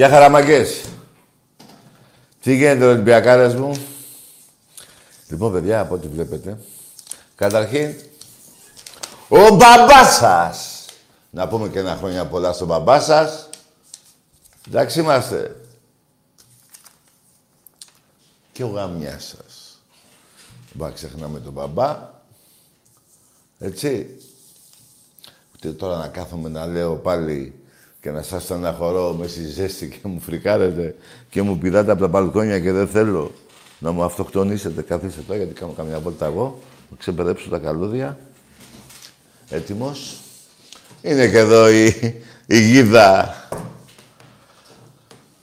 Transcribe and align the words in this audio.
Γεια 0.00 0.08
χαραμαγκές. 0.08 0.84
Τι 2.40 2.54
γίνεται 2.56 2.84
Ολυμπιακάρες 2.84 3.54
μου; 3.54 3.86
Λοιπόν, 5.28 5.52
παιδιά, 5.52 5.80
από 5.80 5.94
ό,τι 5.94 6.08
βλέπετε. 6.08 6.58
Καταρχήν, 7.34 7.94
ο 9.28 9.54
μπαμπάς 9.54 10.14
σας. 10.14 10.84
Να 11.30 11.48
πούμε 11.48 11.68
και 11.68 11.78
ένα 11.78 11.96
χρόνια 11.96 12.26
πολλά 12.26 12.52
στον 12.52 12.66
μπαμπάς 12.66 13.04
σας. 13.04 13.48
Εντάξει 14.68 15.00
είμαστε. 15.00 15.56
Και 18.52 18.64
ο 18.64 18.68
γαμιάς 18.68 19.24
σας. 19.24 19.80
Μπα 20.72 20.90
ξεχνάμε 20.90 21.40
τον 21.40 21.52
μπαμπά. 21.52 22.10
Έτσι. 23.58 24.20
Ούτε 25.54 25.72
τώρα 25.72 25.96
να 25.96 26.08
κάθομαι 26.08 26.48
να 26.48 26.66
λέω 26.66 26.96
πάλι 26.96 27.59
και 28.00 28.10
να 28.10 28.22
σας 28.22 28.42
στεναχωρώ 28.42 29.12
με 29.12 29.26
στη 29.26 29.44
ζέστη 29.46 29.88
και 29.88 30.08
μου 30.08 30.20
φρικάρετε 30.20 30.96
και 31.30 31.42
μου 31.42 31.58
πηδάτε 31.58 31.90
από 31.90 32.00
τα 32.00 32.08
μπαλκόνια 32.08 32.60
και 32.60 32.72
δεν 32.72 32.88
θέλω 32.88 33.32
να 33.78 33.90
μου 33.90 34.02
αυτοκτονήσετε. 34.02 34.82
Καθίστε 34.82 35.20
τώρα 35.20 35.38
γιατί 35.38 35.54
κάνω 35.54 35.72
καμιά 35.72 36.00
βόλτα 36.00 36.26
εγώ. 36.26 36.58
Να 36.90 36.96
ξεπερέψω 36.96 37.48
τα 37.48 37.58
καλούδια. 37.58 38.18
Έτοιμος. 39.48 40.20
Είναι 41.02 41.28
και 41.28 41.38
εδώ 41.38 41.70
η, 41.70 41.86
η 42.46 42.60
γίδα. 42.60 43.34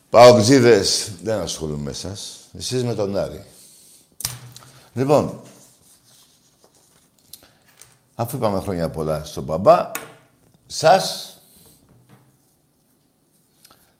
Παοξίδες. 0.09 1.11
Δεν 1.23 1.39
ασχολούμαι 1.39 1.83
με 1.83 1.89
εσάς. 1.89 2.39
Εσείς 2.57 2.83
με 2.83 2.93
τον 2.93 3.17
Άρη. 3.17 3.45
Λοιπόν, 4.93 5.39
αφού 8.15 8.37
είπαμε 8.37 8.59
χρόνια 8.59 8.89
πολλά 8.89 9.23
στον 9.23 9.43
μπαμπά, 9.43 9.91
σας 10.67 11.36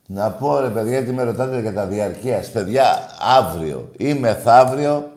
να 0.09 0.31
πω 0.31 0.59
ρε 0.59 0.69
παιδιά, 0.69 0.91
γιατί 0.91 1.12
με 1.12 1.23
ρωτάτε 1.23 1.62
για 1.62 1.73
τα 1.73 1.85
διαρκείας. 1.85 2.51
Παιδιά, 2.51 3.16
αύριο 3.19 3.91
ή 3.97 4.13
μεθαύριο, 4.13 5.12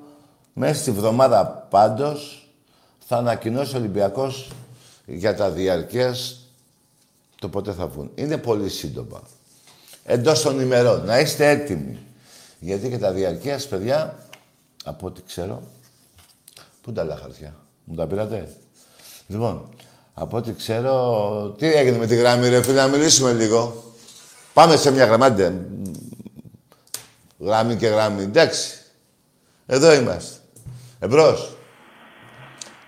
μέσα 0.53 0.81
στη 0.81 0.91
βδομάδα 0.91 1.47
πάντως, 1.71 2.49
θα 3.07 3.17
ανακοινώσει 3.17 3.75
ο 3.75 3.79
Ολυμπιακός 3.79 4.51
για 5.07 5.35
τα 5.35 5.51
διαρκείας 5.51 6.41
το 7.41 7.49
πότε 7.49 7.73
θα 7.73 7.87
βγουν. 7.87 8.11
Είναι 8.15 8.37
πολύ 8.37 8.69
σύντομα. 8.69 9.23
Εντός 10.05 10.43
των 10.43 10.61
ημερών. 10.61 11.05
Να 11.05 11.21
είστε 11.21 11.49
έτοιμοι. 11.49 11.99
Γιατί 12.59 12.89
και 12.89 12.99
τα 12.99 13.13
διαρκείας, 13.13 13.69
παιδιά, 13.69 14.19
από 14.85 15.07
ό,τι 15.07 15.21
ξέρω... 15.27 15.63
Πού 16.83 16.93
τα 16.93 17.01
άλλα 17.03 17.17
χαρτιά. 17.17 17.55
Μου 17.85 17.95
τα 17.95 18.07
πήρατε; 18.07 18.57
Λοιπόν, 19.27 19.69
από 20.15 20.37
ό,τι 20.37 20.53
ξέρω... 20.53 21.55
Τι 21.59 21.73
έγινε 21.73 21.99
με 21.99 22.07
τη 22.07 22.17
γράμμη, 22.17 22.49
ρε 22.49 22.63
φίλε, 22.63 22.81
να 22.81 22.87
μιλήσουμε 22.87 23.33
λίγο. 23.33 23.90
Πάμε 24.61 24.77
σε 24.77 24.93
μια 24.93 25.05
γραμμάτια. 25.05 25.67
Γράμμη 27.39 27.77
και 27.77 27.87
γράμμη. 27.87 28.23
Εντάξει. 28.23 28.79
Εδώ 29.67 29.93
είμαστε. 29.93 30.39
Εμπρός. 30.99 31.57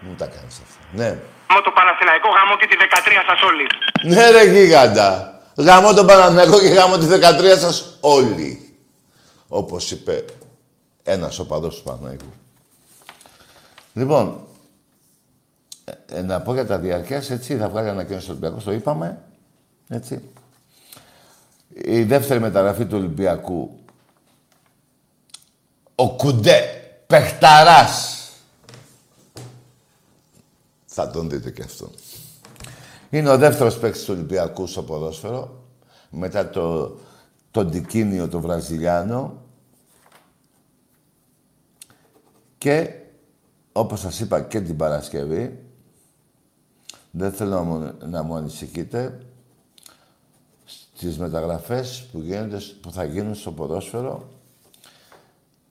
Μου 0.00 0.14
τα 0.14 0.26
κάνεις 0.26 0.60
αυτά. 0.62 0.78
Ναι. 0.92 1.18
Γαμώ 1.48 1.62
το 1.64 1.70
Παναθηναϊκό, 1.70 2.28
γαμώ 2.28 2.56
και 2.56 2.66
τη 2.66 2.76
13 2.78 2.84
σας 3.26 3.42
όλοι. 3.42 3.66
Ναι 4.02 4.30
ρε 4.30 4.50
γίγαντα. 4.50 5.40
Γαμώ 5.56 5.94
τον 5.94 6.06
Παναθηναϊκό 6.06 6.60
και 6.60 6.68
γαμώ 6.68 6.98
τη 6.98 7.06
13 7.06 7.58
σας 7.58 7.98
όλοι. 8.00 8.76
Όπως 9.48 9.90
είπε 9.90 10.24
ένας 11.02 11.38
οπαδός 11.38 11.76
του 11.76 11.82
Παναθηναϊκού. 11.82 12.32
Λοιπόν, 13.92 14.46
ε, 15.84 16.18
ε, 16.18 16.22
να 16.22 16.40
πω 16.40 16.52
για 16.52 16.66
τα 16.66 16.78
διαρκές, 16.78 17.30
έτσι, 17.30 17.56
θα 17.56 17.68
βγάλει 17.68 17.88
ανακοίνωση 17.88 18.26
του 18.26 18.36
Ολυμπιακού, 18.38 18.64
το 18.64 18.72
είπαμε, 18.72 19.22
έτσι. 19.88 20.32
Η 21.74 22.02
δεύτερη 22.02 22.40
μεταγραφή 22.40 22.86
του 22.86 22.96
Ολυμπιακού. 22.96 23.78
Ο 25.94 26.16
Κουντέ, 26.16 26.60
παιχταράς. 27.06 28.16
Θα 30.84 31.10
τον 31.10 31.30
δείτε 31.30 31.50
και 31.50 31.62
αυτό. 31.62 31.90
Είναι 33.10 33.30
ο 33.30 33.38
δεύτερος 33.38 33.78
παίκτης 33.78 34.04
του 34.04 34.14
Ολυμπιακού 34.14 34.66
στο 34.66 34.82
ποδόσφαιρο. 34.82 35.64
Μετά 36.10 36.50
το, 36.50 36.96
το 37.50 37.64
Ντικίνιο, 37.64 38.28
το 38.28 38.40
Βραζιλιάνο. 38.40 39.42
Και, 42.58 42.94
όπως 43.72 44.00
σας 44.00 44.20
είπα 44.20 44.40
και 44.40 44.60
την 44.60 44.76
Παρασκευή, 44.76 45.58
δεν 47.10 47.32
θέλω 47.32 47.64
να 47.64 48.06
να 48.06 48.22
μου 48.22 48.34
ανησυχείτε, 48.34 49.26
τις 51.06 51.18
μεταγραφές 51.18 52.08
που, 52.12 52.20
γίνονται, 52.20 52.58
που 52.80 52.92
θα 52.92 53.04
γίνουν 53.04 53.34
στο 53.34 53.52
ποδόσφαιρο 53.52 54.28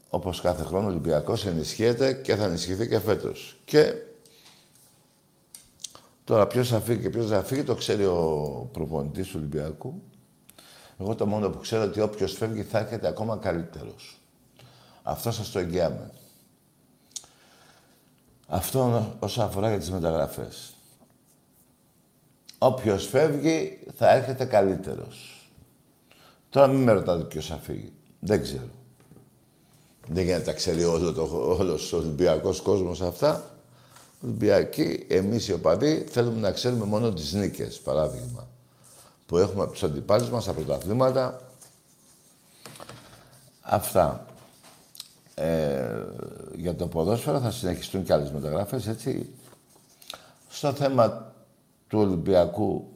όπως 0.09 0.41
κάθε 0.41 0.63
χρόνο 0.63 0.85
ο 0.85 0.89
Ολυμπιακός 0.89 1.45
ενισχύεται 1.45 2.13
και 2.13 2.35
θα 2.35 2.43
ενισχυθεί 2.43 2.87
και 2.87 2.99
φέτος. 2.99 3.57
Και 3.65 3.93
τώρα 6.23 6.47
ποιος 6.47 6.69
θα 6.69 6.79
φύγει 6.79 7.01
και 7.01 7.09
ποιος 7.09 7.29
θα 7.29 7.43
φύγει 7.43 7.63
το 7.63 7.75
ξέρει 7.75 8.05
ο 8.05 8.69
προπονητής 8.71 9.27
του 9.27 9.33
Ολυμπιακού. 9.37 10.01
Εγώ 10.99 11.15
το 11.15 11.25
μόνο 11.25 11.49
που 11.49 11.59
ξέρω 11.59 11.83
ότι 11.83 12.01
όποιος 12.01 12.33
φεύγει 12.33 12.63
θα 12.63 12.79
έρχεται 12.79 13.07
ακόμα 13.07 13.37
καλύτερος. 13.37 14.21
Αυτό 15.03 15.31
σας 15.31 15.51
το 15.51 15.59
εγγυάμαι. 15.59 16.11
Αυτό 18.47 19.11
όσο 19.19 19.41
αφορά 19.41 19.69
για 19.69 19.79
τις 19.79 19.91
μεταγραφές. 19.91 20.73
Όποιος 22.63 23.07
φεύγει 23.07 23.79
θα 23.95 24.11
έρχεται 24.11 24.45
καλύτερος. 24.45 25.47
Τώρα 26.49 26.67
μην 26.67 26.83
με 26.83 26.91
ρωτάτε 26.91 27.23
ποιος 27.23 27.47
θα 27.47 27.55
φύγει. 27.55 27.91
Δεν 28.19 28.41
ξέρω. 28.41 28.69
Δεν 30.07 30.23
γίνεται 30.23 30.39
να 30.39 30.45
τα 30.45 30.53
ξέρει 30.53 30.83
όλο 30.83 31.13
το, 31.13 31.55
όλος 31.59 31.93
ο 31.93 31.97
Ολυμπιακός 31.97 32.61
κόσμος 32.61 33.01
αυτά. 33.01 33.43
Ολυμπιακοί, 34.23 35.05
εμείς 35.09 35.47
οι 35.47 35.53
οπαδοί, 35.53 36.05
θέλουμε 36.09 36.39
να 36.39 36.51
ξέρουμε 36.51 36.85
μόνο 36.85 37.13
τις 37.13 37.33
νίκες, 37.33 37.79
παράδειγμα. 37.79 38.47
Που 39.25 39.37
έχουμε 39.37 39.63
από 39.63 39.71
τους 39.71 39.83
αντιπάλους 39.83 40.29
μας, 40.29 40.47
από 40.47 40.61
τα 40.61 40.75
αθλήματα. 40.75 41.41
Αυτά. 43.61 44.25
Ε, 45.35 46.05
για 46.55 46.75
το 46.75 46.87
ποδόσφαιρο 46.87 47.39
θα 47.39 47.51
συνεχιστούν 47.51 48.03
και 48.03 48.13
άλλες 48.13 48.31
μεταγράφες, 48.31 48.87
έτσι. 48.87 49.29
Στο 50.49 50.73
θέμα 50.73 51.30
του 51.91 51.99
Ολυμπιακού, 51.99 52.87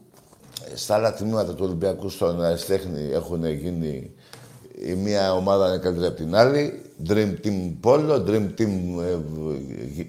στα 0.76 0.96
άλλα 0.96 1.14
τμήματα 1.14 1.54
του 1.54 1.66
Ολυμπιακού 1.66 2.10
στον 2.10 2.44
Αριστέχνη 2.44 3.10
έχουν 3.12 3.46
γίνει 3.46 4.12
η 4.76 4.94
μία 4.94 5.34
ομάδα 5.34 5.68
είναι 5.68 5.78
καλύτερη 5.78 6.08
από 6.08 6.16
την 6.16 6.36
άλλη. 6.36 6.82
Dream 7.08 7.36
Team 7.44 7.74
Polo, 7.84 8.26
Dream 8.26 8.50
Team 8.58 9.02
ε, 9.02 9.18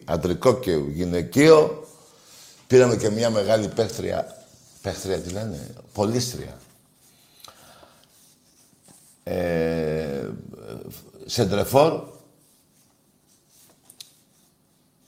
αντρικό 0.05 0.59
και 0.59 0.73
γυναικείο. 0.73 1.87
Πήραμε 2.67 2.97
και 2.97 3.11
μια 3.11 3.31
μεγάλη 3.31 3.69
παίχτρια, 3.69 4.45
παίχτρια 4.83 5.19
τι 5.21 5.33
λένε, 5.33 5.75
πολίστρια. 5.93 6.59
Ε, 9.23 10.29
σεντρεφόρ. 11.25 12.03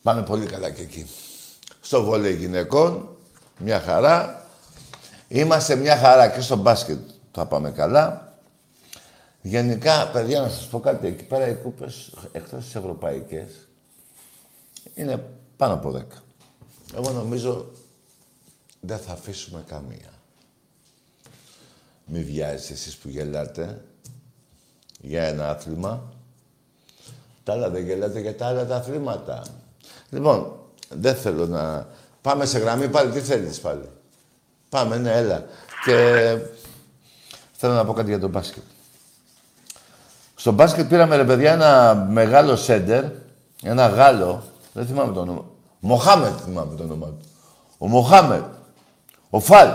Πάνε 0.03 0.23
πολύ 0.23 0.47
καλά 0.47 0.71
και 0.71 0.83
εκεί. 0.83 1.07
Στο 1.81 2.05
βόλεϊ 2.05 2.35
γυναικών, 2.35 3.17
μια 3.59 3.81
χαρά. 3.81 4.47
Είμαστε 5.29 5.75
μια 5.75 5.97
χαρά 5.97 6.29
και 6.29 6.41
στο 6.41 6.57
μπάσκετ 6.57 6.99
θα 7.33 7.47
πάμε 7.47 7.71
καλά. 7.71 8.33
Γενικά, 9.43 10.09
παιδιά, 10.09 10.41
να 10.41 10.49
σας 10.49 10.67
πω 10.67 10.81
κάτι, 10.81 11.07
εκεί 11.07 11.25
πέρα 11.25 11.49
οι 11.49 11.55
κούπες, 11.55 12.13
εκτός 12.33 12.65
τις 12.65 12.75
ευρωπαϊκές, 12.75 13.69
είναι 14.95 15.25
πάνω 15.57 15.75
από 15.75 15.91
10. 15.91 16.23
Εγώ 16.97 17.11
νομίζω 17.11 17.71
δεν 18.81 18.99
θα 18.99 19.13
αφήσουμε 19.13 19.65
καμία. 19.67 20.13
Μη 22.05 22.23
βιάζετε 22.23 22.73
εσείς 22.73 22.97
που 22.97 23.09
γελάτε 23.09 23.85
για 25.01 25.23
ένα 25.23 25.51
άθλημα. 25.51 26.13
Τα 27.45 27.53
άλλα 27.53 27.71
δεν 27.71 27.85
γελάτε 27.85 28.21
για 28.21 28.37
τα 28.37 28.47
άλλα 28.47 28.67
τα 28.67 28.77
αθλήματα. 28.77 29.43
Λοιπόν, 30.11 30.59
δεν 30.89 31.17
θέλω 31.17 31.47
να... 31.47 31.87
Πάμε 32.29 32.47
σε 32.47 32.59
γραμμή 32.59 32.89
πάλι. 32.89 33.11
Τι 33.11 33.21
θέλεις 33.21 33.61
πάλι; 33.61 33.89
Πάμε, 34.69 34.97
ναι, 34.97 35.13
έλα. 35.13 35.45
Και 35.85 35.95
θέλω 37.53 37.73
να 37.73 37.85
πω 37.85 37.93
κάτι 37.93 38.09
για 38.09 38.19
τον 38.19 38.31
μπάσκετ. 38.31 38.63
Στο 40.35 40.53
μπάσκετ 40.53 40.89
πήραμε, 40.89 41.17
ρε 41.17 41.25
παιδιά, 41.25 41.53
ένα 41.53 41.95
μεγάλο 41.95 42.57
σέντερ, 42.57 43.05
ένα 43.63 43.87
Γάλλο, 43.87 44.43
δεν 44.73 44.87
θυμάμαι 44.87 45.13
το 45.13 45.21
όνομα. 45.21 45.45
Μοχάμετ 45.81 46.33
θυμάμαι 46.45 46.77
το 46.77 46.83
όνομα 46.83 47.07
του. 47.07 47.29
Ο 47.79 47.89
Μοχάμετ. 47.89 48.45
Ο 49.31 49.41
Φαλ. 49.41 49.69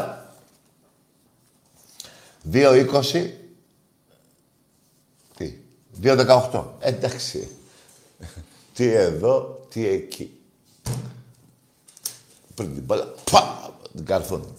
2-20. 2.52 3.30
Τι. 5.36 5.54
2-18. 6.02 6.64
Εντάξει. 6.80 7.50
τι 8.74 8.92
εδώ, 8.92 9.66
τι 9.70 9.88
εκεί. 9.88 10.38
Πριν 12.56 12.74
την 12.74 12.84
μπάλα, 12.84 13.14
πα, 13.32 13.72
την 13.96 14.06
καρφώνει. 14.06 14.54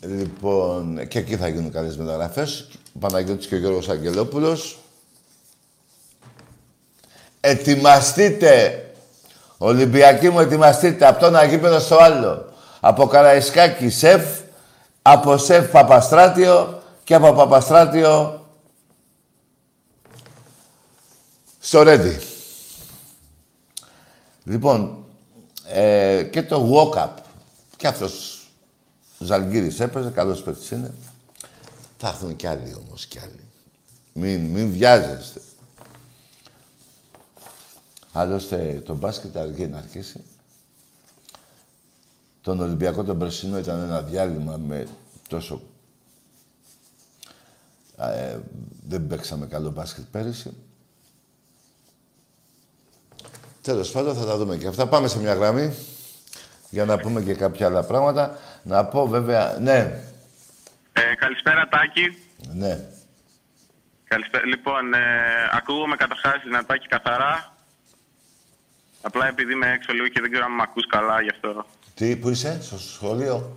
Λοιπόν, 0.00 1.08
και 1.08 1.18
εκεί 1.18 1.36
θα 1.36 1.48
γίνουν 1.48 1.72
καλές 1.72 1.96
μεταγραφές. 1.96 2.68
Ο 2.94 2.98
Παναγιώτης 2.98 3.46
και 3.46 3.54
ο 3.54 3.58
Γιώργος 3.58 3.88
Αγγελόπουλος. 3.88 4.78
Ετοιμαστείτε. 7.40 8.84
Ολυμπιακοί 9.58 10.30
μου, 10.30 10.40
ετοιμαστείτε. 10.40 11.06
Από 11.06 11.20
το 11.20 11.26
ένα 11.26 11.44
γήπεδο 11.44 11.78
στο 11.78 11.96
άλλο. 11.96 12.52
Από 12.80 13.06
Καραϊσκάκη 13.06 13.88
Σεφ, 13.88 14.40
από 15.02 15.36
Σεφ 15.36 15.70
Παπαστράτιο 15.70 16.82
και 17.04 17.14
από 17.14 17.32
Παπαστράτιο 17.32 18.44
στο 21.58 21.82
Ρέντι. 21.82 22.20
Λοιπόν, 24.44 24.99
ε, 25.72 26.22
και 26.22 26.42
το 26.42 26.72
walk-up. 26.74 27.14
Και 27.76 27.86
αυτός 27.86 28.40
Ζαλγκύρης 29.18 29.80
έπαιζε, 29.80 30.10
καλός 30.10 30.42
παίκτης 30.42 30.70
είναι. 30.70 30.94
Θα 31.98 32.08
έρθουν 32.08 32.36
κι 32.36 32.46
άλλοι 32.46 32.74
όμως 32.74 33.06
κι 33.06 33.18
άλλοι. 33.18 33.44
Μην, 34.12 34.40
μην 34.40 34.72
βιάζεστε. 34.72 35.40
Άλλωστε 38.12 38.82
το 38.84 38.94
μπάσκετ 38.94 39.36
αργεί 39.36 39.66
να 39.66 39.78
αρχίσει. 39.78 40.22
Τον 42.42 42.60
Ολυμπιακό 42.60 43.04
τον 43.04 43.18
Πρεσίνο 43.18 43.58
ήταν 43.58 43.80
ένα 43.80 44.02
διάλειμμα 44.02 44.56
με 44.56 44.86
τόσο... 45.28 45.62
Ε, 47.96 48.38
δεν 48.88 49.06
παίξαμε 49.06 49.46
καλό 49.46 49.70
μπάσκετ 49.70 50.04
πέρυσι. 50.10 50.52
Τέλος 53.62 53.90
πάντων 53.90 54.14
θα 54.14 54.24
τα 54.24 54.36
δούμε 54.36 54.56
και 54.56 54.66
αυτά. 54.66 54.86
Πάμε 54.86 55.08
σε 55.08 55.18
μια 55.18 55.34
γραμμή 55.34 55.76
για 56.70 56.84
να 56.84 56.98
πούμε 56.98 57.20
και 57.22 57.34
κάποια 57.34 57.66
άλλα 57.66 57.82
πράγματα. 57.82 58.38
Να 58.62 58.84
πω 58.84 59.06
βέβαια, 59.06 59.56
ναι. 59.60 60.00
Ε, 60.92 61.14
καλησπέρα 61.14 61.68
Τάκη. 61.68 62.18
Ναι. 62.52 62.78
Καλησπέρα. 64.04 64.46
Λοιπόν, 64.46 64.94
ε, 64.94 64.98
ακούγομαι 65.52 65.96
καταρχάς 65.96 66.34
Τάκη 66.66 66.86
καθαρά. 66.86 67.54
Απλά 69.02 69.28
επειδή 69.28 69.52
είμαι 69.52 69.72
έξω 69.72 69.92
λίγο 69.92 70.08
και 70.08 70.20
δεν 70.20 70.30
ξέρω 70.30 70.44
αν 70.44 70.54
με 70.54 70.62
ακούς 70.62 70.86
καλά 70.86 71.22
γι' 71.22 71.30
αυτό. 71.30 71.66
Τι, 71.94 72.16
πού 72.16 72.28
είσαι, 72.28 72.58
στο 72.62 72.78
σχολείο; 72.78 73.56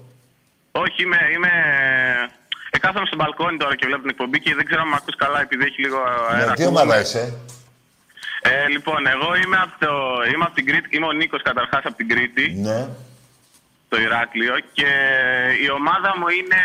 Όχι, 0.71 1.03
είμαι, 1.03 1.17
είμαι... 1.33 1.49
Ε, 2.71 2.77
κάθομαι 2.77 3.05
στο 3.05 3.15
μπαλκόνι 3.15 3.57
τώρα 3.57 3.75
και 3.75 3.85
βλέπω 3.85 4.01
την 4.01 4.09
εκπομπή 4.09 4.39
και 4.39 4.55
δεν 4.55 4.65
ξέρω 4.65 4.81
αν 4.81 4.87
με 4.87 4.95
ακούς 4.95 5.15
καλά 5.15 5.41
επειδή 5.41 5.63
έχει 5.65 5.81
λίγο 5.81 5.97
αέρα. 6.31 6.45
Ναι, 6.45 6.53
τι 6.55 6.65
ομάδα 6.65 6.99
είσαι; 6.99 7.33
Ε, 8.45 8.67
λοιπόν, 8.67 9.07
εγώ 9.07 9.35
είμαι 9.35 9.57
από, 9.65 9.75
το, 9.85 9.91
είμαι 10.33 10.45
από 10.45 10.55
την 10.55 10.65
Κρήτη, 10.65 10.95
είμαι 10.95 11.05
ο 11.05 11.11
Νίκος 11.11 11.41
καταρχάς 11.41 11.81
από 11.85 11.95
την 11.95 12.07
Κρήτη. 12.07 12.53
Ναι. 12.61 12.87
Το 13.89 14.01
Ηράκλειο 14.01 14.55
και 14.73 14.89
η 15.65 15.69
ομάδα 15.69 16.13
μου 16.19 16.27
είναι, 16.39 16.61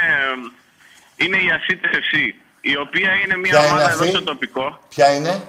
είναι 1.16 1.36
η 1.36 1.48
Ασίτες 1.56 1.90
FC, 2.04 2.14
η 2.60 2.76
οποία 2.76 3.10
είναι 3.24 3.36
μια 3.36 3.50
Ποια 3.50 3.60
είναι 3.60 3.70
ομάδα 3.70 3.84
αυτή; 3.84 4.02
εδώ 4.02 4.10
στο 4.16 4.22
τοπικό. 4.22 4.80
Ποια 4.88 5.14
είναι; 5.14 5.42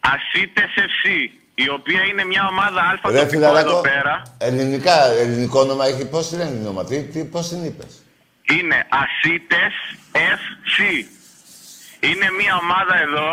Ασίτες 0.00 0.70
FC, 0.76 1.04
η 1.54 1.68
οποία 1.68 2.02
είναι 2.04 2.24
μια 2.24 2.46
ομάδα 2.50 2.80
αλφα 2.90 3.10
Ρε 3.10 3.18
τοπικό 3.18 3.36
εδώ 3.36 3.48
φιλαράκο, 3.48 3.80
πέρα. 3.80 4.22
ελληνικά, 4.38 5.04
ελληνικό 5.04 5.60
όνομα 5.60 5.86
έχει. 5.86 6.04
Πώς 6.06 6.28
τη 6.28 6.36
λένε 6.36 6.50
το 6.50 6.56
όνομα, 6.56 6.84
τι, 6.84 7.02
τι, 7.02 7.24
πώς 7.24 7.48
την 7.48 7.64
είπες; 7.64 8.02
Είναι 8.50 8.86
Ασίτες 8.88 9.74
FC. 10.12 10.78
Είναι 12.00 12.30
μια 12.40 12.56
ομάδα 12.56 13.00
εδώ. 13.00 13.28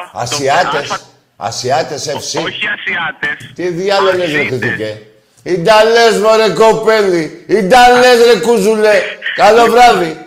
το 0.72 1.15
Ασιάτες. 1.38 2.08
αλφα- 2.08 2.18
Ασιάτες 2.18 2.42
FC. 2.42 2.44
Όχι 2.46 2.62
Ασιάτες. 2.68 3.52
Τι 3.56 3.70
διάλογο 3.70 4.18
λες 4.18 4.32
ρε 4.32 4.40
Ασίτες. 4.40 4.60
κριτικέ. 4.60 5.02
Ινταλές 5.44 6.18
μωρέ 6.20 6.50
κοπέλι. 6.50 7.44
Ινταλές 7.48 8.18
ρε 8.34 8.40
κουζουλέ. 8.40 9.02
Καλό 9.36 9.66
βράδυ. 9.72 10.18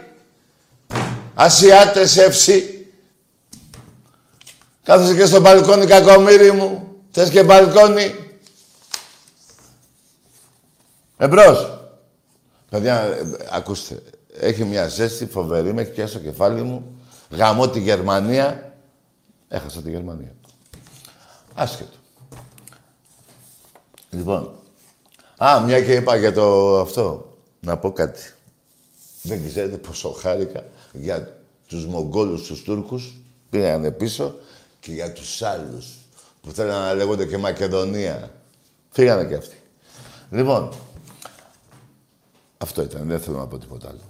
Ασιάτες 1.34 2.16
FC. 2.18 2.62
Κάθεσαι 4.84 5.14
και 5.14 5.26
στο 5.26 5.40
μπαλκόνι 5.40 5.86
κακομύρι 5.86 6.52
μου. 6.52 6.96
Θες 7.10 7.30
και 7.30 7.42
μπαλκόνι. 7.42 8.14
Εμπρός. 11.16 11.80
Παιδιά, 12.70 13.00
ε, 13.02 13.22
ακούστε. 13.50 14.02
Έχει 14.40 14.64
μια 14.64 14.88
ζέστη 14.88 15.26
φοβερή, 15.26 15.72
με 15.74 15.82
έχει 15.82 15.90
πιάσει 15.90 16.12
το 16.12 16.18
κεφάλι 16.18 16.62
μου. 16.62 17.00
Γαμώ 17.30 17.68
τη 17.68 17.80
Γερμανία. 17.80 18.72
Έχασα 19.48 19.82
τη 19.82 19.90
Γερμανία. 19.90 20.32
Άσχετο. 21.60 21.96
Λοιπόν. 24.10 24.50
Α, 25.44 25.60
μια 25.60 25.84
και 25.84 25.94
είπα 25.94 26.16
για 26.16 26.32
το 26.32 26.78
αυτό. 26.80 27.36
Να 27.60 27.76
πω 27.78 27.92
κάτι. 27.92 28.32
Δεν 29.22 29.46
ξέρετε 29.48 29.76
πόσο 29.76 30.10
χάρηκα 30.10 30.64
για 30.92 31.38
τους 31.66 31.86
Μογγόλους, 31.86 32.42
τους 32.42 32.62
Τούρκους, 32.62 33.14
πήγανε 33.50 33.90
πίσω 33.90 34.34
και 34.80 34.92
για 34.92 35.12
τους 35.12 35.42
άλλους 35.42 35.98
που 36.40 36.50
θέλανε 36.50 36.86
να 36.86 36.94
λέγονται 36.94 37.26
και 37.26 37.38
Μακεδονία. 37.38 38.30
Φύγανε 38.90 39.24
και 39.24 39.34
αυτοί. 39.34 39.56
Λοιπόν, 40.30 40.72
αυτό 42.58 42.82
ήταν, 42.82 43.06
δεν 43.06 43.20
θέλω 43.20 43.38
να 43.38 43.46
πω 43.46 43.58
τίποτα 43.58 43.88
άλλο. 43.88 44.00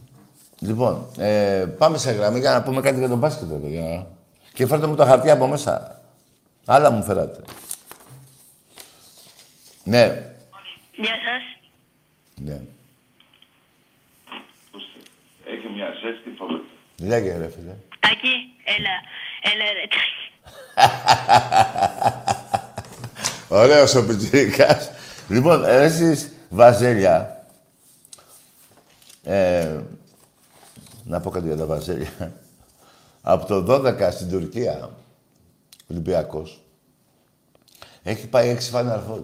Λοιπόν, 0.59 1.07
ε, 1.19 1.67
πάμε 1.78 1.99
σε 1.99 2.11
γραμμή 2.11 2.38
για 2.38 2.52
να 2.52 2.62
πούμε 2.62 2.81
κάτι 2.81 2.99
για 2.99 3.09
τον 3.09 3.19
μπάσκετ. 3.19 3.50
εδώ, 3.50 3.67
Για... 3.67 4.07
Και 4.52 4.67
φέρτε 4.67 4.87
μου 4.87 4.95
τα 4.95 5.07
χαρτιά 5.07 5.33
από 5.33 5.47
μέσα. 5.47 5.98
Άλλα 6.71 6.91
μου 6.91 7.03
φέρατε. 7.03 7.41
Ναι, 9.85 10.05
Γεια 10.97 11.15
σας. 11.25 11.43
ναι. 12.35 12.61
Έχει 15.45 15.69
μια 15.75 15.87
ζέστη 16.03 16.31
φοβερή. 16.39 16.63
Λέγε 16.99 17.37
ρε 17.37 17.49
φίλε. 17.51 17.75
Τάκη, 18.01 18.35
έλα. 18.65 18.95
Έλα 19.43 19.65
ρε 19.73 19.87
Τάκη. 19.95 20.17
Ωραίος 23.49 23.95
ο 23.95 24.07
Πιτσιρικάς. 24.07 24.91
λοιπόν, 25.29 25.65
ε, 25.65 25.83
εσείς 25.83 26.33
Βαζέλια. 26.49 27.45
Ε, 29.25 29.81
να 31.05 31.21
πω 31.21 31.31
κάτι 31.31 31.47
για 31.47 31.57
τα 31.57 31.67
Βαζέλια. 31.67 32.33
Από 33.23 33.47
το 33.47 33.65
12 33.75 34.11
στην 34.13 34.31
Τουρκία, 34.31 34.91
Ολυμπιακός, 35.90 36.62
έχει 38.02 38.28
πάει 38.28 38.49
έξι 38.49 38.71
Final 38.75 39.00
Four. 39.11 39.23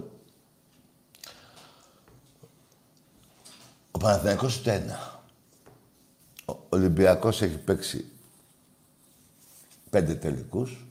Ο 3.90 3.99
Παναθηναϊκός 3.99 4.59
ούτε 4.59 4.73
ένα. 4.73 5.23
Ο 6.44 6.54
Ολυμπιακός 6.68 7.42
έχει 7.42 7.59
παίξει 7.59 8.04
πέντε 9.90 10.14
τελικούς 10.14 10.87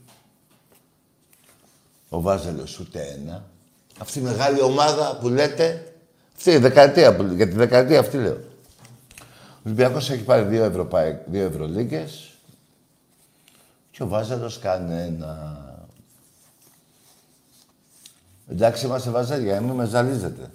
Ο 2.09 2.21
Βάζελος 2.21 2.79
ούτε 2.79 3.01
ένα. 3.01 3.49
Αυτή 3.97 4.19
η 4.19 4.21
μεγάλη 4.21 4.61
ομάδα 4.61 5.17
που 5.17 5.29
λέτε, 5.29 5.95
αυτή 6.35 6.51
η 6.51 6.57
δεκαετία, 6.57 7.15
που, 7.15 7.23
για 7.23 7.47
τη 7.47 7.55
δεκαετία 7.55 7.99
αυτή 7.99 8.17
λέω. 8.17 8.35
Ο 8.35 9.65
Ολυμπιακός 9.65 10.09
έχει 10.09 10.23
πάρει 10.23 10.45
δύο, 10.45 10.63
Ευρωπαϊ... 10.63 11.23
δύο 11.25 11.45
Ευρωλίγκες 11.45 12.32
και 13.93 14.03
ο 14.03 14.07
Βάζελος 14.07 14.59
κανένα. 14.59 15.61
Εντάξει 18.47 18.85
είμαστε 18.85 19.09
βαζέλια, 19.09 19.61
μην 19.61 19.75
με 19.75 19.85
ζαλίζετε. 19.85 20.49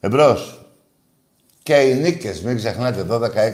Εμπρός. 0.00 0.66
Και 1.62 1.74
οι 1.74 1.94
νίκες, 1.94 2.42
μην 2.42 2.56
ξεχνάτε, 2.56 3.06
12-6. 3.10 3.52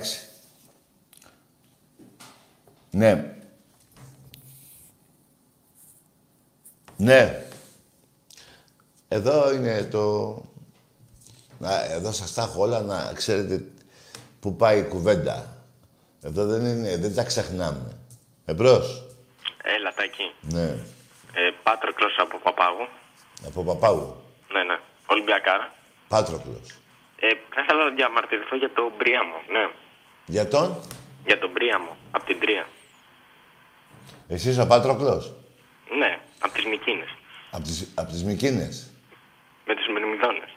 Ναι. 2.91 3.35
Ναι. 6.97 7.45
Εδώ 9.09 9.53
είναι 9.53 9.83
το... 9.83 10.35
Να, 11.59 11.85
εδώ 11.85 12.13
σας 12.13 12.35
τα 12.35 12.43
έχω 12.43 12.63
όλα 12.63 12.81
να 12.81 13.13
ξέρετε 13.15 13.65
που 14.41 14.57
πάει 14.57 14.79
η 14.79 14.85
κουβέντα. 14.85 15.65
Εδώ 16.23 16.47
δεν 16.47 16.67
είναι, 16.67 16.97
δεν 16.97 17.15
τα 17.15 17.23
ξεχνάμε. 17.23 18.00
Εμπρός. 18.51 19.03
Έλα, 19.63 19.93
Τάκη. 19.95 20.33
Ναι. 20.41 20.69
Ε, 21.33 21.51
Πάτροκλος 21.63 22.17
από 22.19 22.39
Παπάγου. 22.39 22.89
Από 23.47 23.65
Παπάγου. 23.65 24.17
Ναι, 24.53 24.63
ναι. 24.63 24.79
Ολυμπιακάρα. 25.07 25.75
Πάτροκλος. 26.09 26.79
Ε, 27.21 27.29
θα 27.55 27.61
ήθελα 27.63 27.85
να 27.85 27.91
διαμαρτυρηθώ 27.91 28.57
για 28.57 28.71
τον 28.73 28.93
Πρίαμο. 28.99 29.43
Ναι. 29.49 29.71
Για 30.27 30.49
τον; 30.49 30.83
Για 31.27 31.39
τον 31.39 31.53
Πρίαμο. 31.53 31.97
Από 32.11 32.25
την 32.25 32.41
Τρία. 32.41 32.67
Εσύ 34.29 34.49
είσαι 34.51 34.61
ο 34.63 34.67
Πάτροκλος; 34.67 35.33
Ναι. 35.99 36.21
Από 36.39 36.53
τις 36.55 36.65
Μικίνες. 36.65 37.09
Από 37.51 37.63
τις, 37.63 37.93
απ' 37.95 38.09
τις 38.09 38.25
Μικίνες; 38.25 38.91
Με 39.67 39.75
τους 39.77 39.87
Μυρμηδόνες. 39.93 40.51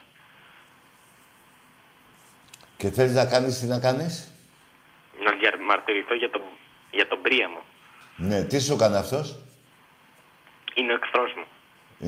Και 2.76 2.90
θέλεις 2.90 3.14
να 3.14 3.26
κάνεις 3.26 3.58
τι 3.58 3.66
να 3.66 3.78
κάνεις; 3.80 4.32
Να 5.24 5.32
διαμαρτυρηθώ 5.32 6.14
για 6.14 6.30
τον, 6.30 6.42
για 6.90 7.08
τον 7.08 7.22
Πρίαμο. 7.22 7.62
Ναι, 8.16 8.42
τι 8.42 8.60
σου 8.60 8.72
έκανε 8.72 8.96
αυτός; 8.96 9.36
Είναι 10.74 10.92
ο 10.92 10.98
εχθρός 11.02 11.32
μου. 11.36 11.44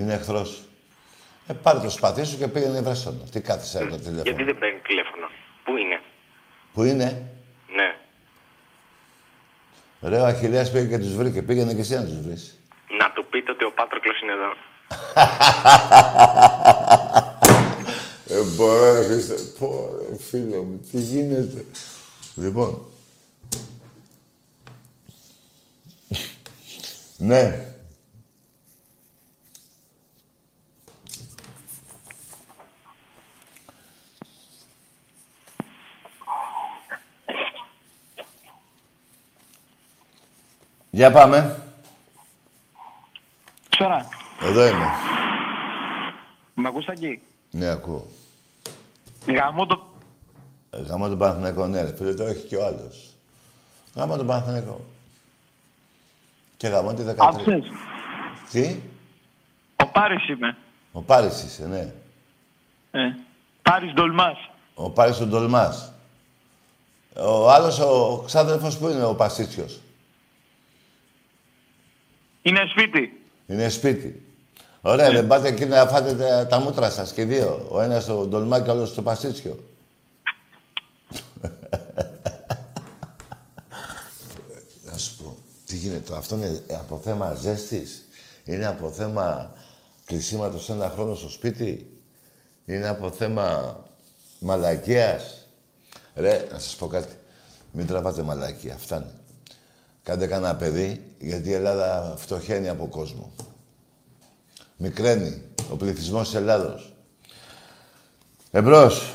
Είναι 0.01 0.15
εχθρός. 0.15 0.63
Ε, 1.47 1.53
πάρε 1.53 1.79
το 1.79 1.91
σπαθί 1.91 2.25
σου 2.25 2.39
και 2.39 2.49
πήγαινε 2.49 2.81
βρέσονο. 2.81 3.25
Τι 3.33 3.41
κάθισε 3.41 3.79
από 3.79 3.91
το 3.91 3.97
τηλέφωνο. 3.97 4.23
Γιατί 4.23 4.43
δεν 4.45 4.59
παίρνει 4.59 4.79
τηλέφωνο. 4.79 5.27
Πού 5.65 5.77
είναι; 5.77 6.01
Πού 6.73 6.83
είναι; 6.83 7.31
Ναι. 7.77 7.97
Ρε, 10.11 10.21
ο 10.21 10.25
Αχιλέας 10.25 10.71
πήγε 10.71 10.87
και 10.87 10.99
τους 10.99 11.15
βρήκε. 11.15 11.43
Πήγαινε 11.43 11.75
και 11.75 11.81
εσύ 11.81 11.95
να 11.95 12.05
τους 12.05 12.21
βρεις. 12.21 12.61
Να 12.99 13.11
του 13.11 13.27
πείτε 13.31 13.51
ότι 13.51 13.65
ο 13.65 13.73
Πάτροκλος 13.73 14.21
είναι 14.21 14.33
εδώ. 14.33 14.53
Ε, 18.29 18.43
μπορώ, 18.57 18.93
ρε, 18.93 19.05
Χριστέ. 19.05 19.35
Πω, 19.59 19.91
ρε, 20.11 20.17
φίλο 20.19 20.63
μου, 20.63 20.89
τι 20.91 20.99
γίνεται; 21.01 21.65
Λοιπόν. 22.35 22.87
Ναι. 27.19 27.61
Για 40.91 41.11
πάμε. 41.13 41.63
Ξέρα, 43.69 44.09
Εδώ 44.43 44.67
είμαι. 44.67 44.87
με 46.55 46.69
ακούς 46.69 46.87
εκεί. 46.87 47.21
Ναι, 47.51 47.67
ακούω. 47.69 48.07
Γαμώ 49.27 49.67
το... 49.67 49.87
Ε, 50.71 50.81
Γάμα 50.83 51.09
τον 51.09 51.19
Παναθηναϊκό, 51.19 51.67
ναι, 51.67 51.83
ρε, 51.83 51.95
φίλε, 51.97 52.15
το 52.15 52.25
έχει 52.25 52.47
και 52.47 52.57
ο 52.57 52.67
άλλος. 52.67 53.15
Γάμα 53.95 54.17
τον 54.17 54.27
Παναθηναϊκό. 54.27 54.85
Και 56.57 56.69
γάμα 56.69 56.95
τη 56.95 57.03
13. 57.03 57.15
Άκουσες. 57.19 57.65
Τι, 58.51 58.77
Ο 59.77 59.87
Πάρης 59.87 60.29
είμαι. 60.29 60.57
ο 60.93 61.03
Πάρης 61.03 61.43
είσαι, 61.43 61.67
ναι. 61.67 61.93
Ε. 62.91 63.15
Πάρης 63.63 63.93
Ντολμάς. 63.93 64.37
Ο 64.75 64.91
Πάρης 64.91 65.21
ο 65.21 65.27
Ντολμάς. 65.27 65.93
Ο 67.17 67.51
άλλος, 67.51 67.79
ο, 67.79 68.13
ο 68.13 68.23
ξάδερφος 68.27 68.79
που 68.79 68.89
είναι, 68.89 69.05
ο 69.05 69.15
Πασίτσιος. 69.15 69.81
Είναι 72.43 72.61
σπίτι. 72.71 73.21
Είναι 73.47 73.69
σπίτι. 73.69 74.21
Ωραία, 74.81 75.11
δεν 75.11 75.27
πάτε 75.27 75.49
εκεί 75.49 75.65
να 75.67 75.87
φάτε 75.87 76.15
τα, 76.15 76.47
τα 76.47 76.61
μούτρα 76.61 76.91
σας 76.91 77.13
και 77.13 77.21
οι 77.21 77.25
δύο. 77.25 77.67
Ο 77.71 77.81
ένας 77.81 78.03
στο 78.03 78.27
Ντολμά 78.27 78.61
και 78.61 78.69
ο 78.71 78.73
άλλος 78.73 78.89
στο 78.89 79.03
Πασίτσιο. 79.03 79.59
Να 84.85 84.99
σου 84.99 85.17
πω, 85.17 85.37
τι 85.67 85.76
γίνεται, 85.87 86.17
αυτό 86.17 86.37
είναι 86.37 86.63
από 86.79 87.01
θέμα 87.05 87.35
ζέστης, 87.35 88.05
είναι 88.45 88.67
από 88.67 88.91
θέμα 88.91 89.53
κλεισίματος 90.05 90.71
ένα 90.71 90.91
χρόνο 90.91 91.15
στο 91.15 91.29
σπίτι, 91.29 92.01
είναι 92.65 92.89
από 92.89 93.11
θέμα 93.11 93.77
μαλακίας; 94.39 95.47
Ρε, 96.15 96.49
να 96.53 96.59
σας 96.59 96.77
πω 96.77 96.87
κάτι, 96.87 97.15
μην 97.73 97.87
τραβάτε 97.87 98.23
μαλακία, 98.23 98.77
φτάνει. 98.77 99.11
Κάντε 100.03 100.27
κανένα 100.27 100.57
παιδί, 100.57 101.15
γιατί 101.19 101.49
η 101.49 101.53
Ελλάδα 101.53 102.15
φτωχαίνει 102.17 102.69
από 102.69 102.87
κόσμο. 102.87 103.33
Μικραίνει 104.77 105.43
ο 105.71 105.77
πληθυσμός 105.77 106.29
της 106.29 106.37
Ελλάδος. 106.37 106.93
Εμπρός. 108.51 109.15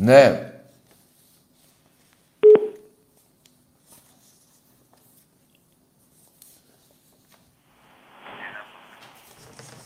Ναι. 0.00 0.52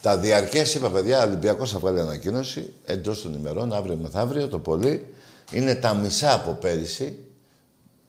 Τα 0.03 0.19
διαρκές, 0.19 0.75
είπα 0.75 0.91
παιδιά, 0.91 1.19
ο 1.19 1.27
Ολυμπιακός 1.27 1.71
θα 1.71 1.79
βγάλει 1.79 2.01
ανακοίνωση 2.01 2.73
εντός 2.85 3.23
των 3.23 3.35
ημερών, 3.35 3.73
αύριο 3.73 3.97
μεθαύριο, 3.97 4.49
το 4.49 4.59
πολύ. 4.59 5.15
Είναι 5.53 5.75
τα 5.75 5.95
μισά 5.95 6.35
από 6.35 6.53
πέρυσι. 6.53 7.19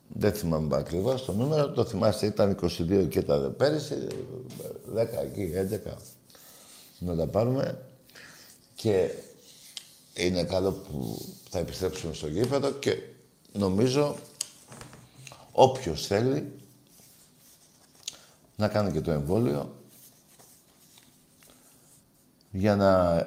Δεν 0.08 0.32
θυμάμαι 0.32 0.76
ακριβώς 0.76 1.24
το 1.24 1.32
νούμερο, 1.32 1.70
το 1.70 1.84
θυμάστε, 1.84 2.26
ήταν 2.26 2.58
22 2.62 3.06
και 3.08 3.22
τα 3.22 3.54
πέρυσι, 3.56 4.06
10 4.94 5.06
εκεί, 5.22 5.52
11. 5.54 5.96
Να 6.98 7.16
τα 7.16 7.26
πάρουμε. 7.26 7.78
Και 8.74 9.10
είναι 10.14 10.44
καλό 10.44 10.72
που 10.72 11.24
θα 11.50 11.58
επιστρέψουμε 11.58 12.14
στο 12.14 12.26
γήπεδο 12.26 12.70
και 12.70 12.98
νομίζω 13.52 14.16
όποιος 15.52 16.06
θέλει 16.06 16.52
να 18.56 18.68
κάνει 18.68 18.92
και 18.92 19.00
το 19.00 19.10
εμβόλιο 19.10 19.74
για 22.50 22.76
να 22.76 23.26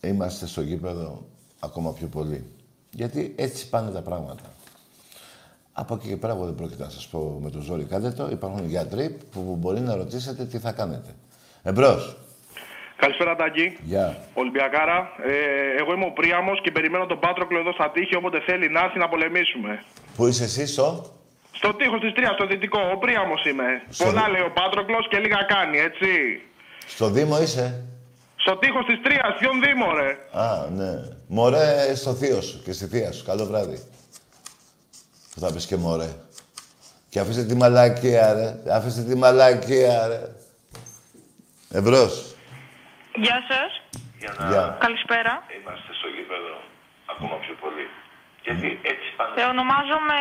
είμαστε 0.00 0.46
στο 0.46 0.60
γήπεδο 0.60 1.26
ακόμα 1.58 1.92
πιο 1.92 2.06
πολύ. 2.06 2.44
Γιατί 2.90 3.34
έτσι 3.36 3.68
πάνε 3.68 3.90
τα 3.90 4.02
πράγματα. 4.02 4.54
Από 5.72 5.94
εκεί 5.94 6.08
και 6.08 6.16
πέρα 6.16 6.32
εγώ 6.32 6.44
δεν 6.44 6.54
πρόκειται 6.54 6.82
να 6.82 6.90
σας 6.90 7.06
πω 7.06 7.38
με 7.42 7.50
το 7.50 7.60
ζόρι 7.60 7.84
κάντε 7.84 8.10
το. 8.10 8.30
Υπάρχουν 8.30 8.68
γιατροί 8.68 9.18
που 9.30 9.56
μπορεί 9.56 9.80
να 9.80 9.94
ρωτήσετε 9.94 10.44
τι 10.44 10.58
θα 10.58 10.72
κάνετε. 10.72 11.14
Εμπρός. 11.62 12.25
Καλησπέρα, 12.96 13.36
Τάκη. 13.36 13.76
Γεια. 13.82 14.16
Ολυμπιακάρα. 14.34 14.98
Ε, 15.26 15.32
εγώ 15.80 15.92
είμαι 15.94 16.04
ο 16.04 16.12
Πρίαμος 16.18 16.60
και 16.62 16.70
περιμένω 16.70 17.06
τον 17.06 17.18
Πάτροκλο 17.18 17.58
εδώ 17.58 17.72
στα 17.72 17.90
τείχη 17.90 18.16
όποτε 18.16 18.40
θέλει 18.46 18.68
να 18.70 18.80
έρθει 18.80 18.98
να 18.98 19.08
πολεμήσουμε. 19.08 19.82
Πού 20.16 20.26
είσαι 20.26 20.44
εσύ, 20.44 20.66
Σο; 20.66 20.88
Στο 21.52 21.74
τείχος 21.74 22.00
της 22.00 22.12
Τρίας, 22.12 22.34
στο 22.34 22.46
δυτικό. 22.46 22.80
Ο 22.94 22.96
Πρίαμος 22.98 23.44
είμαι. 23.44 23.68
Στο 23.88 24.04
Πολλά 24.04 24.22
δι- 24.24 24.32
λέει 24.32 24.42
ο 24.42 24.52
Πάτροκλος 24.58 25.08
και 25.10 25.18
λίγα 25.18 25.40
κάνει, 25.54 25.78
έτσι. 25.78 26.08
Στο 26.86 27.08
Δήμο 27.10 27.42
είσαι; 27.42 27.84
Στο 28.36 28.56
τείχος 28.56 28.84
της 28.86 28.98
Τρίας, 29.02 29.30
ποιον 29.38 29.54
Δήμο, 29.64 29.88
ρε. 29.94 30.10
Α, 30.40 30.66
ναι. 30.76 30.92
Μωρέ 31.26 31.94
στο 31.94 32.12
θείο 32.14 32.40
σου 32.40 32.62
και 32.64 32.72
στη 32.72 32.86
θεία 32.86 33.12
σου. 33.12 33.24
Καλό 33.24 33.44
βράδυ. 33.44 33.78
Που 35.34 35.40
θα 35.40 35.52
πεις 35.52 35.66
και 35.66 35.76
μωρέ. 35.76 36.08
Και 37.08 37.20
αφήστε 37.20 37.44
τη 37.44 37.54
μαλακία, 37.54 38.32
ρε. 38.34 38.72
Αφήστε 38.74 39.02
τη 39.02 39.14
μαλακία, 39.16 40.06
ρε. 40.06 40.20
Εμπρός. 41.78 42.25
Γεια 43.24 43.38
σας. 43.50 43.70
Για 44.20 44.32
να 44.38 44.48
Γεια. 44.50 44.62
Καλησπέρα. 44.84 45.32
είμαστε 45.58 45.90
στο 45.98 46.08
γήπεδο 46.16 46.54
ακόμα 47.12 47.36
πιο 47.44 47.54
πολύ. 47.62 47.86
Γιατί 48.46 48.68
έτσι 48.92 49.06
πάνε. 49.16 49.40
Ε, 49.40 49.44
ονομάζομαι 49.54 50.16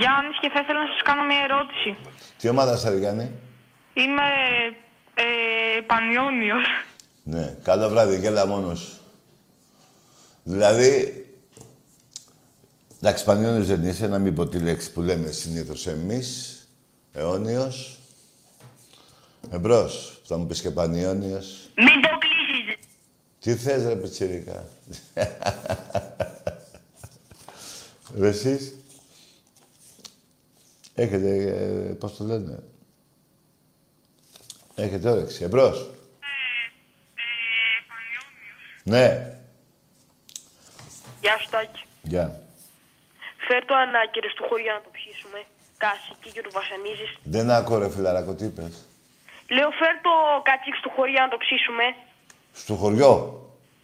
Γιάννης 0.00 0.36
και 0.42 0.48
θα 0.54 0.60
ήθελα 0.62 0.80
να 0.84 0.90
σας 0.92 1.02
κάνω 1.08 1.22
μια 1.30 1.40
ερώτηση. 1.48 1.90
Τι 2.38 2.48
ομάδα 2.54 2.72
είσαι, 2.74 2.88
ρε 2.90 2.98
Γιάννη; 3.02 3.26
Είμαι 4.00 4.28
ε, 5.14 5.80
Πανιόνιος. 5.90 6.64
Ναι. 7.32 7.46
Καλό 7.62 7.88
βράδυ. 7.88 8.18
Γέλα 8.18 8.46
μόνος 8.46 8.78
σου. 8.80 8.94
Δηλαδή, 10.44 11.14
Εντάξει, 13.02 13.24
Πανιόνιος 13.24 13.66
δεν 13.66 13.84
είσαι, 13.84 14.06
να 14.06 14.18
μην 14.18 14.34
πω 14.34 14.46
τη 14.46 14.58
λέξη 14.58 14.92
που 14.92 15.00
λέμε 15.00 15.30
συνήθως 15.30 15.86
εμείς. 15.86 16.28
Αιώνιος. 17.12 17.98
Εμπρός, 19.50 20.20
θα 20.24 20.36
μου 20.36 20.46
πεις 20.46 20.60
και 20.60 20.70
Πανιόνιος. 20.70 21.69
Μην 21.84 22.00
το 22.02 22.18
κλείσεις. 22.18 22.86
Τι 23.40 23.56
θες 23.56 23.84
ρε 23.86 23.96
πιτσιρικά. 23.96 24.64
Ρε 28.18 28.28
εσείς; 28.28 28.74
Έχετε, 30.94 31.28
ε, 31.28 31.92
πώς 31.94 32.16
το 32.16 32.24
λένε; 32.24 32.62
Έχετε 34.74 35.10
όρεξη. 35.10 35.44
Εμπρός; 35.44 35.90
Ναι. 38.82 39.34
Γεια 41.20 41.38
σου 41.38 41.48
Τάκη. 41.50 41.84
Γεια. 42.02 42.42
Φέρ 43.48 43.64
το 43.64 43.74
ανάκυρες 43.74 44.32
του 44.34 44.44
χωριού 44.48 44.72
να 44.72 44.80
το 44.80 44.88
πιήσουμε. 44.92 45.44
Κάση 45.76 46.14
και 46.20 46.30
και 46.30 46.42
του 46.42 46.50
βασανίζεις. 46.52 47.16
Δεν 47.22 47.50
ακούω 47.50 47.78
ρε 47.78 47.90
φιλαράκο, 47.90 48.34
τι 48.34 48.44
είπες; 48.44 48.84
Λέω 49.56 49.70
φέρ 49.80 49.94
το 50.06 50.14
κατσίξ 50.42 50.80
του 50.80 50.90
χωριού 50.96 51.20
να 51.26 51.28
το 51.28 51.36
ψήσουμε. 51.44 51.84
Στο 52.52 52.74
χωριό; 52.74 53.14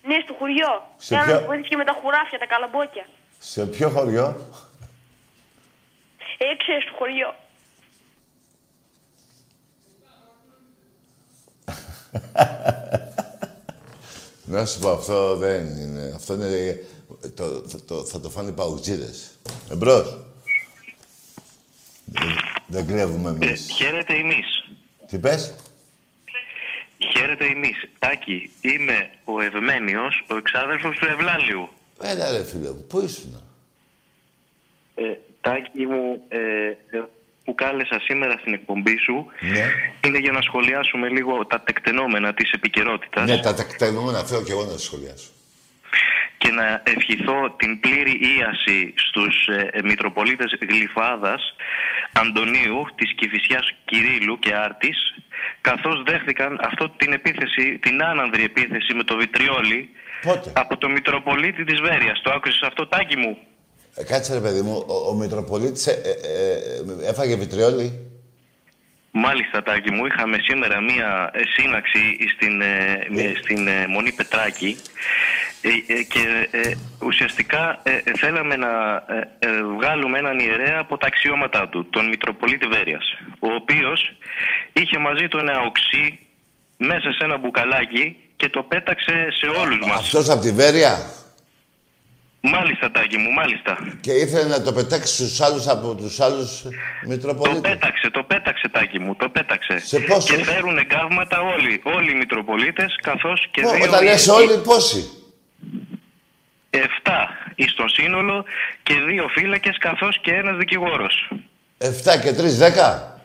Ναι, 0.09 0.17
στο 0.25 0.35
χωριό. 0.39 0.73
Σε 0.97 1.15
Για 1.15 1.23
ποιο- 1.25 1.33
να 1.35 1.39
μας 1.39 1.47
βοηθήσει 1.49 1.69
και 1.69 1.77
με 1.77 1.85
τα 1.85 1.95
χουράφια, 2.01 2.39
τα 2.39 2.47
καλαμπόκια. 2.47 3.07
Σε 3.39 3.67
ποιο 3.67 3.89
χωριό; 3.89 4.27
Έξε 6.39 6.73
στο 6.85 6.93
χωριό. 6.99 7.35
Να 14.45 14.67
σου 14.67 14.79
πω, 14.79 14.91
αυτό 14.91 15.37
δεν 15.37 15.67
είναι. 15.67 16.13
Αυτό 16.15 16.35
είναι. 16.35 16.79
Το, 17.35 17.61
το, 17.61 17.81
το- 17.87 18.05
θα 18.05 18.21
το 18.21 18.31
φάνε 18.31 18.49
οι 18.49 18.53
παουτζίδες. 18.53 19.31
Εμπρός. 19.71 20.19
Δεν, 22.05 22.29
δεν 22.67 22.87
κλέβουμε 22.87 23.31
εμείς. 23.31 23.69
Χαίρετε 23.77 24.15
εμείς. 24.15 24.66
Τι 25.09 25.19
πες; 25.19 25.55
Χαίρετε 27.17 27.45
εμείς. 27.45 27.89
Τάκη, 27.99 28.51
είμαι 28.61 29.11
ο 29.25 29.41
Ευμένιος, 29.41 30.25
ο 30.31 30.37
εξάδελφος 30.37 30.97
του 30.99 31.07
Ευλάλιου. 31.07 31.69
Έλα 32.03 32.31
ρε 32.31 32.45
φίλε 32.45 32.69
μου, 32.71 32.87
πού 32.89 33.01
ήσουν; 33.05 33.41
Ε, 34.95 35.03
Τάκη 35.41 35.87
μου, 35.87 36.23
ε, 36.29 36.39
ε, 36.97 37.03
που 37.45 37.55
κάλεσα 37.55 38.01
σήμερα 38.01 38.37
στην 38.41 38.53
εκπομπή 38.55 38.97
σου 38.99 39.27
Ναι. 39.41 39.65
είναι 40.07 40.19
για 40.19 40.33
να 40.33 40.41
σχολιάσουμε 40.43 41.09
λίγο 41.09 41.47
τα 41.47 41.61
τεκτενόμενα 41.61 42.35
της 42.35 42.51
επικαιρότητας 42.53 43.29
Ναι, 43.29 43.39
τα 43.41 43.55
τεκτενούμενα 43.55 44.25
θέλω 44.25 44.43
και 44.43 44.53
εγώ 44.53 44.65
να 44.65 44.71
τα 44.73 44.79
σχολιάσω. 44.79 45.31
και 46.39 46.51
να 46.51 46.83
ευχηθώ 46.85 47.51
την 47.57 47.81
πλήρη 47.81 48.11
ίαση 48.37 48.95
στους 48.97 49.47
ε, 49.47 49.69
ε, 49.73 49.83
Μητροπολίτες 49.83 50.59
Γλυφάδας, 50.69 51.55
Αντωνίου, 52.21 52.79
της 52.95 53.15
Κηφισιάς 53.19 53.67
Κυρίλου 53.85 54.39
και 54.39 54.53
Άρτης, 54.55 54.99
καθώς 55.61 56.03
δέχτηκαν 56.09 56.59
αυτό 56.63 56.85
την 56.97 57.13
επίθεση, 57.13 57.79
την 57.79 58.05
άνανδρη 58.05 58.43
επίθεση 58.45 58.95
με 58.95 59.05
το 59.05 59.17
βιτριόλι 59.17 59.89
Πότε; 60.23 60.53
από 60.55 60.77
το 60.77 60.89
Μητροπολίτη 60.89 61.65
της 61.65 61.81
Βέρειας. 61.81 62.21
Το 62.23 62.31
άκουσες 62.37 62.63
αυτό, 62.63 62.87
Τάκη 62.87 63.17
μου; 63.17 63.37
Ε, 63.95 64.05
κάτσε 64.05 64.35
ρε 64.35 64.41
παιδί 64.41 64.63
μου, 64.63 64.85
ο, 64.87 65.09
ο 65.11 65.15
Μητροπολίτης 65.15 65.87
ε, 65.87 65.91
ε, 65.91 66.11
ε, 67.05 67.09
έφαγε 67.09 67.37
βιτριόλι; 67.37 67.89
Μάλιστα, 69.19 69.63
Τάκη 69.63 69.91
μου, 69.93 70.07
είχαμε 70.07 70.39
σήμερα 70.49 70.81
μία 70.81 71.31
ε, 71.33 71.41
σύναξη 71.57 72.17
στην, 72.35 72.61
ε, 72.61 73.07
Ναι. 73.11 73.23
ε, 73.23 73.33
στην 73.43 73.69
ε, 73.69 73.87
Μονή 73.89 74.13
Πετράκη 74.13 74.77
ε, 75.61 75.69
ε, 75.93 76.03
και 76.03 76.49
ε, 76.51 76.71
ουσιαστικά 77.05 77.81
ε, 77.83 77.91
ε, 77.91 78.13
θέλαμε 78.19 78.57
να 78.57 78.69
ε, 79.07 79.29
ε, 79.39 79.63
βγάλουμε 79.77 80.19
έναν 80.19 80.39
ιερέα 80.39 80.79
από 80.79 80.97
τα 80.99 81.07
αξιώματά 81.07 81.69
του, 81.69 81.89
τον 81.91 82.09
Μητροπολίτη 82.09 82.67
Βέρειας, 82.67 83.05
ο 83.39 83.49
οποίος 83.61 84.13
είχε 84.73 84.99
μαζί 84.99 85.29
του 85.29 85.39
ένα 85.39 85.61
οξύ 85.61 86.19
μέσα 86.77 87.13
σε 87.13 87.25
ένα 87.25 87.37
μπουκαλάκι 87.39 88.17
και 88.37 88.49
το 88.49 88.63
πέταξε 88.63 89.27
σε 89.31 89.47
όλους 89.61 89.79
μας. 89.87 89.99
Αυτός 89.99 90.29
από 90.31 90.41
τη 90.41 90.53
Βέρεια; 90.53 90.93
Μάλιστα, 92.55 92.91
Τάκη 92.91 93.17
μου, 93.19 93.31
μάλιστα. 93.33 93.73
Και 94.01 94.13
ήθελε 94.13 94.49
να 94.49 94.63
το 94.63 94.73
πετάξει 94.73 95.13
στους 95.15 95.41
άλλους 95.41 95.67
από 95.69 95.95
τους 95.95 96.21
άλλους 96.21 96.63
Το 96.63 96.69
Μητροπολίτες. 97.07 97.71
πέταξε, 97.71 98.11
το 98.11 98.23
πέταξε, 98.23 98.69
Τάκη 98.69 98.99
μου, 98.99 99.15
το 99.17 99.29
πέταξε. 99.29 99.79
Σε 99.79 99.99
πόσους; 100.01 100.37
Και 100.37 100.45
φέρουν 100.45 100.79
εγκάβματα 100.79 101.41
όλοι, 101.41 101.83
όλοι 101.85 102.11
οι 102.13 102.15
Μητροπολίτες, 102.15 102.99
καθώς 103.03 103.49
και 103.51 103.61
Πω, 103.63 103.71
δύο... 103.71 103.85
Όταν 103.85 104.05
λες 104.05 104.27
ιερείς. 104.27 104.29
όλοι, 104.29 104.59
πόσοι; 104.65 105.11
Εφτά 106.71 107.29
εις 107.55 107.75
το 107.75 107.85
σύνολο 107.89 108.45
και 108.83 108.95
δύο 109.09 109.29
φύλακες 109.29 109.79
καθώς 109.79 110.21
και 110.21 110.33
ένας 110.35 110.57
δικηγόρος. 110.57 111.31
7 111.79 111.89
και 112.23 112.33
3, 112.33 112.57
10. 112.59 113.21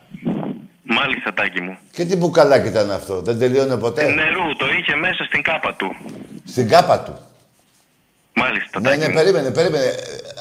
Μάλιστα, 0.82 1.32
Τάκη 1.34 1.60
μου. 1.60 1.78
Και 1.92 2.04
τι 2.04 2.16
μπουκαλάκι 2.16 2.68
ήταν 2.68 2.90
αυτό, 2.90 3.20
δεν 3.22 3.38
τελείωνε 3.38 3.76
ποτέ; 3.76 4.02
Νερού, 4.12 4.56
το 4.56 4.66
είχε 4.78 4.96
μέσα 4.96 5.24
στην 5.24 5.42
κάπα 5.42 5.74
του. 5.74 5.96
Στην 6.44 6.68
κάπα 6.68 7.00
του. 7.00 7.18
Μάλιστα, 8.42 8.80
Ναι, 8.80 8.88
Τάκη 8.88 8.98
ναι, 9.00 9.08
μου. 9.08 9.14
περίμενε, 9.14 9.50
περίμενε. 9.58 9.90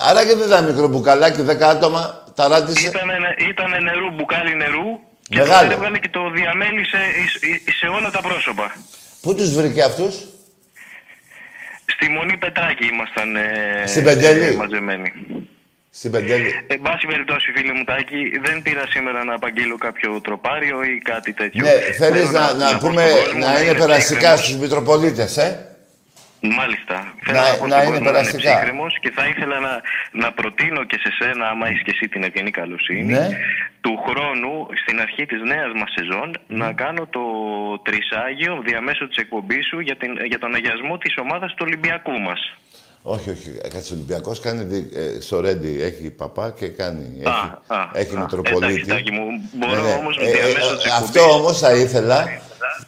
Άρα 0.10 0.22
και 0.28 0.36
δεν 0.40 0.48
ήταν 0.48 0.66
μικρό 0.66 0.88
μπουκαλάκι, 0.88 1.42
10 1.42 1.62
άτομα, 1.76 2.02
ταράτισε. 2.36 2.88
Ήτανε, 2.88 3.14
ήτανε 3.50 3.78
νερού, 3.88 4.08
μπουκάλι 4.16 4.56
νερού 4.56 4.88
και 5.30 5.38
Μεγάλο. 5.40 5.68
το 5.70 5.74
έβγαλε 5.78 5.98
και 6.04 6.10
το 6.18 6.22
διαμέλισε 6.38 7.00
εις- 7.22 7.76
σε 7.80 7.88
όλα 7.98 8.10
τα 8.12 8.22
πρόσωπα. 8.28 8.76
Πού 9.22 9.36
τους 9.36 9.50
βρήκε 9.56 9.82
αυτούς; 9.84 10.14
Στη 11.94 12.10
Μονή 12.10 12.38
Πετράκη 12.38 12.86
ήμασταν 12.94 13.36
ε, 13.36 13.48
Στην 13.88 14.04
Πεντέλη. 14.04 14.44
ε, 14.46 14.56
μαζεμένοι. 14.56 15.12
Στην 15.94 16.12
Πεντέλη. 16.12 16.50
Εν 16.68 16.82
πάση 16.82 17.06
περιπτώσει, 17.08 17.52
φίλε 17.56 17.74
μου 17.74 17.84
Τάκη, 17.84 18.22
δεν 18.46 18.62
πήρα 18.62 18.84
σήμερα 18.90 19.24
να 19.24 19.34
απαγγείλω 19.36 19.78
κάποιο 19.78 20.22
τροπάριο 20.22 20.84
ή 20.84 20.98
κάτι 21.12 21.34
τέτοιο. 21.34 21.64
Ναι, 21.66 21.72
θέλεις 21.72 21.98
Θέλω 22.30 22.32
να, 22.32 22.54
να 22.54 22.78
πω 22.78 22.88
πούμε 22.88 23.08
στον 23.08 23.24
κόσμο 23.24 23.40
να 23.40 23.60
είναι 23.62 23.74
περαστικά 23.74 24.18
ψύχρεμος. 24.20 24.40
στους 24.46 24.56
Μητροπολίτες, 24.58 25.38
ε; 25.38 25.71
Μάλιστα. 26.42 27.14
Θέλω 27.24 27.38
Να- 27.40 27.50
να, 27.52 27.58
πω 27.58 27.68
να 27.68 27.76
στον 27.76 27.86
είναι 27.88 27.98
κόσμο 27.98 28.06
περαστικά. 28.12 28.50
είναι 28.50 28.58
ψύχρεμος 28.60 29.00
και 29.00 29.12
θα 29.12 29.26
ήθελα 29.28 29.60
να, 29.60 29.82
να 30.12 30.32
προτείνω 30.32 30.84
και 30.84 30.98
σε 31.04 31.12
σένα, 31.20 31.48
άμα 31.48 31.68
έχει 31.68 31.84
και 31.84 31.92
εσύ 31.96 32.08
την 32.10 32.24
ευγενή 32.24 32.52
καλοσύνη, 32.52 33.04
Ναι. 33.14 33.28
του 33.82 33.98
χρόνου, 34.08 34.68
στην 34.84 35.02
αρχή 35.02 35.26
της 35.26 35.42
νέας 35.42 35.72
μας 35.76 35.92
σεζόν, 35.98 36.38
να 36.48 36.74
κάνω 36.74 37.08
το 37.08 37.22
τρισάγιο 37.84 38.62
διαμέσου 38.66 39.08
της 39.08 39.18
εκπομπής 39.18 39.68
σου 39.68 39.80
για, 39.80 39.96
την, 39.96 40.26
για 40.26 40.40
τον 40.40 40.56
αγιασμό 40.56 40.98
της 40.98 41.14
ομάδας 41.18 41.52
του 41.52 41.64
Ολυμπιακού 41.68 42.20
μας. 42.20 42.54
Όχι, 43.04 43.30
όχι. 43.30 43.50
Κάτσε 43.74 43.94
ο 43.94 43.96
Ολυμπιακός 43.96 44.40
κάνει 44.40 44.64
δι- 44.64 44.96
ε, 44.96 45.22
στο 45.22 45.40
Ρέντι. 45.42 45.82
Έχει 45.82 46.10
παπά 46.10 46.54
και 46.60 46.68
κάνει. 46.68 47.04
Α, 47.24 47.30
Έχει, 47.30 47.52
α, 47.68 47.90
έχει 47.94 48.16
α. 48.16 48.20
Μητροπολίτη. 48.20 48.74
Εντάξει, 48.74 48.86
Τάκη 48.86 49.12
μου, 49.12 49.26
μπορώ 49.54 49.82
Ναι, 49.82 49.88
ναι. 49.88 49.94
όμως 50.00 50.18
Ε, 50.18 50.24
ε, 50.26 50.32
διαμέσου 50.32 50.76
της 50.76 50.86
ε, 50.86 50.88
εκπομπής. 50.88 50.92
Αυτό 50.92 51.22
όμως 51.36 51.60
θα 51.60 51.74
ήθελα 51.76 52.26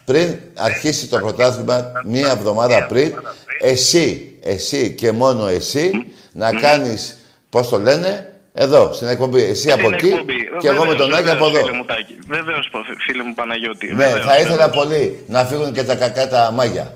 πριν 0.06 0.36
αρχίσει 0.58 1.08
το 1.08 1.18
πρωτάθλημα, 1.20 1.92
μία 2.06 2.32
εβδομάδα 2.32 2.86
πριν, 2.86 3.14
εσύ, 3.62 4.38
εσύ 4.44 4.92
και 4.94 5.12
μόνο 5.12 5.48
εσύ, 5.48 5.92
να 6.32 6.52
κάνεις, 6.54 7.18
πώς 7.50 7.70
το 7.70 7.80
λένε, 7.80 8.34
εδώ, 8.54 8.94
στην 8.94 9.08
εκπομπή. 9.08 9.42
Εσύ 9.44 9.72
από 9.72 9.82
Στην 9.82 9.94
εκεί 9.94 10.08
εκπομπή. 10.08 10.34
και 10.60 10.68
εγώ 10.68 10.84
με 10.86 10.90
Βεβαίως, 10.92 10.98
τον 11.10 11.14
Άκη 11.20 11.30
από 11.30 11.46
βεβαίως, 11.46 11.58
εδώ. 11.58 11.66
Φίλε 11.66 11.78
μου, 11.78 11.86
Τάκη. 11.86 12.18
Βεβαίως, 12.28 12.70
φίλε 13.06 13.24
μου 13.24 13.34
Παναγιώτη. 13.34 13.88
Ναι, 13.88 13.94
Βεβαίως, 14.06 14.26
θα 14.26 14.38
ήθελα 14.40 14.56
βεβαίως. 14.56 14.76
πολύ 14.76 15.24
να 15.28 15.46
φύγουν 15.46 15.74
και 15.74 15.84
τα 15.84 15.96
κακά 15.96 16.28
τα 16.28 16.52
μάγια. 16.52 16.94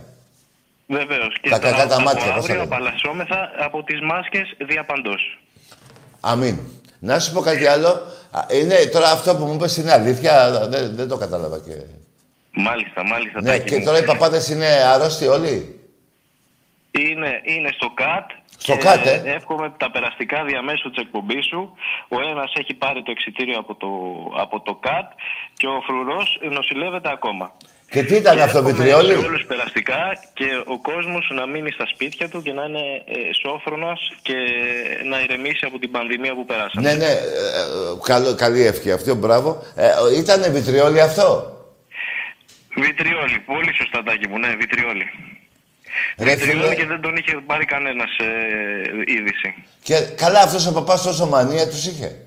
Βεβαίως. 0.87 1.35
Και 1.41 1.49
Τα 1.49 1.59
κακά 1.59 1.87
τα 1.87 1.95
από 1.95 2.03
μάτια, 2.03 2.21
πώς 2.21 2.29
τα 2.31 2.33
αύριο 2.35 2.55
λένε. 2.55 2.75
απαλλασσόμεθα 2.75 3.51
από 3.59 3.83
τις 3.83 3.99
μάσκες 4.01 4.53
διαπαντός. 4.57 5.39
Αμήν. 6.21 6.59
Να 6.99 7.19
σου 7.19 7.33
πω 7.33 7.41
κάτι 7.41 7.65
άλλο. 7.67 7.87
Α, 8.31 8.41
Είναι 8.53 8.75
τώρα 8.91 9.11
αυτό 9.11 9.35
που 9.35 9.45
μου 9.45 9.53
είπες 9.53 9.77
είναι 9.77 9.91
αλήθεια. 9.91 10.51
Δεν, 10.69 10.95
δεν 10.95 11.07
το 11.07 11.17
κατάλαβα 11.17 11.59
και. 11.59 11.75
Μάλιστα, 12.51 13.03
μάλιστα. 13.05 13.41
Ναι, 13.41 13.49
Τάκη 13.49 13.69
και 13.69 13.77
μου. 13.77 13.85
τώρα 13.85 13.97
οι 13.99 14.03
παπάδες 14.05 14.49
είναι 14.49 14.65
αρρώστοι 14.65 15.27
όλοι; 15.27 15.79
Είναι, 16.91 17.41
είναι 17.43 17.69
στο 17.73 17.89
ΚΑΤ. 17.93 18.29
Στο 18.57 18.73
και 18.73 18.83
ΚΑΤ, 18.83 19.05
ε; 19.05 19.21
Εύχομαι 19.25 19.73
τα 19.77 19.91
περαστικά 19.91 20.43
διαμέσου 20.43 20.89
της 20.89 21.03
εκπομπής 21.03 21.45
σου. 21.45 21.73
Ο 22.07 22.19
ένας 22.21 22.51
έχει 22.55 22.73
πάρει 22.73 23.03
το 23.03 23.11
εξιτήριο 23.11 23.59
από 23.59 23.75
το, 23.75 23.87
από 24.41 24.59
το 24.61 24.75
ΚΑΤ 24.75 25.11
και 25.53 25.67
ο 25.67 25.81
φρουρός 25.85 26.39
νοσηλεύεται 26.51 27.09
ακόμα. 27.11 27.51
Και 27.89 28.03
τι 28.03 28.15
ήταν 28.15 28.39
αυτό, 28.39 28.57
Εύχομαι 28.57 28.71
βιτριόλι. 28.71 29.11
Σε 29.11 29.25
όλους 29.25 29.45
περαστικά 29.45 29.99
και 30.33 30.45
ο 30.65 30.79
κόσμος 30.79 31.31
να 31.35 31.47
μείνει 31.47 31.71
στα 31.71 31.85
σπίτια 31.93 32.29
του 32.29 32.41
και 32.41 32.53
να 32.53 32.63
είναι 32.63 32.85
ε, 33.05 33.33
σόφρονας 33.41 33.99
και 34.21 34.35
να 35.09 35.21
ηρεμήσει 35.21 35.65
από 35.65 35.79
την 35.79 35.91
πανδημία 35.91 36.33
που 36.35 36.45
περάσαμε. 36.45 36.89
Ναι, 36.89 36.95
ναι, 36.95 37.11
ε, 37.11 37.11
ε, 37.11 37.97
καλό, 38.03 38.35
καλή 38.35 38.61
ευχή 38.65 38.91
αυτή, 38.91 39.13
μπράβο. 39.13 39.63
Ε, 39.75 39.89
ήταν 40.17 40.51
βιτριόλι 40.51 41.01
αυτό; 41.01 41.57
Βιτριόλι, 42.75 43.39
πολύ 43.45 43.73
σωστά 43.73 44.03
τάκι 44.03 44.27
μου, 44.27 44.37
ναι, 44.39 44.55
βιτριόλι. 44.59 45.05
Ρε 46.17 46.35
Βιτριόλι 46.35 46.61
φίλε, 46.61 46.75
και 46.75 46.85
δεν 46.85 47.01
τον 47.01 47.15
είχε 47.15 47.39
πάρει 47.45 47.65
κανένας 47.65 48.17
ε, 48.17 49.13
είδηση. 49.13 49.63
και 49.83 49.95
καλά 50.15 50.39
αυτός 50.39 50.67
ο 50.67 50.73
παπάς 50.73 51.03
τόσο 51.03 51.25
μανία 51.25 51.67
τους 51.67 51.85
είχε; 51.85 52.26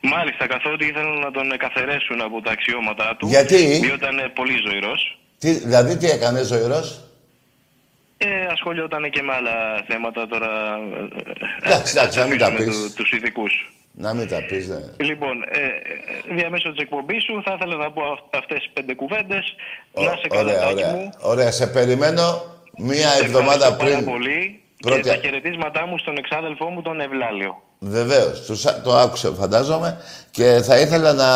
Μάλιστα, 0.00 0.46
καθότι 0.46 0.84
ήθελαν 0.86 1.18
να 1.18 1.30
τον 1.30 1.56
καθαρέσουν 1.56 2.20
από 2.20 2.40
τα 2.42 2.50
αξιώματά 2.50 3.16
του. 3.18 3.26
Γιατί; 3.26 3.56
Διότι 3.56 3.86
ήταν 3.86 4.32
πολύ 4.34 4.56
ζωηρός. 4.66 5.18
Τι, 5.38 5.50
δηλαδή 5.50 5.96
τι 5.96 6.06
έκανε 6.10 6.42
ζωηρός; 6.42 7.00
ε, 8.18 8.46
ασχολιόταν 8.50 9.10
και 9.10 9.22
με 9.22 9.32
άλλα 9.32 9.84
θέματα 9.88 10.26
τώρα. 10.26 10.50
ε, 11.62 11.66
Εντάξει, 11.66 11.94
εντάξει, 11.96 12.18
να 12.18 12.26
μην 12.26 12.38
τα 12.38 12.50
με 12.50 12.56
πεις. 12.56 12.66
του- 12.66 12.92
τους 12.96 13.10
ηθικούς. 13.12 13.70
Να 13.98 14.14
μην 14.14 14.28
τα 14.28 14.42
πεις, 14.48 14.68
ναι. 14.68 14.76
Λοιπόν, 15.06 15.42
ε, 15.50 15.60
ε, 16.30 16.34
διαμέσου 16.34 16.72
της 16.72 16.82
εκπομπής 16.82 17.24
σου 17.24 17.42
θα 17.44 17.52
ήθελα 17.56 17.76
να 17.76 17.90
πω 17.90 18.02
αυτές 18.30 18.58
τις 18.58 18.70
πέντε 18.72 18.94
κουβέντες. 18.94 19.54
Ω, 19.92 20.02
Να 20.04 20.10
σε 20.16 20.26
καλά, 20.28 20.40
Ωραία, 20.42 20.60
Τάκη 20.60 20.72
ωραία. 20.74 20.92
μου. 20.92 21.10
Ωραία, 21.20 21.50
σε 21.50 21.66
περιμένω 21.66 22.42
μία 22.78 23.08
Σε 23.08 23.24
εβδομάδα 23.24 23.52
ευχαριστώ 23.66 23.76
πάρα 23.84 23.90
πριν. 23.94 24.04
πολύ 24.04 24.60
Πρώτη- 24.82 25.00
και 25.02 25.08
τα 25.08 25.14
χαιρετίσματά 25.16 25.86
μου 25.86 25.98
στον 25.98 26.16
εξάδελφό 26.16 26.68
μου 26.70 26.82
τον 26.82 27.00
Ευλάλιο. 27.00 27.62
Βεβαίως, 27.78 28.46
το 28.84 28.96
άκουσε 28.96 29.32
φαντάζομαι 29.38 30.00
και 30.30 30.60
θα 30.64 30.78
ήθελα 30.78 31.12
να 31.12 31.30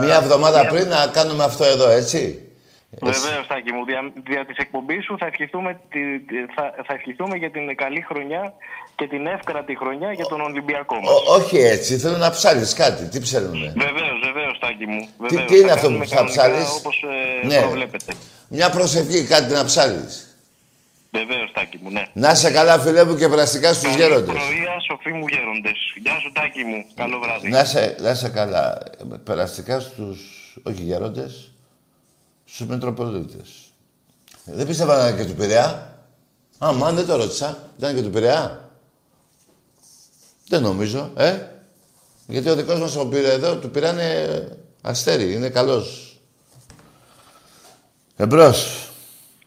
μία 0.00 0.14
εβδομάδα 0.16 0.60
μία- 0.60 0.70
πριν 0.70 0.88
να 0.88 1.06
κάνουμε 1.06 1.44
αυτό 1.44 1.64
εδώ, 1.64 1.88
έτσι. 1.88 2.40
Βεβαίως, 3.00 3.46
Τάκη 3.48 3.72
μου, 3.72 3.84
δια, 3.84 4.12
δια 4.28 4.46
της 4.46 4.56
εκπομπής 4.56 5.04
σου 5.04 5.16
θα 5.18 5.26
ευχηθούμε, 5.26 5.80
τη- 5.88 6.20
τη- 6.20 6.46
θα, 6.54 6.62
θα 6.86 6.94
ευχηθούμε 6.94 7.36
για 7.36 7.50
την 7.50 7.76
καλή 7.76 8.04
χρονιά 8.08 8.52
και 8.94 9.06
την 9.06 9.26
εύκρατη 9.26 9.76
χρονιά 9.76 10.12
για 10.12 10.24
τον 10.26 10.40
Ολυμπιακό 10.40 10.94
μας. 10.94 11.10
Ό, 11.10 11.32
όχι 11.34 11.58
έτσι, 11.58 11.96
θέλω 11.98 12.16
να 12.16 12.30
ψάλεις 12.30 12.72
κάτι. 12.74 13.04
Τι 13.08 13.20
ψέλνουνε. 13.20 13.72
Βεβαίως, 13.76 14.18
βεβαίως, 14.24 14.58
Τάκη 14.58 14.86
μου. 14.86 15.00
Τι, 15.00 15.08
Βεβαίως, 15.18 15.50
τι 15.50 15.56
είναι 15.58 15.68
θα 15.68 15.74
αυτό 15.74 15.86
που 15.86 15.92
κάνουμε 15.92 16.06
θα 16.06 16.14
κανονικά 16.16 16.42
ψάλεις. 16.42 16.68
Όπως 16.78 17.04
ε, 17.42 17.46
Ναι. 17.46 17.60
προβλέπετε. 17.60 18.12
Μια 18.48 18.70
προσευχή, 18.70 19.24
κάτι 19.24 19.52
να 19.52 19.64
ψάλεις. 19.64 20.35
Βεβαίως, 21.18 21.52
Τάκη 21.52 21.78
μου, 21.82 21.90
ναι. 21.90 22.06
Να 22.12 22.34
σε 22.34 22.50
καλά, 22.50 22.78
φίλε 22.78 23.04
μου, 23.04 23.16
και 23.16 23.28
περαστικά 23.28 23.72
στους 23.72 23.82
Καλή 23.90 23.96
γέροντες. 23.96 24.34
πρωία, 24.34 24.80
σοφοί 24.88 25.12
μου 25.12 25.26
γέροντες. 25.28 25.78
Γεια 26.02 26.18
σου, 26.20 26.32
Τάκη 26.32 26.64
μου. 26.64 26.84
Καλό 26.94 27.18
βράδυ. 27.18 27.48
Να 27.48 27.64
σε, 27.64 27.96
να 28.00 28.14
σε 28.14 28.28
καλά. 28.28 28.78
Περαστικά 29.24 29.80
στους, 29.80 30.18
όχι 30.62 30.82
γέροντες, 30.82 31.52
στους 32.44 32.66
Μητροπολίτες. 32.66 33.50
Δεν 34.44 34.66
πίστευα 34.66 34.96
να 34.96 35.08
είναι 35.08 35.22
και 35.22 35.28
του 35.28 35.34
Πειραιά. 35.34 35.98
Α, 36.64 36.72
μα 36.72 36.92
δεν 36.92 37.06
το 37.06 37.16
ρώτησα. 37.16 37.58
Ήταν 37.78 37.94
και 37.94 38.02
του 38.02 38.10
Πειραιά. 38.10 38.70
Δεν 40.48 40.62
νομίζω, 40.62 41.12
ε. 41.16 41.38
Γιατί 42.26 42.48
ο 42.48 42.54
δικός 42.54 42.80
μας 42.80 42.96
ο 42.96 43.06
Πειραιά 43.08 43.32
εδώ, 43.32 43.56
του 43.56 43.70
πήρανε 43.70 44.48
αστέρι. 44.82 45.32
Είναι 45.32 45.48
καλός. 45.48 46.16
Εμπρός. 48.16 48.85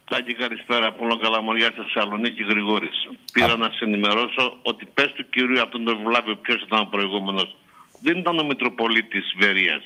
Τάκη, 0.10 0.34
καλησπέρα. 0.34 0.92
Πολύ 0.92 1.20
καλά 1.20 1.42
μωριά 1.42 1.66
στη 1.72 1.82
Θεσσαλονίκη, 1.82 2.44
Γρηγόρης. 2.44 2.98
Πήρα 3.34 3.58
να 3.58 3.70
σε 3.70 3.84
ενημερώσω 3.84 4.58
ότι 4.62 4.86
πες 4.94 5.12
του 5.16 5.30
κυρίου 5.30 5.62
από 5.62 5.72
τον 5.72 5.88
Ευλάβιο 5.88 6.36
ποιος 6.36 6.62
ήταν 6.62 6.80
ο 6.80 6.86
προηγούμενος. 6.86 7.56
Δεν 8.02 8.18
ήταν 8.18 8.40
ο 8.40 8.44
Μητροπολίτης 8.44 9.34
Βερίας. 9.40 9.84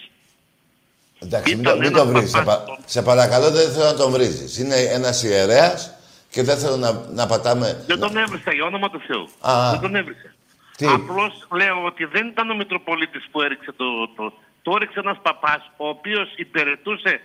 Εντάξει, 1.20 1.56
μην 1.56 1.64
Ήταν 1.64 1.74
το, 1.74 1.80
μην 1.80 1.90
ένας 1.90 2.02
το 2.02 2.08
βρεις. 2.12 2.30
Σε, 2.30 2.38
παπάς. 2.38 2.64
πα- 2.68 2.78
σε 2.86 3.02
παρακαλώ, 3.02 3.52
δεν 3.52 3.72
θέλω 3.72 3.86
να 3.86 3.96
τον 3.96 4.12
βρίζεις. 4.12 4.58
Είναι 4.58 4.76
ένας 4.76 5.24
ιερέας 5.24 5.94
και 6.30 6.44
δεν 6.44 6.58
θέλω 6.58 6.76
να, 6.76 6.92
να 7.10 7.26
πατάμε... 7.28 7.84
Δεν 7.88 8.00
τον 8.00 8.18
έβρισα 8.18 8.54
για 8.54 8.66
όνομα 8.66 8.90
του 8.90 9.02
Θεού. 9.08 9.28
Α. 9.52 9.70
Δεν 9.72 9.80
τον 9.82 9.96
έβρισα. 9.96 10.34
Τι; 10.78 10.86
Απλώς 10.86 11.48
λέω 11.52 11.86
ότι 11.86 12.06
δεν 12.06 12.28
ήταν 12.28 12.50
ο 12.50 12.56
Μητροπολίτης 12.56 13.26
που 13.32 13.42
έριξε 13.42 13.72
το. 13.72 13.86
Το, 14.16 14.34
το 14.62 14.72
έριξε 14.76 15.00
ένας 15.00 15.18
παπάς 15.22 15.72
ο 15.78 15.88
οποίος 15.88 16.34
υπηρετούσε 16.36 17.22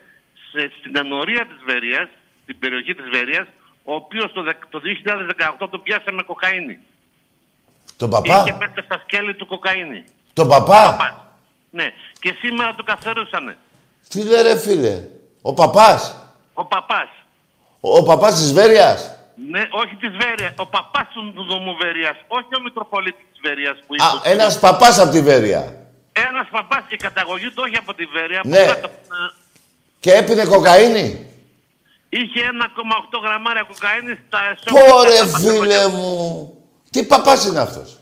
σε, 0.50 0.72
στην 0.78 0.96
ενορία 0.96 1.46
της 1.46 1.56
Βερίας, 1.66 2.08
στην 2.48 2.60
περιοχή 2.60 2.94
της 2.94 3.08
Βερία, 3.12 3.46
ο 3.84 3.94
οποίος 3.94 4.32
το, 4.32 4.42
δεκ- 4.42 4.66
το 4.70 4.80
2018 5.60 5.68
τον 5.70 5.82
πιάσε 5.82 6.10
με 6.12 6.22
κοκαίνη. 6.22 6.78
Τον 7.96 8.08
Είχε 8.10 8.20
παπά. 8.20 8.56
μέσα 8.58 8.82
στα 8.84 9.02
σκέλη 9.06 9.34
του 9.34 9.46
κοκαίνη. 9.46 10.04
Τον 10.32 10.48
παπά; 10.48 10.82
Παπάς. 10.90 11.14
Ναι. 11.70 11.86
Και 12.20 12.34
σήμερα 12.40 12.74
το 12.74 12.82
καθαρούσανε. 12.82 13.56
Τι 14.08 14.22
λέει 14.24 14.42
ρε 14.42 14.58
φίλε. 14.58 15.02
Ο 15.42 15.52
παπάς. 15.54 16.16
Ο 16.52 16.64
παπάς. 16.64 17.08
Ο, 17.80 17.96
ο 17.96 18.02
παπάς 18.02 18.34
της 18.34 18.52
Βέρειας. 18.52 19.16
Ναι, 19.50 19.62
όχι 19.70 19.94
της 19.94 20.10
Βέρειας. 20.10 20.52
Ο 20.56 20.66
παπάς 20.66 21.06
του 21.14 21.32
του 21.34 21.44
Δομού 21.44 21.76
Βερίας. 21.76 22.16
Όχι 22.28 22.54
ο 22.58 22.60
Μητροπολίτης 22.62 23.24
της 23.32 23.40
Βερίας 23.42 23.76
που 23.86 23.94
Α, 23.98 24.06
είπε. 24.16 24.28
ένας 24.30 24.58
παπάς 24.58 24.98
από 24.98 25.10
τη 25.10 25.22
Βέρεια. 25.22 25.62
Ένας 26.12 26.46
παπάς 26.50 26.82
και 26.88 26.94
η 26.94 26.98
καταγωγή 27.08 27.48
του 27.50 27.62
όχι 27.66 27.76
από 27.76 27.94
τη 27.94 28.04
Βέρεια. 28.04 28.40
Ναι. 28.44 28.58
που 28.58 28.66
κάτω, 28.66 28.86
ε, 28.86 28.90
Και 30.00 30.12
έπινε 30.12 30.44
κοκαίνη. 30.44 31.26
Είχε 32.08 32.40
1,8 32.40 33.20
γραμμάρια 33.22 33.62
κοκαίνης 33.62 34.18
στα 34.26 34.38
εσώματα. 34.52 34.94
Πόρε 34.94 35.18
φίλε 35.38 35.88
μου. 35.88 36.52
Τι 36.90 37.04
παπάς 37.04 37.46
είναι 37.46 37.60
αυτός; 37.60 37.98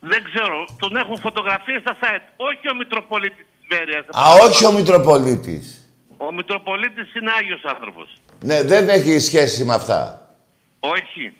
Δεν 0.00 0.24
ξέρω. 0.24 0.66
Τον 0.78 0.96
έχουν 0.96 1.18
φωτογραφίες 1.20 1.80
στα 1.80 1.96
site. 2.00 2.26
Όχι 2.36 2.68
ο 2.70 2.74
Μητροπολίτης 2.74 3.46
της 3.58 3.66
Βέρειας. 3.76 4.04
Α, 4.10 4.32
όχι 4.44 4.66
ο 4.66 4.72
Μητροπολίτης. 4.72 5.80
Ο 6.16 6.32
Μητροπολίτης 6.32 7.14
είναι 7.14 7.30
Άγιος 7.38 7.64
άνθρωπος. 7.64 8.16
Ναι, 8.44 8.62
δεν 8.62 8.88
έχει 8.88 9.18
σχέση 9.18 9.64
με 9.64 9.74
αυτά. 9.74 10.30
Όχι. 10.80 11.36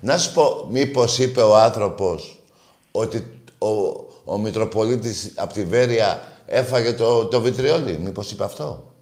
Να 0.00 0.18
σου 0.18 0.32
πω, 0.32 0.66
μήπως 0.70 1.18
είπε 1.18 1.40
ο 1.40 1.56
άνθρωπος 1.56 2.38
ότι 2.90 3.40
ο, 3.58 3.68
ο 4.24 4.38
Μητροπολίτης 4.38 5.32
από 5.36 5.52
τη 5.52 5.64
Βέρεια 5.64 6.22
έφαγε 6.46 6.92
το, 6.92 7.26
το 7.26 7.40
βιτριόλι; 7.40 7.98
Μήπως 7.98 8.30
είπε 8.30 8.44
αυτό; 8.44 8.93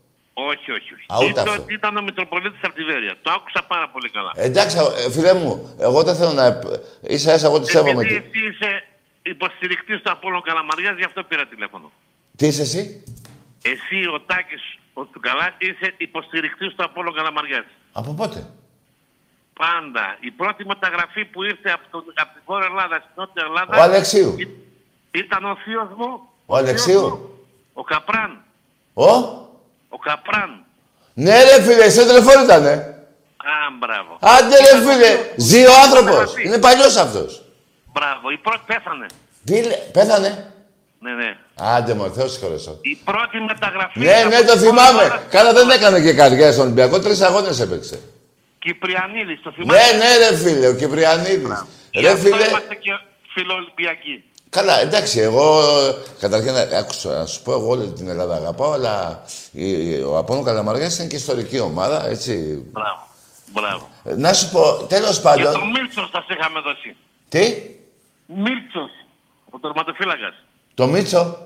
Όχι, 0.51 0.71
όχι. 0.79 0.91
όχι. 0.95 1.07
Α, 1.09 1.17
ούτε 1.17 1.27
Είπε 1.27 1.41
αυτό. 1.41 1.63
ότι 1.63 1.75
ήταν 1.75 1.97
ο 1.97 2.03
Μητροπολίτης 2.03 2.61
από 2.63 2.75
της 2.75 2.85
Βέρεια. 2.85 3.15
Το 3.23 3.31
άκουσα 3.31 3.63
πάρα 3.63 3.89
πολύ 3.89 4.11
καλά. 4.11 4.33
Εντάξει, 4.35 4.77
ε, 5.07 5.11
φίλε 5.11 5.33
μου, 5.35 5.77
εγώ 5.81 6.03
δεν 6.03 6.15
θέλω 6.15 6.33
να... 6.33 6.59
Ίσα 7.01 7.35
ίσα 7.35 7.47
εγώ 7.47 7.61
τη 7.61 7.71
σέβομαι. 7.71 7.91
Επειδή 8.03 8.09
και- 8.09 8.23
εσύ 8.27 8.47
είσαι 8.47 8.85
υποστηρικτής 9.23 10.03
του 10.03 10.11
Απόλλων 10.13 10.43
Καλαμαριάς, 10.43 10.97
γι' 10.97 11.05
αυτό 11.05 11.23
πήρα 11.23 11.47
τηλέφωνο. 11.47 11.91
Τι 12.37 12.47
είσαι 12.47 12.63
εσύ, 12.63 13.05
Εσύ, 13.63 14.07
ο 14.15 14.21
Τάκης, 14.21 14.63
ο 14.93 15.05
του 15.05 15.21
Καλά, 15.21 15.55
είσαι 15.59 15.95
υποστηρικτής 15.97 16.75
του 16.75 16.85
Απόλλων 16.85 17.15
Καλαμαριάς. 17.15 17.65
από 17.93 18.15
πότε; 18.15 18.47
Πάντα. 19.55 20.17
Η 20.21 20.31
πρώτη 20.31 20.67
μεταγραφή 20.67 21.25
που 21.25 21.43
ήρθε 21.43 21.71
από, 21.71 21.83
το, 21.91 21.99
από 22.15 22.33
την 22.33 22.43
Βόρεια 22.47 22.67
Ελλάδα 22.71 22.97
στην 22.97 23.11
Νότια 23.17 23.43
Ελλάδα... 23.47 23.79
Ο 23.79 23.83
Αλεξίου. 23.83 24.35
ή- 24.39 24.49
Ήταν 25.19 25.45
ο 25.45 25.57
θείος 25.65 25.89
μου. 25.97 26.21
Ο 26.47 26.57
Αλεξίου. 26.57 26.99
θείος 27.01 27.11
μου, 27.11 27.31
Ο 27.73 27.83
Καπράν. 27.85 28.45
Ο, 28.95 29.05
Ο 29.95 29.99
Καπράν. 29.99 30.51
ναι 31.15 31.37
ρε 31.45 31.63
φίλε, 31.63 31.89
σε 31.91 32.07
τηλεφώνη 32.07 32.43
ήτανε. 32.45 32.73
Α, 33.53 33.55
μπράβο. 33.79 34.13
Άντε 34.21 34.57
ρε 34.67 34.75
φίλε, 34.87 35.11
ζει 35.37 35.67
ο 35.67 35.73
άνθρωπος. 35.85 36.35
Είναι 36.45 36.59
παλιός 36.59 36.97
αυτός. 36.97 37.43
Μπράβο. 37.93 38.31
Η 38.31 38.37
πρώτη 38.37 38.61
πέθανε. 38.67 39.07
Τι 39.45 39.63
λέ, 39.63 39.75
πέθανε; 39.93 40.53
Ναι, 40.99 41.13
ναι. 41.13 41.37
Άντε 41.55 41.95
μου, 41.95 42.13
Θεός 42.15 42.33
συγχωρέσω. 42.33 42.79
Η 42.83 42.95
πρώτη 43.05 43.39
μεταγραφή... 43.49 43.99
Ναι, 43.99 44.15
από 44.21 44.29
ναι, 44.29 44.37
την 44.37 44.47
το 44.47 44.57
Βόρεια 44.57 44.69
θυμάμαι. 44.71 45.03
Ελλάδα- 45.03 45.27
Καλά 45.31 45.53
δεν 45.53 45.71
έκανε 45.71 46.01
και 46.01 46.13
καρδιά 46.13 46.53
στον 46.53 46.65
Ολυμπιακό, 46.65 47.01
τρεις 47.01 47.21
αγώνες 47.21 47.61
έπαιξε. 47.61 48.01
Κυπριανίδης, 48.59 49.41
το 49.43 49.53
θυμάσαι; 49.57 49.93
Ναι, 49.97 49.99
ναι 49.99 50.17
ρε 50.29 50.37
φίλε, 50.37 50.67
ο 50.69 50.75
Κυπριανίδης. 50.75 51.65
Γι' 51.91 52.01
Ρε 52.01 52.09
αυτό 52.11 52.23
φίλε, 52.25 52.49
είμαστε 52.49 52.75
και 52.75 52.91
φιλοολυμπιακοί. 53.35 54.25
Καλά, 54.57 54.81
εντάξει, 54.81 55.21
εγώ 55.21 55.61
καταρχήν 56.21 56.55
άκουσα 56.79 57.09
να 57.19 57.27
σου 57.27 57.43
πω, 57.43 57.53
εγώ 57.53 57.69
όλη 57.69 57.89
την 57.93 58.09
Ελλάδα 58.09 58.35
αγαπάω, 58.35 58.73
αλλά 58.73 59.23
η- 59.53 60.01
ο 60.03 60.17
Απόλλων 60.19 60.45
Καλαμαριάς 60.45 60.99
είναι 60.99 61.09
και 61.09 61.17
ιστορική 61.17 61.59
ομάδα, 61.61 62.07
έτσι. 62.09 62.63
Μπράβο. 62.73 63.09
Μπράβο. 63.53 63.89
Ε, 64.05 64.15
Να 64.15 64.33
σου 64.33 64.51
πω, 64.51 64.85
τέλος 64.89 65.17
Και 65.17 65.23
τον 65.23 65.45
πάντων. 65.45 65.71
Μίλτσος 65.71 66.11
θα 66.13 66.25
σε 66.29 66.37
είχαμε 66.39 66.61
δώσει. 66.61 66.97
Τι, 67.29 67.43
Μίλτσος, 68.27 68.91
ο 69.51 69.59
τερματοφύλακας. 69.59 70.35
το 70.75 70.87
Μίτσο; 70.87 71.39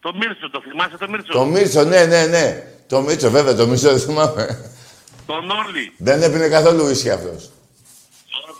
Το 0.00 0.12
Μίλτσο, 0.14 0.50
το 0.50 0.60
θυμάσαι 0.68 0.96
το 0.98 1.08
Μίλτσο. 1.08 1.32
Το 1.32 1.44
Μίτσο, 1.44 1.84
ναι, 1.84 2.04
ναι, 2.04 2.26
ναι. 2.26 2.62
Το 2.86 3.00
Μίτσο, 3.00 3.30
βέβαια, 3.30 3.54
το 3.54 3.66
Μίτσο 3.66 3.88
δεν 3.90 3.98
θυμάμαι. 4.00 4.72
Τον 5.26 5.50
Όλη. 5.50 5.92
δεν 5.98 6.22
έπινε 6.22 6.48
καθόλου 6.48 6.88
ίσχυ 6.88 7.10
αυτός. 7.10 7.50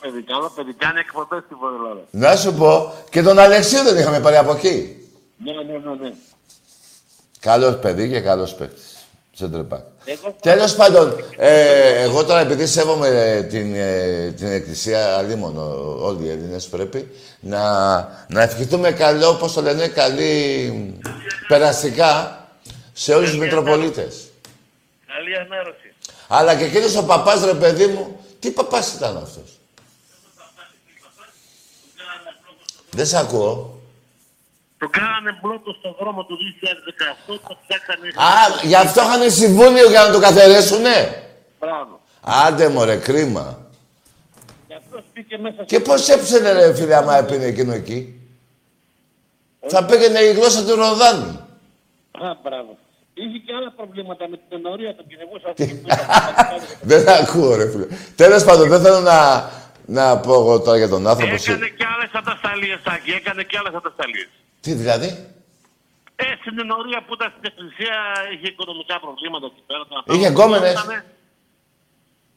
Καλό 0.00 0.12
παιδί, 0.12 0.22
καλό 0.22 0.52
παιδί. 0.54 0.72
Κάνει 0.72 0.98
εκπομπές 0.98 1.42
στη 1.46 1.54
Βόρεια 1.54 1.76
Ελλάδα. 1.76 2.00
Να 2.10 2.36
σου 2.36 2.54
πω, 2.54 2.92
και 3.10 3.22
τον 3.22 3.38
Αλεξίου 3.38 3.82
δεν 3.82 3.96
είχαμε 3.96 4.20
πάρει 4.20 4.36
από 4.36 4.52
εκεί. 4.52 4.96
Ναι, 5.44 5.52
ναι, 5.52 5.78
ναι. 5.78 5.94
ναι. 6.08 6.14
Καλός 7.40 7.78
παιδί 7.78 8.10
και 8.10 8.20
καλός 8.20 8.54
παίκτης. 8.54 8.94
Σεντρεπάκ. 9.32 9.84
Εγώ 10.04 10.36
Τέλος 10.40 10.74
πάντων, 10.74 11.24
ε, 11.36 12.02
εγώ 12.02 12.24
τώρα 12.24 12.40
επειδή 12.40 12.66
σέβομαι 12.66 13.08
ε, 13.08 13.42
την, 13.42 13.74
ε, 13.74 14.32
την 14.36 14.46
Εκκλησία, 14.46 15.16
αλίμονο 15.16 15.96
όλοι 16.02 16.24
οι 16.24 16.30
Έλληνες 16.30 16.66
πρέπει, 16.66 17.10
να, 17.40 17.60
να 18.28 18.42
ευχηθούμε 18.42 18.90
καλό, 18.92 19.34
πώς 19.34 19.52
το 19.52 19.62
λένε, 19.62 19.88
καλή 19.88 20.98
περαστικά 21.48 22.44
σε 22.92 23.14
όλους 23.14 23.30
τους 23.30 23.38
Μητροπολίτες. 23.38 24.28
καλή 25.06 25.36
ανάρρωση. 25.36 25.94
Αλλά 26.28 26.54
και 26.56 26.64
εκείνος 26.64 26.96
ο 26.96 27.04
παπάς, 27.04 27.44
ρε 27.44 27.54
παιδί 27.54 27.86
μου, 27.86 28.20
τι 28.38 28.50
παπάς 28.50 28.92
ήταν 28.94 29.16
αυτός; 29.16 29.59
Δεν 32.90 33.06
σ' 33.06 33.14
ακούω. 33.14 33.78
Το 34.78 34.88
κάνανε 34.88 35.38
μπλόκο 35.42 35.72
στον 35.78 35.96
δρόμο 36.00 36.24
του 36.24 36.38
2018, 37.32 37.38
το 37.48 37.56
φτιάξανε... 37.62 38.08
Α, 38.08 38.66
γι' 38.66 38.74
αυτό 38.74 39.00
είχαν 39.02 39.30
συμβούλιο 39.30 39.88
για 39.90 40.02
να 40.02 40.12
το 40.12 40.18
καθαρίσουνε. 40.20 41.22
Μπράβο. 41.60 42.00
Άντε 42.20 42.68
μωρέ, 42.68 42.96
κρίμα. 42.96 43.58
Και 44.68 44.74
αυτός 44.74 45.02
μπήκε 45.14 45.38
μέσα 45.38 45.64
Και 45.64 45.80
πώς 45.80 46.08
έψαινε 46.08 46.52
ρε 46.52 46.74
φίλε 46.74 46.94
άμα 46.96 47.16
έπινε 47.16 47.44
εκείνο 47.44 47.72
εκεί; 47.72 48.20
Θα 49.66 49.84
πήγαινε 49.84 50.18
η 50.18 50.32
γλώσσα 50.32 50.64
του 50.64 50.74
Ροδάνη. 50.74 51.38
Α, 52.10 52.36
μπράβο. 52.42 52.78
Είχε 53.14 53.38
και 53.38 53.52
άλλα 53.54 53.72
προβλήματα 53.76 54.28
με 54.28 54.36
την 54.36 54.58
ενορία, 54.58 54.94
τον 54.96 55.06
κυνηγούσα. 55.06 55.54
Δεν 56.90 57.08
ακούω, 57.08 57.54
ρε 57.56 57.70
φίλε. 57.70 57.86
Τέλος 58.16 58.44
πάντων, 58.44 58.68
δεν 58.68 58.80
θέλω 58.82 59.00
να, 59.00 59.50
να 59.96 60.18
πω 60.24 60.32
εγώ 60.40 60.60
τώρα 60.60 60.76
για 60.82 60.88
τον 60.94 61.06
άνθρωπο. 61.06 61.34
εσύ. 61.34 61.50
Έκανε 61.50 61.68
και 61.78 61.86
άλλες 61.94 62.10
ατασταλίες, 62.20 62.78
Τάκη. 62.82 63.10
Έκανε 63.10 63.42
και 63.42 63.56
άλλες 63.60 63.74
ατασταλίες. 63.74 64.28
Τι 64.60 64.72
δηλαδή; 64.72 65.08
Ε, 66.16 66.24
στην 66.40 66.58
ενορία 66.64 67.00
που 67.06 67.12
ήταν 67.14 67.28
στην 67.36 67.44
εκκλησία 67.50 67.96
είχε 68.32 68.46
οικονομικά 68.54 69.00
προβλήματα 69.04 69.46
εκεί 69.52 69.62
πέρα. 69.66 69.82
τον 69.88 69.96
Είχε 70.16 70.26
ανθρώπο. 70.26 70.32
γκόμενες. 70.50 70.72
Ήτανε- 70.72 71.04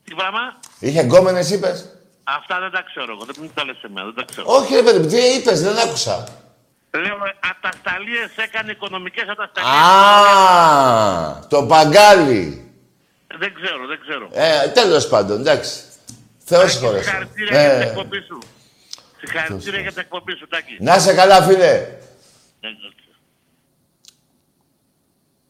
Τι 0.06 0.14
πράγμα; 0.20 0.44
Είχε 0.80 1.02
γκόμενες 1.02 1.50
είπες. 1.52 1.78
Αυτά 2.24 2.60
δεν 2.60 2.72
τα 2.72 2.82
ξέρω 2.90 3.12
εγώ. 3.16 3.24
Δεν 3.26 3.36
μου 3.40 3.52
τα 3.54 3.64
λες 3.66 3.78
εμένα. 3.88 4.06
Δεν 4.10 4.16
τα 4.16 4.26
ξέρω. 4.32 4.46
Όχι, 4.58 4.76
ρε 4.76 4.84
παιδί 4.86 5.00
μου, 5.00 5.08
τι 5.08 5.18
είπες, 5.36 5.62
δεν 5.62 5.78
άκουσα. 5.86 6.16
Λέω 7.04 7.18
ατασταλίες 7.52 8.32
έκανε 8.46 8.72
οικονομικές 8.72 9.28
ατασταλίες. 9.34 9.74
Α, 9.76 11.48
το 11.48 11.64
παγκάλι. 11.66 12.72
Δεν 13.40 13.54
ξέρω, 13.54 13.88
δεν 13.88 14.00
ξέρω. 14.08 14.26
Ε, 14.32 14.68
τέλος 14.68 15.08
πάντων, 15.08 15.40
εντάξει. 15.40 15.72
Θεός 16.44 16.72
συγχωρέσει. 16.72 17.04
Συγχαρητήρια 17.04 17.62
για 17.62 17.72
την 17.72 17.82
Ε, 17.82 17.86
εκπομπή 17.90 18.18
σου. 18.22 18.40
Συγχαρητήρια 19.20 19.80
για 19.80 19.90
την 19.92 20.00
εκπομπή 20.02 20.36
σου, 20.36 20.48
Τάκη. 20.48 20.78
να 20.80 21.00
σε 21.00 21.14
καλά, 21.14 21.42
φίλε. 21.44 21.72
Ε, 22.60 22.68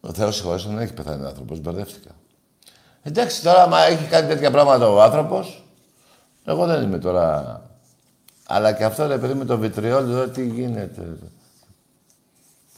Ο 0.01 0.13
Θεός 0.13 0.35
συγχωρέσει, 0.35 0.67
δεν 0.67 0.77
έχει 0.77 0.93
πεθάνει 0.93 1.23
ο 1.23 1.27
άνθρωπος, 1.27 1.59
μπερδεύτηκα. 1.59 2.09
Εντάξει, 3.03 3.41
τώρα, 3.43 3.63
άμα 3.63 3.79
έχει 3.83 4.05
κάνει 4.07 4.27
τέτοια 4.27 4.51
πράγματα 4.51 4.89
ο 4.89 5.01
άνθρωπος, 5.01 5.63
εγώ 6.45 6.65
δεν 6.65 6.83
είμαι 6.83 6.97
τώρα... 6.99 7.61
Αλλά 8.47 8.73
και 8.73 8.83
αυτό, 8.83 9.07
ρε 9.07 9.17
παιδί, 9.17 9.33
με 9.33 9.45
το 9.45 9.57
βιτριόλ, 9.57 10.03
εδώ 10.09 10.27
τι 10.27 10.47
γίνεται. 10.47 11.17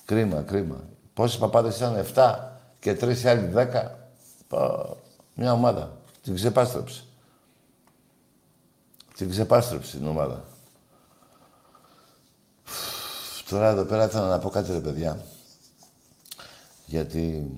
Κρίμα, 0.05 0.41
κρίμα. 0.41 0.83
Πόσοι 1.13 1.37
παπάδες 1.39 1.77
ήταν, 1.77 2.05
7 2.15 2.35
και 2.79 2.93
τρεις 2.93 3.23
οι 3.23 3.27
άλλοι 3.29 3.51
10. 3.55 3.65
Πω, 4.47 4.97
μια 5.33 5.51
ομάδα. 5.53 5.97
Την 6.23 6.35
ξεπάστρεψε. 6.35 7.03
Την 9.17 9.29
ξεπάστρεψε 9.29 9.97
την 9.97 10.07
ομάδα. 10.07 10.43
Τώρα 13.49 13.67
εδώ 13.67 13.83
πέρα 13.83 14.07
θέλω 14.07 14.25
να 14.25 14.39
πω 14.39 14.49
κάτι, 14.49 14.71
ρε 14.71 14.79
παιδιά. 14.79 15.25
Γιατί... 16.85 17.51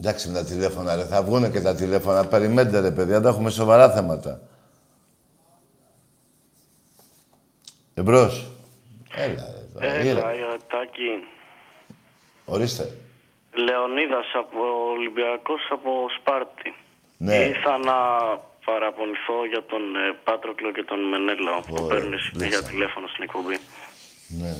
Εντάξει 0.00 0.28
με 0.28 0.34
τα 0.34 0.44
τηλέφωνα, 0.44 0.94
ρε. 0.96 1.04
Θα 1.04 1.22
βγούνε 1.22 1.50
και 1.50 1.60
τα 1.60 1.74
τηλέφωνα. 1.74 2.26
Περιμένετε, 2.26 2.80
ρε, 2.80 2.90
παιδιά. 2.90 3.20
Δεν 3.20 3.30
έχουμε 3.30 3.50
σοβαρά 3.50 3.90
θέματα. 3.90 4.40
Εμπρός. 7.94 8.50
Έλα, 9.14 9.44
ρε. 9.54 9.66
τώρα. 9.72 9.86
Έλα, 9.86 10.04
Ήρε. 10.04 10.20
Ιωτάκη. 10.20 11.10
Ορίστε. 12.44 12.96
Λεωνίδας 13.52 14.26
από 14.34 14.58
Ολυμπιακός 14.96 15.68
από 15.70 15.90
Σπάρτη. 16.18 16.74
Ναι. 17.16 17.34
Ήρθα 17.36 17.78
να 17.78 17.94
παραπονηθώ 18.64 19.36
για 19.52 19.62
τον 19.70 19.82
ε, 19.96 20.18
Πάτροκλο 20.24 20.72
και 20.72 20.84
τον 20.90 21.00
Μενέλαο 21.08 21.60
που 21.66 21.74
Ωραία, 21.74 21.88
παίρνουν 21.88 22.18
συνέχεια 22.18 22.58
λύσα. 22.58 22.70
τηλέφωνο 22.70 23.06
στην 23.12 23.22
εκπομπή. 23.26 23.56
Ναι. 24.42 24.54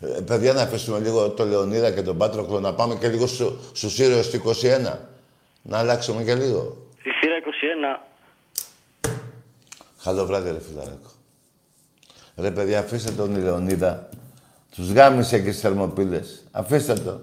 Ε, 0.00 0.20
παιδιά, 0.20 0.52
να 0.52 0.62
αφήσουμε 0.62 0.98
λίγο 0.98 1.30
το 1.30 1.44
Λεωνίδα 1.44 1.90
και 1.92 2.02
τον 2.02 2.16
Πάτροκλο, 2.18 2.60
να 2.60 2.74
πάμε 2.74 2.94
και 2.94 3.08
λίγο 3.08 3.26
στου, 3.26 3.58
στους 3.72 3.98
ήρωες 3.98 4.30
του 4.30 4.36
21. 4.36 4.98
Να 5.62 5.78
αλλάξουμε 5.78 6.22
και 6.22 6.34
λίγο. 6.34 6.76
Η 7.02 7.10
θύρα 7.20 7.36
21 7.98 8.00
Καλό 10.04 10.26
βράδυ, 10.26 10.50
ρε 10.50 10.60
φιλαράκο. 10.60 11.10
Ρε 12.36 12.50
παιδιά, 12.50 12.78
αφήστε 12.78 13.10
τον 13.10 13.36
Λεωνίδα. 13.42 14.08
Τους 14.74 14.90
γάμισε 14.92 15.36
εκεί 15.36 15.48
στις 15.50 15.60
θερμοπύλες. 15.60 16.44
Αφήστε 16.50 16.94
το. 16.94 17.20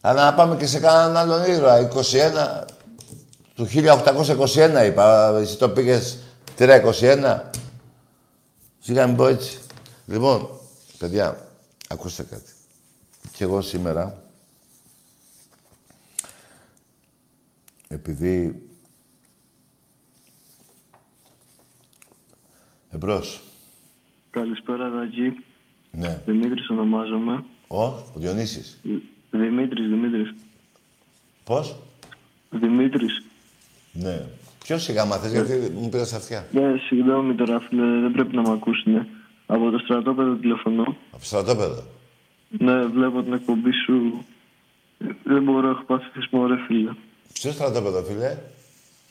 Αλλά 0.00 0.24
να 0.24 0.34
πάμε 0.34 0.56
και 0.56 0.66
σε 0.66 0.80
κανέναν 0.80 1.16
άλλον 1.16 1.44
ήρωα. 1.44 1.88
21. 2.62 2.64
Του 3.58 3.66
1821 3.66 4.86
είπα. 4.86 5.36
Εσύ 5.38 5.58
το 5.58 5.68
πήγες 5.68 6.18
321. 6.58 7.40
Σιγά 8.78 9.06
μην 9.06 9.16
πω 9.16 9.26
έτσι. 9.26 9.58
Λοιπόν, 10.06 10.48
παιδιά, 10.98 11.48
ακούστε 11.88 12.22
κάτι. 12.22 12.52
Κι 13.32 13.42
εγώ 13.42 13.60
σήμερα, 13.60 14.22
επειδή 17.88 18.62
Εμπρός. 22.90 23.40
Καλησπέρα, 24.30 24.90
Δακή. 24.90 25.44
Ναι. 25.90 26.22
Δημήτρης 26.26 26.70
ονομάζομαι. 26.70 27.44
Ο, 27.66 27.82
ο 27.82 28.12
Διονύσης. 28.14 28.80
Δημήτρης, 29.30 29.88
Δημήτρης. 29.88 30.34
Πώς; 31.44 31.76
Δημήτρης. 32.50 33.27
Ναι. 34.02 34.22
Ποιος 34.64 34.82
σιγά 34.82 35.04
μάθες, 35.04 35.32
γιατί 35.32 35.72
μου 35.74 35.88
πήρες 35.88 36.12
αυτιά. 36.12 36.46
Ναι, 36.52 36.74
συγγνώμη 36.88 37.34
τώρα, 37.34 37.60
φίλε, 37.60 38.00
δεν 38.00 38.12
πρέπει 38.12 38.36
να 38.36 38.42
με 38.42 38.50
ακούσουν. 38.52 39.06
Από 39.46 39.70
το 39.70 39.78
στρατόπεδο 39.78 40.34
τηλεφωνώ. 40.34 40.96
Από 41.10 41.24
στρατόπεδο. 41.24 41.82
Ναι, 42.48 42.84
βλέπω 42.84 43.22
την 43.22 43.32
εκπομπή 43.32 43.70
σου. 43.86 44.24
Δεν 45.24 45.42
μπορώ, 45.42 45.68
έχω 45.68 45.82
πάθει 45.86 46.04
θυσμό, 46.12 46.46
ρε 46.46 46.56
φίλε. 46.66 46.90
Ποιος 47.32 47.54
στρατόπεδο, 47.54 48.02
φίλε; 48.02 48.38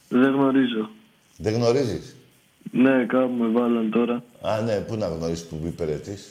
Δεν 0.09 0.31
γνωρίζω. 0.31 0.89
Δεν 1.37 1.53
γνωρίζεις; 1.53 2.15
Ναι, 2.71 3.05
κάπου 3.05 3.33
με 3.33 3.47
βάλαν 3.47 3.89
τώρα. 3.91 4.23
Α, 4.41 4.61
ναι, 4.61 4.79
πού 4.79 4.95
να 4.95 5.07
γνωρίσεις 5.07 5.45
που 5.45 5.61
υπηρετείς. 5.65 6.27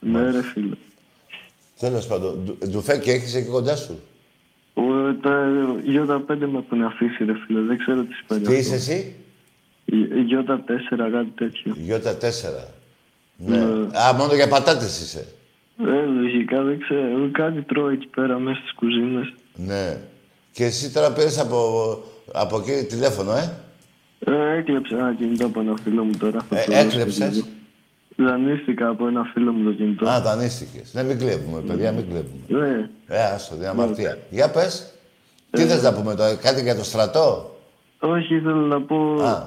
Ναι, 0.00 0.30
ρε 0.30 0.42
φίλε. 0.42 0.74
Τέλος 1.78 2.06
πάντων, 2.06 2.38
ντου- 2.44 2.66
ντουφέκι 2.68 3.10
έχεις 3.10 3.34
εκεί 3.34 3.48
κοντά 3.48 3.76
σου; 3.76 4.00
Ο, 5.08 6.06
τα 6.06 6.24
Ι5 6.28 6.36
με 6.38 6.58
έχουν 6.58 6.82
αφήσει, 6.82 7.24
ρε 7.24 7.32
φίλε. 7.46 7.60
Δεν 7.60 7.78
ξέρω 7.78 8.02
τι 8.02 8.14
σημαίνει. 8.14 8.46
Τι 8.46 8.52
αυτό. 8.56 8.60
είσαι 8.60 8.74
εσύ; 8.74 9.14
Ι4, 9.92 11.10
κάτι 11.12 11.32
τέτοιο. 11.34 11.74
Γιώτα 11.76 12.16
4. 12.20 12.22
Ναι. 13.36 13.58
Α, 13.98 14.12
μόνο 14.18 14.34
για 14.34 14.48
πατάτες 14.48 15.00
είσαι. 15.00 15.26
Ε, 15.86 16.04
λογικά 16.20 16.62
δεν 16.62 16.78
ξέρω. 16.80 17.28
Κάτι 17.32 17.62
τρώω 17.62 17.88
εκεί 17.88 18.06
πέρα 18.06 18.38
μέσα 18.38 18.58
στις 18.60 18.72
κουζίνες. 18.72 19.32
Ναι. 19.54 19.96
Και 20.52 20.64
εσύ 20.64 20.92
τώρα 20.92 21.12
πήρες 21.12 21.38
από, 21.38 21.58
από 22.32 22.58
εκεί 22.58 22.86
τηλέφωνο, 22.86 23.32
ε; 23.32 23.52
Ε, 24.18 24.56
έκλεψα 24.58 24.96
ένα 24.96 25.14
κινητό 25.14 25.46
από 25.46 25.60
ένα 25.60 25.74
φίλο 25.82 26.04
μου 26.04 26.16
τώρα. 26.18 26.40
Θα 26.48 26.58
Ε, 26.60 26.64
το 26.64 26.72
δώσω 26.72 26.86
έκλεψες; 26.86 27.34
λίγο. 27.34 27.46
Δανείστηκα 28.16 28.88
από 28.88 29.06
ένα 29.06 29.24
φίλο 29.32 29.52
μου 29.52 29.64
το 29.64 29.72
κινητό. 29.76 30.08
Α, 30.08 30.20
δανείστηκες. 30.20 30.94
Ναι, 30.94 31.02
μην 31.02 31.18
κλέβουμε, 31.18 31.60
παιδιά, 31.60 31.92
μην 31.92 32.04
κλέβουμε. 32.08 32.66
Ναι. 32.68 32.88
Ε, 33.06 33.22
άστο, 33.24 33.54
την 33.54 33.66
αμαρτία. 33.66 34.18
Για 34.30 34.50
πες. 34.50 34.94
Τι 35.56 35.66
θες 35.66 35.82
να 35.82 35.92
πούμε 35.94 36.14
τώρα, 36.14 36.34
κάτι 36.34 36.62
για 36.62 36.76
το 36.76 36.84
στρατό; 36.84 37.56
Όχι, 38.00 38.34
ήθελα 38.34 38.54
να 38.66 38.82
πω 38.82 39.22
Α. 39.22 39.46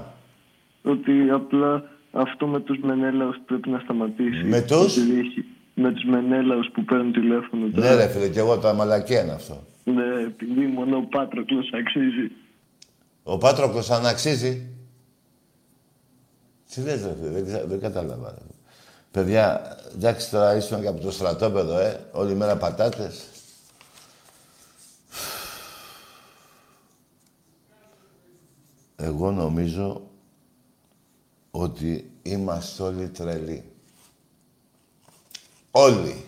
ότι 0.84 1.12
απλά 1.34 1.84
αυτό 2.12 2.48
με 2.48 2.60
τους 2.60 2.78
Μενέλαους 2.82 3.36
πρέπει 3.46 3.70
να 3.70 3.80
σταματήσει. 3.80 4.44
Με 4.44 4.62
τους; 4.62 4.98
Επειδή 4.98 5.20
έχει- 5.20 5.46
Με 5.82 5.92
τους 5.92 6.04
Μενέλαους 6.04 6.70
που 6.74 6.84
παίρνουν 6.84 7.12
τηλέφωνο 7.14 7.66
Ναι, 7.66 7.72
τώρα. 7.72 7.96
ρε 7.96 8.08
φίλε, 8.08 8.28
κι 8.30 8.38
εγώ 8.38 8.58
το 8.58 8.74
μαλακία 8.74 9.22
είναι 9.24 9.32
αυτό. 9.32 9.64
Ναι, 9.84 10.22
επειδή 10.26 10.66
μόνο 10.66 10.98
ο 10.98 11.02
Πάτροκλος 11.02 11.70
αξίζει. 11.74 12.32
Ο 13.24 13.38
Πάτροκλος 13.38 13.90
αν 13.92 14.06
αξίζει. 14.06 14.68
Τι 16.76 16.82
λες, 16.82 17.04
ρε 17.04 17.16
φίλε, 17.20 17.30
δεν, 17.30 17.46
ξα- 17.46 17.66
δεν 17.68 17.80
κατάλαβα. 17.80 18.30
ρε. 18.30 18.44
Παιδιά, 19.12 19.62
εντάξει 19.96 20.32
τώρα 20.32 20.56
ήσουν 20.56 20.82
και 20.82 20.88
από 20.88 21.02
το 21.02 21.12
στρατόπεδο, 21.12 21.80
ε. 21.80 22.00
Όλη 22.12 22.36
μέρα 22.36 22.56
πατάτες. 22.58 23.29
Εγώ 29.02 29.32
νομίζω 29.32 30.02
ότι 31.52 32.12
είμαστε 32.22 32.84
όλοι 32.84 33.10
τρελοί. 33.10 33.72
Όλοι. 35.72 36.26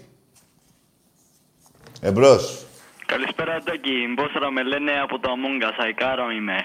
Εμπρός. 2.01 2.65
Καλησπέρα, 3.05 3.63
Τάκη. 3.63 4.13
Μπόστρα 4.15 4.51
με 4.51 4.63
λένε 4.63 4.91
από 5.03 5.19
το 5.19 5.31
Αμόγκα. 5.31 5.73
Σαϊκάρο 5.77 6.31
είμαι. 6.31 6.55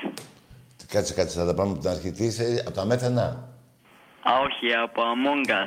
Κάτσε, 0.89 1.15
κάτσε, 1.15 1.39
θα 1.39 1.47
τα 1.47 1.55
πάμε 1.55 1.71
από 1.71 1.81
την 1.81 1.91
αρχή. 1.91 2.11
Τι 2.13 2.25
είσαι, 2.25 2.63
από 2.67 2.77
τα 2.77 2.85
μέθαινα. 2.85 3.49
Α, 4.23 4.31
όχι, 4.45 4.75
από 4.75 5.03
Αμόγκα. 5.03 5.65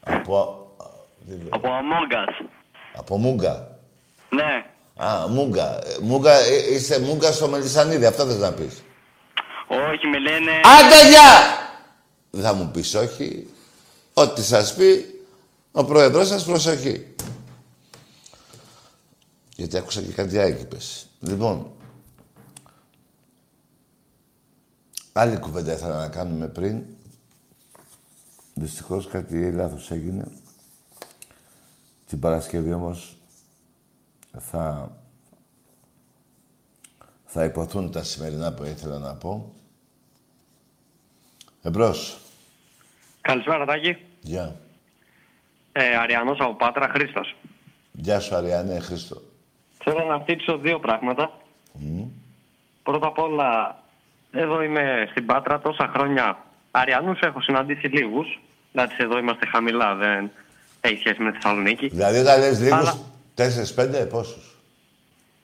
Από... 0.00 0.66
Από 1.48 1.70
Αμόγκα. 1.72 2.24
Από 2.94 3.16
Μούγκα. 3.16 3.78
Ναι. 4.28 4.64
Α, 5.04 5.28
Μούγκα. 5.28 5.76
Ε, 5.76 5.96
Μούγκα, 6.02 6.32
ε, 6.32 6.74
είσαι 6.74 7.00
Μούγκα 7.00 7.32
στο 7.32 7.48
Μελισανίδη, 7.48 8.06
αυτό 8.06 8.26
θες 8.26 8.38
να 8.38 8.52
πεις. 8.52 8.82
Όχι, 9.72 10.06
με 10.06 10.18
λένε. 10.18 10.50
Άντε, 10.50 11.08
γεια! 11.08 11.58
Δεν 12.30 12.42
θα 12.42 12.54
μου 12.54 12.70
πεις 12.70 12.94
όχι. 12.94 13.48
Ό,τι 14.14 14.42
σας 14.42 14.74
πει, 14.74 15.20
ο 15.72 15.84
πρόεδρος 15.84 16.28
σας 16.28 16.44
προσοχή. 16.44 17.14
Γιατί 19.56 19.76
άκουσα 19.76 20.02
και 20.02 20.12
κάτι 20.12 20.38
άλλο 20.38 20.58
είπες. 20.60 21.06
Λοιπόν, 21.20 21.72
άλλη 25.12 25.38
κουβέντα 25.38 25.72
ήθελα 25.72 25.98
να 25.98 26.08
κάνουμε 26.08 26.48
πριν. 26.48 26.82
Δυστυχώς 28.54 29.08
κάτι 29.08 29.52
λάθος 29.52 29.90
έγινε. 29.90 30.24
Την 32.06 32.20
Παρασκευή 32.20 32.72
όμως 32.72 33.16
θα, 34.38 34.96
θα 37.24 37.44
υποθούν 37.44 37.90
τα 37.90 38.02
σημερινά 38.02 38.52
που 38.52 38.64
ήθελα 38.64 38.98
να 38.98 39.14
πω. 39.14 39.54
Εμπρός. 41.62 42.16
Καλησπέρα, 43.20 43.64
Τάκη. 43.64 43.96
Γεια. 44.20 44.56
Ε, 45.72 45.96
Αριανός 45.96 46.38
από 46.40 46.54
Πάτρα, 46.54 46.88
Χρήστος. 46.88 47.36
Γεια 47.92 48.20
σου, 48.20 48.34
Αριανέ, 48.34 48.78
Χρήστο. 48.80 49.20
Θέλω 49.84 50.04
να 50.04 50.18
θίξω 50.20 50.58
δύο 50.58 50.78
πράγματα. 50.78 51.30
Μμ. 51.72 52.02
Πρώτα 52.82 53.06
απ' 53.06 53.18
όλα, 53.18 53.78
εδώ 54.32 54.62
είμαι 54.62 55.06
στην 55.10 55.26
Πάτρα 55.26 55.60
τόσα 55.60 55.90
χρόνια. 55.94 56.38
Αριανούς 56.70 57.20
έχω 57.20 57.40
συναντήσει 57.40 57.86
λίγους. 57.86 58.40
Εντάξει, 58.72 58.96
εδώ 59.00 59.18
είμαστε 59.18 59.46
χαμηλά, 59.46 59.94
δεν 59.94 60.30
έχει 60.80 60.96
σχέση 60.98 61.22
με 61.22 61.30
τη 61.32 61.38
Θεσσαλονίκη. 61.40 61.88
Δηλαδή 61.88 62.18
όταν 62.18 62.40
λες 62.40 62.58
λίγους, 62.60 62.78
Αλλά- 62.78 62.98
τέσσερις-πέντε, 63.34 64.04
πόσους; 64.06 64.56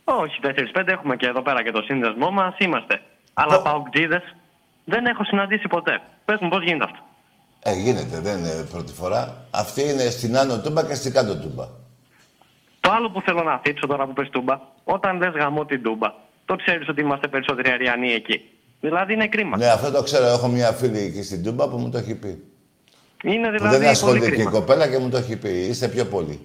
Όχι, 0.04 0.40
4-5 0.40 0.92
έχουμε 0.92 1.16
και 1.16 1.26
εδώ 1.26 1.42
πέρα 1.42 1.62
και 1.62 1.70
το 1.70 1.82
σύνδεσμό 1.82 2.30
μας 2.30 2.54
είμαστε. 2.58 3.02
Αλλά 3.34 3.62
παοκτζίδες 3.62 4.34
δεν 4.92 5.06
έχω 5.06 5.24
συναντήσει 5.24 5.68
ποτέ. 5.68 6.00
Πες 6.24 6.36
μου, 6.40 6.48
πώς 6.48 6.62
γίνεται 6.64 6.84
αυτό; 6.84 6.98
Ε, 7.62 7.72
γίνεται, 7.72 8.20
δεν 8.20 8.38
είναι 8.38 8.66
πρώτη 8.70 8.92
φορά. 8.92 9.46
Αυτή 9.50 9.82
είναι 9.82 10.10
στην 10.10 10.36
άνω 10.36 10.60
τούμπα 10.60 10.84
και 10.84 10.94
στην 10.94 11.12
κάτω 11.12 11.36
τούμπα. 11.36 11.64
Το 12.80 12.90
άλλο 12.92 13.10
που 13.10 13.20
θέλω 13.20 13.42
να 13.42 13.60
θίξω 13.64 13.86
τώρα 13.86 14.06
που 14.06 14.12
πες 14.12 14.28
τούμπα, 14.30 14.60
όταν 14.84 15.16
λες 15.18 15.32
γαμώ 15.34 15.64
την 15.64 15.82
τούμπα, 15.82 16.14
το 16.44 16.56
ξέρεις 16.56 16.88
ότι 16.88 17.00
είμαστε 17.00 17.28
περισσότεροι 17.28 17.70
αριανοί 17.70 18.12
εκεί. 18.12 18.40
Δηλαδή 18.80 19.12
είναι 19.12 19.26
κρίμα. 19.28 19.56
Ναι, 19.56 19.66
αυτό 19.66 19.90
το 19.90 20.02
ξέρω. 20.02 20.26
Έχω 20.26 20.48
μια 20.48 20.72
φίλη 20.72 20.98
εκεί 20.98 21.22
στην 21.22 21.42
τούμπα 21.42 21.68
που 21.68 21.76
μου 21.76 21.90
το 21.90 21.98
έχει 21.98 22.14
πει. 22.14 22.42
Είναι 23.24 23.46
Που 23.48 23.52
δηλαδή 23.52 23.68
δεν 23.68 23.78
πολύ 23.78 23.88
ασχολείται 23.88 24.26
και 24.26 24.32
η 24.32 24.34
κρίμα. 24.34 24.50
κοπέλα 24.50 24.88
και 24.88 24.98
μου 24.98 25.08
το 25.08 25.16
έχει 25.16 25.36
πει. 25.36 25.48
Είστε 25.50 25.88
πιο 25.88 26.04
πολύ. 26.04 26.40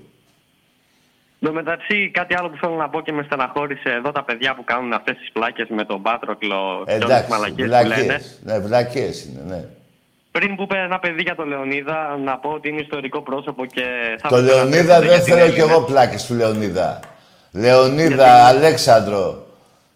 Εν 1.43 1.47
τω 1.49 1.53
μεταξύ, 1.53 2.11
κάτι 2.13 2.35
άλλο 2.37 2.49
που 2.49 2.57
θέλω 2.61 2.75
να 2.75 2.89
πω 2.89 3.01
και 3.01 3.11
με 3.11 3.23
στεναχώρησε 3.23 3.89
εδώ 3.89 4.11
τα 4.11 4.23
παιδιά 4.23 4.55
που 4.55 4.63
κάνουν 4.63 4.93
αυτές 4.93 5.17
τις 5.17 5.31
πλάκες 5.31 5.67
με 5.69 5.85
τον 5.85 6.01
Πάτροκλο 6.01 6.83
και 6.85 6.91
όλες 6.91 6.95
τις 6.95 7.03
Εντάξει, 7.05 7.29
μαλακίες 7.31 7.67
που 7.69 7.73
λένε. 7.73 7.83
βλακίες. 7.95 8.39
Ναι, 8.43 8.59
βλακίες 8.59 9.23
είναι, 9.25 9.41
ναι. 9.55 9.63
Πριν 10.31 10.55
που 10.55 10.61
είπε 10.63 10.77
ένα 10.77 10.99
παιδί 10.99 11.21
για 11.21 11.35
τον 11.35 11.47
Λεωνίδα, 11.47 12.17
να 12.23 12.37
πω 12.37 12.49
ότι 12.49 12.69
είναι 12.69 12.81
ιστορικό 12.81 13.21
πρόσωπο 13.21 13.65
και 13.65 13.83
θα 14.21 14.27
Το 14.29 14.37
ήθελα 14.37 14.55
να 14.55 14.69
Λεωνίδα 14.69 14.95
θέσω 14.95 14.99
δεν 14.99 15.09
για 15.09 15.23
την 15.23 15.33
θέλω 15.33 15.45
κι 15.51 15.59
Έλληνα. 15.59 15.71
εγώ 15.73 15.81
πλάκες 15.85 16.25
του 16.25 16.33
Λεωνίδα. 16.33 16.99
Λεωνίδα, 17.51 18.45
Αλέξανδρο 18.47 19.45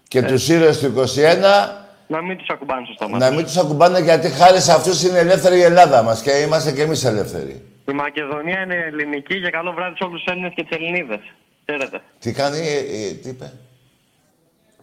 και 0.07 0.21
τους 0.21 0.49
ήρωες 0.49 0.79
του 0.79 0.85
21 0.85 1.85
Να 2.07 2.21
μην 2.21 2.37
τους 2.37 2.47
ακουμπάνε 2.49 2.85
στο 2.85 2.93
στόμα. 2.93 3.17
να 3.17 3.31
μην 3.31 3.43
τους 3.45 3.57
ακουμπάνε 3.57 3.99
γιατί 3.99 4.29
χάρη 4.29 4.59
σε 4.61 4.71
αυτούς 4.71 5.03
είναι 5.03 5.19
ελεύθερη 5.19 5.57
η 5.57 5.61
Ελλάδα 5.61 6.01
μας 6.03 6.21
και 6.21 6.31
είμαστε 6.31 6.71
κι 6.71 6.81
εμείς 6.81 7.03
ελεύθεροι. 7.05 7.63
Η 7.87 7.93
Μακεδονία 7.93 8.61
είναι 8.61 8.75
ελληνική 8.75 9.41
και 9.41 9.49
καλό 9.49 9.71
βράδυ 9.73 9.95
σε 9.95 10.03
όλους 10.03 10.23
τους 10.23 10.31
Έλληνες 10.31 10.53
και 10.55 10.63
τις 10.63 10.77
Ελληνίδες. 10.77 11.19
Ξέρετε. 11.65 12.01
Τι 12.19 12.31
κάνει, 12.31 12.57
ε, 12.57 13.07
ε, 13.07 13.11
τι 13.11 13.29
είπε; 13.29 13.53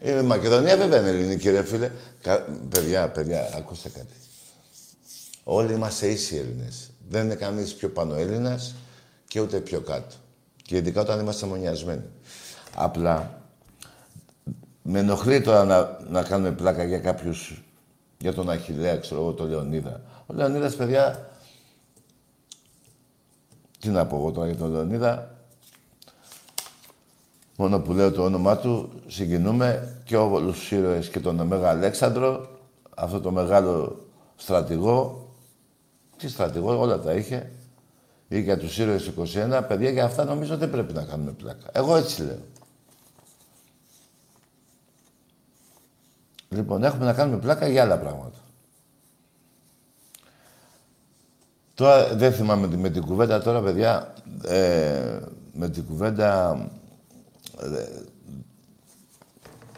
Η 0.00 0.22
Μακεδονία 0.22 0.76
βέβαια 0.76 1.00
είναι 1.00 1.08
ελληνική, 1.08 1.50
ρε 1.50 1.64
φίλε. 1.64 1.90
Κα... 2.22 2.46
Παιδιά, 2.70 3.08
παιδιά, 3.08 3.48
ακούστε 3.56 3.88
κάτι. 3.88 4.14
Όλοι 5.44 5.72
είμαστε 5.72 6.06
ίσοι 6.06 6.36
Έλληνες. 6.36 6.90
Δεν 7.08 7.24
είναι 7.24 7.34
κανείς 7.34 7.74
πιο 7.74 7.88
πάνω 7.88 8.14
Έλληνας 8.14 8.74
και 9.28 9.40
ούτε 9.40 9.58
πιο 9.60 9.80
κάτω. 9.80 10.14
Και 10.62 10.76
ειδικά 10.76 11.00
όταν 11.00 11.20
είμαστε 11.20 11.46
μονιασμένοι. 11.46 12.04
Απλά, 12.74 13.42
με 14.82 14.98
ενοχλεί 14.98 15.40
τώρα 15.40 15.64
να, 15.64 15.98
να 16.08 16.22
κάνουμε 16.22 16.52
πλάκα 16.52 16.84
για 16.84 16.98
κάποιους, 16.98 17.62
για 18.18 18.32
τον 18.32 18.50
Αχιλέα, 18.50 18.96
ξέρω 18.96 19.20
εγώ, 19.20 19.32
τον 19.32 19.48
Λεωνίδα. 19.48 20.00
Ο 20.26 20.34
Λεωνίδας, 20.34 20.76
παιδιά, 20.76 21.30
τι 23.82 23.88
να 23.88 24.06
πω 24.06 24.16
εγώ 24.16 24.30
τώρα 24.30 24.46
για 24.46 24.56
τον 24.56 24.70
Λεωνίδα, 24.70 25.32
Μόνο 27.56 27.80
που 27.80 27.92
λέω 27.92 28.12
το 28.12 28.24
όνομά 28.24 28.56
του, 28.56 28.90
συγκινούμε 29.06 29.96
και 30.04 30.16
όλους 30.16 30.58
τους 30.58 30.70
ήρωες 30.70 31.08
και 31.08 31.20
τον 31.20 31.46
Μέγα 31.46 31.68
Αλέξανδρο, 31.68 32.48
αυτό 32.94 33.20
το 33.20 33.30
μεγάλο 33.30 34.04
στρατηγό. 34.36 35.28
Τι 36.16 36.28
στρατηγό, 36.28 36.78
όλα 36.78 37.00
τα 37.00 37.12
είχε. 37.12 37.50
Ή 38.28 38.40
για 38.40 38.58
τους 38.58 38.78
ήρωες 38.78 39.02
του 39.02 39.12
21. 39.12 39.64
Παιδιά, 39.68 39.90
για 39.90 40.04
αυτά 40.04 40.24
νομίζω 40.24 40.56
δεν 40.56 40.70
πρέπει 40.70 40.92
να 40.92 41.02
κάνουμε 41.02 41.30
πλάκα. 41.30 41.66
Εγώ 41.72 41.96
έτσι 41.96 42.22
λέω. 42.22 42.42
Λοιπόν, 46.48 46.84
έχουμε 46.84 47.04
να 47.04 47.12
κάνουμε 47.12 47.38
πλάκα 47.38 47.68
για 47.68 47.82
άλλα 47.82 47.98
πράγματα. 47.98 48.41
Τώρα 51.82 52.14
δεν 52.14 52.32
θυμάμαι 52.32 52.68
τη- 52.68 52.76
με 52.76 52.90
την 52.90 53.02
κουβέντα 53.02 53.42
τώρα, 53.42 53.60
παιδιά. 53.60 54.14
Ε, 54.44 55.20
με 55.52 55.68
την 55.68 55.86
κουβέντα 55.86 56.58
ε, 57.60 57.86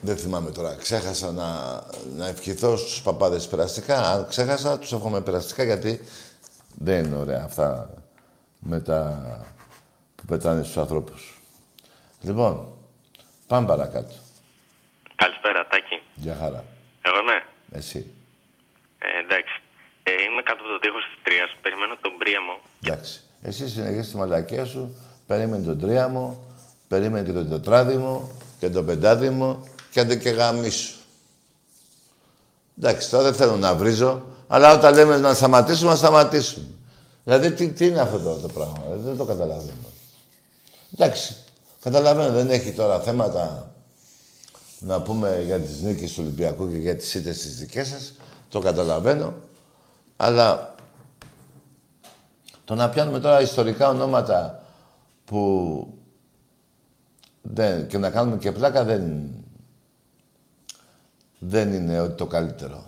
δεν 0.00 0.16
θυμάμαι 0.16 0.50
τώρα. 0.50 0.74
Ξέχασα 0.74 1.32
να, 1.32 1.46
να 2.16 2.26
ευχηθώ 2.26 2.76
στους 2.76 3.02
παπάδες 3.02 3.46
περαστικά. 3.48 4.10
Αν 4.10 4.26
ξέχασα, 4.28 4.78
τους 4.78 4.92
εύχομαι 4.92 5.20
περαστικά 5.20 5.62
γιατί 5.64 6.00
δεν 6.78 7.04
είναι 7.04 7.16
ωραία 7.16 7.42
αυτά 7.44 7.90
με 8.58 8.80
τα 8.80 9.22
που 10.16 10.24
πετάνε 10.24 10.62
στους 10.62 10.76
ανθρώπους. 10.76 11.40
Λοιπόν, 12.20 12.68
πάμε 13.46 13.66
παρακάτω. 13.66 14.14
Καλησπέρα, 15.14 15.66
Τάκη. 15.66 16.02
Γεια 16.14 16.36
χαρά. 16.40 16.64
Εγώ 17.02 17.22
ναι. 17.22 17.44
Εσύ. 17.78 18.14
Ε, 18.98 19.18
εντάξει. 19.24 19.60
Ε, 20.02 20.10
είμαι 20.12 20.42
κάτω 20.42 20.60
από 20.62 20.70
το 20.72 20.78
τείχο 20.78 20.98
τη 20.98 21.22
Τρία. 21.22 21.46
Περιμένω 21.64 21.94
τον 22.00 22.12
Πρίαμο. 22.18 22.54
Εντάξει. 22.82 23.20
Εσύ 23.42 23.68
συνεχίζεις 23.68 24.10
τη 24.10 24.16
μαλακία 24.16 24.64
σου, 24.64 24.96
περίμενε 25.26 25.64
τον 25.64 25.78
τρίαμο, 25.78 26.44
περίμενε 26.88 27.26
και 27.26 27.32
τον 27.32 27.48
τετράδημο 27.48 28.30
και 28.58 28.70
τον 28.70 28.86
πεντάδημο 28.86 29.68
και 29.90 30.00
άντε 30.00 30.16
και 30.16 30.30
γαμίσου. 30.30 30.94
Εντάξει, 32.78 33.10
τώρα 33.10 33.22
δεν 33.22 33.34
θέλω 33.34 33.56
να 33.56 33.74
βρίζω, 33.74 34.22
αλλά 34.48 34.72
όταν 34.72 34.94
λέμε 34.94 35.16
να 35.16 35.34
σταματήσουμε, 35.34 35.90
να 35.90 35.96
σταματήσουμε. 35.96 36.66
Δηλαδή, 37.24 37.52
τι, 37.52 37.68
τι 37.68 37.86
είναι 37.86 38.00
αυτό 38.00 38.18
τώρα 38.18 38.40
το 38.40 38.48
πράγμα, 38.48 38.80
δηλαδή, 38.84 39.02
δεν 39.02 39.16
το 39.16 39.24
καταλαβαίνω. 39.24 39.92
Εντάξει, 40.98 41.36
καταλαβαίνω, 41.82 42.32
δεν 42.32 42.50
έχει 42.50 42.72
τώρα 42.72 43.00
θέματα 43.00 43.72
να 44.78 45.02
πούμε 45.02 45.42
για 45.46 45.60
τις 45.60 45.80
νίκες 45.80 46.12
του 46.12 46.20
Ολυμπιακού 46.22 46.70
και 46.70 46.76
για 46.76 46.96
τις 46.96 47.14
ήττες 47.14 47.38
τις 47.38 47.58
δικές 47.58 47.88
σας, 47.88 48.12
το 48.48 48.58
καταλαβαίνω, 48.58 49.34
αλλά 50.16 50.73
το 52.64 52.74
να 52.74 52.88
πιάνουμε 52.88 53.20
τώρα 53.20 53.40
ιστορικά 53.40 53.88
ονόματα 53.88 54.62
που 55.24 55.98
δεν, 57.42 57.86
και 57.86 57.98
να 57.98 58.10
κάνουμε 58.10 58.36
και 58.36 58.52
πλάκα 58.52 58.84
δεν, 58.84 59.30
δεν 61.38 61.72
είναι 61.72 62.00
ότι 62.00 62.14
το 62.14 62.26
καλύτερο. 62.26 62.86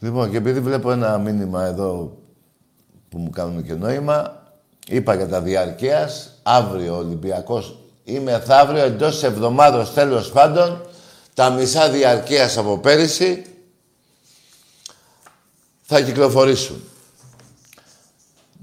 Λοιπόν, 0.00 0.30
και 0.30 0.36
επειδή 0.36 0.60
βλέπω 0.60 0.90
ένα 0.90 1.18
μήνυμα 1.18 1.64
εδώ 1.64 2.18
που 3.08 3.18
μου 3.18 3.30
κάνουν 3.30 3.64
και 3.64 3.74
νόημα, 3.74 4.42
είπα 4.86 5.14
για 5.14 5.28
τα 5.28 5.40
διαρκείας, 5.40 6.40
αύριο 6.42 6.94
ο 6.94 6.98
Ολυμπιακός 6.98 7.78
ή 8.04 8.18
μεθαύριο 8.18 8.82
εντός 8.82 9.12
της 9.12 9.22
εβδομάδος 9.22 9.92
τέλος 9.92 10.30
πάντων, 10.30 10.86
τα 11.34 11.50
μισά 11.50 11.90
διαρκείας 11.90 12.56
από 12.56 12.78
πέρυσι 12.78 13.46
θα 15.82 16.00
κυκλοφορήσουν. 16.00 16.82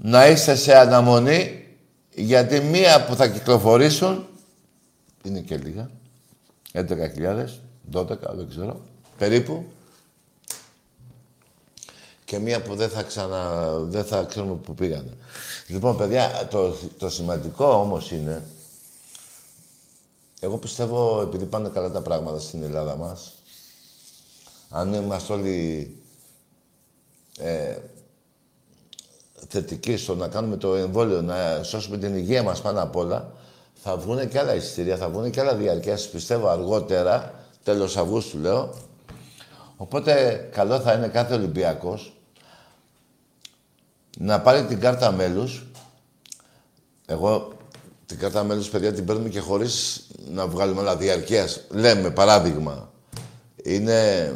Να 0.06 0.26
είστε 0.26 0.54
σε 0.54 0.76
αναμονή, 0.76 1.66
γιατί 2.14 2.60
μία 2.60 3.04
που 3.04 3.14
θα 3.14 3.28
κυκλοφορήσουν, 3.28 4.26
είναι 5.22 5.40
και 5.40 5.56
λίγα, 5.56 5.90
11.000, 6.72 6.84
12, 7.92 8.06
δεν 8.34 8.48
ξέρω, 8.48 8.80
περίπου, 9.18 9.66
και 12.24 12.38
μία 12.38 12.62
που 12.62 12.74
δεν 12.74 12.88
θα 12.88 13.02
ξανα... 13.02 13.70
δεν 13.78 14.04
θα 14.04 14.24
ξέρουμε 14.24 14.54
που 14.54 14.74
πήγανε. 14.74 15.16
Λοιπόν, 15.66 15.96
παιδιά, 15.96 16.48
το, 16.50 16.76
το 16.98 17.10
σημαντικό 17.10 17.66
όμως 17.66 18.10
είναι, 18.10 18.42
εγώ 20.40 20.56
πιστεύω, 20.56 21.20
επειδή 21.20 21.44
πάνε 21.44 21.68
καλά 21.68 21.90
τα 21.90 22.02
πράγματα 22.02 22.38
στην 22.38 22.62
Ελλάδα 22.62 22.96
μας, 22.96 23.32
αν 24.70 24.92
είμαστε 24.92 25.32
όλοι 25.32 25.96
ε, 27.38 27.76
θετικοί 29.48 29.96
στο 29.96 30.14
να 30.14 30.28
κάνουμε 30.28 30.56
το 30.56 30.74
εμβόλιο, 30.74 31.22
να 31.22 31.62
σώσουμε 31.62 31.98
την 31.98 32.16
υγεία 32.16 32.42
μας 32.42 32.60
πάνω 32.60 32.82
απ' 32.82 32.96
όλα, 32.96 33.32
θα 33.74 33.96
βγουν 33.96 34.28
και 34.28 34.38
άλλα 34.38 34.54
εισιτήρια, 34.54 34.96
θα 34.96 35.08
βγουν 35.08 35.30
και 35.30 35.40
άλλα 35.40 35.54
διαρκείας, 35.54 36.08
πιστεύω 36.08 36.48
αργότερα, 36.48 37.34
τέλος 37.62 37.96
Αυγούστου 37.96 38.38
λέω. 38.38 38.74
Οπότε 39.76 40.48
καλό 40.52 40.80
θα 40.80 40.92
είναι 40.92 41.08
κάθε 41.08 41.34
Ολυμπιακός 41.34 42.16
να 44.18 44.40
πάρει 44.40 44.64
την 44.64 44.80
κάρτα 44.80 45.12
μέλους. 45.12 45.66
Εγώ 47.06 47.52
την 48.06 48.18
κάρτα 48.18 48.44
μέλους, 48.44 48.68
παιδιά, 48.68 48.92
την 48.92 49.04
παίρνουμε 49.04 49.28
και 49.28 49.40
χωρίς 49.40 50.06
να 50.30 50.46
βγάλουμε 50.46 50.80
άλλα 50.80 50.96
διαρκείας. 50.96 51.60
Λέμε, 51.70 52.10
παράδειγμα, 52.10 52.92
είναι 53.62 54.30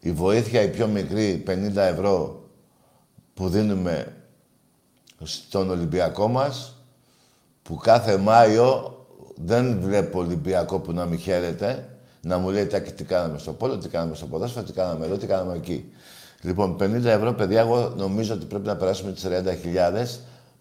η 0.00 0.12
βοήθεια 0.12 0.62
η 0.62 0.68
πιο 0.68 0.86
μικρή, 0.86 1.42
50 1.46 1.76
ευρώ, 1.76 2.39
που 3.40 3.48
δίνουμε 3.48 4.16
στον 5.22 5.70
Ολυμπιακό 5.70 6.28
μας, 6.28 6.76
που 7.62 7.74
κάθε 7.74 8.16
Μάιο 8.16 8.96
δεν 9.34 9.80
βλέπω 9.80 10.18
Ολυμπιακό 10.18 10.78
που 10.80 10.92
να 10.92 11.04
μην 11.04 11.18
χαίρεται, 11.18 11.88
να 12.20 12.38
μου 12.38 12.50
λέει 12.50 12.66
«Τάκη, 12.66 12.92
τι 12.92 13.04
κάναμε 13.04 13.38
στο 13.38 13.52
πόλο, 13.52 13.78
τι 13.78 13.88
κάναμε 13.88 14.14
στο 14.14 14.26
ποδόσφαιρο, 14.26 14.64
τι 14.64 14.72
κάναμε 14.72 15.06
εδώ, 15.06 15.16
τι 15.16 15.26
κάναμε 15.26 15.54
εκεί. 15.56 15.92
Λοιπόν, 16.40 16.76
50 16.80 17.04
ευρώ, 17.04 17.32
παιδιά, 17.32 17.60
εγώ 17.60 17.94
νομίζω 17.96 18.34
ότι 18.34 18.44
πρέπει 18.44 18.66
να 18.66 18.76
περάσουμε 18.76 19.12
τις 19.12 19.26
40.000 19.26 20.06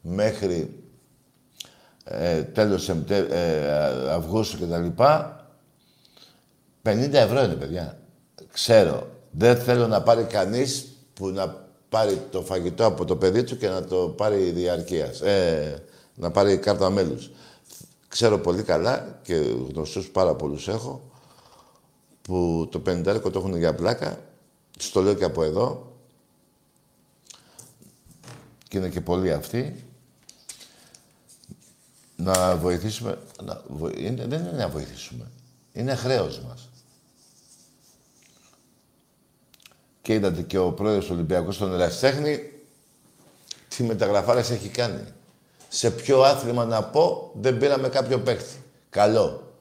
μέχρι 0.02 0.84
ε, 2.04 2.42
τέλος 2.42 2.84
Σεπτέ, 2.84 3.18
ε, 3.18 4.12
Αυγούστου 4.12 4.58
και 4.58 4.66
τα 4.66 4.78
λοιπά. 4.78 5.46
50 6.84 7.14
ευρώ 7.14 7.44
είναι, 7.44 7.56
παιδιά. 7.56 8.00
Ξέρω. 8.52 9.08
Δεν 9.32 9.58
θέλω 9.58 9.88
να 9.88 10.02
πάρει 10.02 10.24
κανείς 10.24 10.88
που 11.14 11.28
να 11.28 11.68
πάρει 11.90 12.22
το 12.32 12.42
φαγητό 12.42 12.86
από 12.86 13.06
το 13.06 13.16
παιδί 13.16 13.44
του 13.44 13.58
και 13.58 13.68
να 13.68 13.84
το 13.84 13.96
πάρει 14.18 14.52
διαρκείας. 14.52 15.22
Ε, 15.22 15.84
να 16.16 16.32
πάρει 16.32 16.58
κάρτα 16.58 16.90
μέλους. 16.90 17.32
Ξέρω 18.08 18.40
πολύ 18.40 18.64
καλά 18.64 19.20
και 19.24 19.36
γνωστούς 19.74 20.10
πάρα 20.10 20.36
πολλούς 20.36 20.68
έχω 20.68 21.10
που 22.22 22.68
το 22.72 22.82
50 22.86 23.04
το 23.04 23.32
έχουν 23.36 23.58
για 23.58 23.76
πλάκα. 23.76 24.20
Τους 24.78 24.92
το 24.92 25.02
λέω 25.02 25.14
και 25.14 25.24
από 25.24 25.44
εδώ. 25.44 25.94
Και 28.68 28.78
είναι 28.78 28.90
και 28.90 29.02
πολλοί 29.02 29.32
αυτοί. 29.32 29.84
Να 32.16 32.56
βοηθήσουμε... 32.56 33.20
Να, 33.44 33.62
είναι, 33.98 34.26
δεν 34.26 34.40
είναι 34.40 34.52
να 34.52 34.70
βοηθήσουμε. 34.70 35.32
Είναι 35.74 35.96
χρέος 35.96 36.40
μας. 36.40 36.70
Και 40.10 40.16
είδατε 40.16 40.42
και 40.42 40.58
ο 40.58 40.72
πρόεδρος 40.72 41.06
του 41.06 41.12
Ολυμπιακού 41.14 41.52
στον 41.52 41.74
Εραστέχνη 41.74 42.52
τι 43.68 43.84
μεταγραφάρες 43.84 44.50
έχει 44.50 44.68
κάνει. 44.70 45.04
Σε 45.68 45.92
ποιο 45.92 46.22
άθλημα 46.22 46.66
να 46.66 46.84
πω 46.84 47.32
δεν 47.36 47.58
πήραμε 47.58 47.90
κάποιο 47.90 48.20
παίχτη. 48.20 48.56
Καλό. 48.90 49.54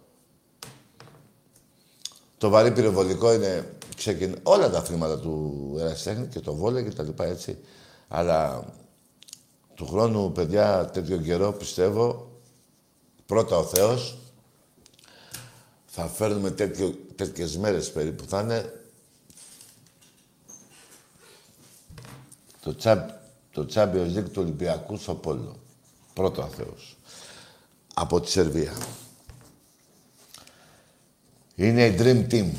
Το 2.38 2.48
βαρύ 2.48 2.72
πυροβολικό 2.72 3.32
είναι... 3.32 3.76
Ξεκιν... 3.96 4.38
Όλα 4.42 4.70
τα 4.70 4.78
αθλήματα 4.78 5.18
του 5.18 5.74
Εραστέχνη 5.78 6.26
και 6.26 6.40
το 6.40 6.54
βόλε 6.54 6.82
και 6.82 6.92
τα 6.92 7.02
λοιπά 7.02 7.24
έτσι. 7.24 7.58
Αλλά 8.08 8.64
του 9.74 9.86
χρόνου, 9.86 10.32
παιδιά, 10.32 10.90
τέτοιο 10.92 11.16
καιρό 11.16 11.52
πιστεύω, 11.52 12.30
πρώτα 13.26 13.56
ο 13.56 13.64
Θεός, 13.64 14.18
θα 15.86 16.06
φέρνουμε 16.06 16.50
τέτοιο, 16.50 16.94
τέτοιες 17.16 17.56
μέρες 17.56 17.92
περίπου. 17.92 18.24
Θα 18.28 18.40
είναι 18.40 18.77
το, 22.62 22.74
τσάμπ, 22.74 23.08
το 23.52 23.66
Champions 23.74 24.16
League 24.16 24.30
του 24.32 24.42
Ολυμπιακού 24.42 24.96
στο 24.96 25.14
Πόλο. 25.14 25.56
Πρώτο 26.14 26.42
Θεός. 26.42 26.96
Από 27.94 28.20
τη 28.20 28.30
Σερβία. 28.30 28.72
Είναι 31.54 31.86
η 31.86 31.96
Dream 31.98 32.32
Team 32.32 32.50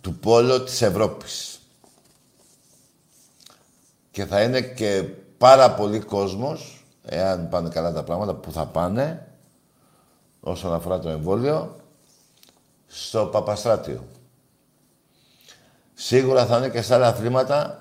του 0.00 0.14
Πόλο 0.14 0.62
της 0.62 0.82
Ευρώπης. 0.82 1.60
Και 4.10 4.26
θα 4.26 4.42
είναι 4.42 4.60
και 4.60 5.02
πάρα 5.38 5.74
πολύ 5.74 6.00
κόσμος, 6.00 6.84
εάν 7.04 7.48
πάνε 7.48 7.68
καλά 7.68 7.92
τα 7.92 8.04
πράγματα, 8.04 8.34
που 8.34 8.52
θα 8.52 8.66
πάνε, 8.66 9.28
όσον 10.40 10.72
αφορά 10.72 10.98
το 10.98 11.08
εμβόλιο, 11.08 11.76
στο 12.86 13.26
Παπαστράτιο. 13.26 14.04
Σίγουρα 15.94 16.46
θα 16.46 16.56
είναι 16.56 16.68
και 16.68 16.82
σε 16.82 16.94
άλλα 16.94 17.08
αθλήματα 17.08 17.79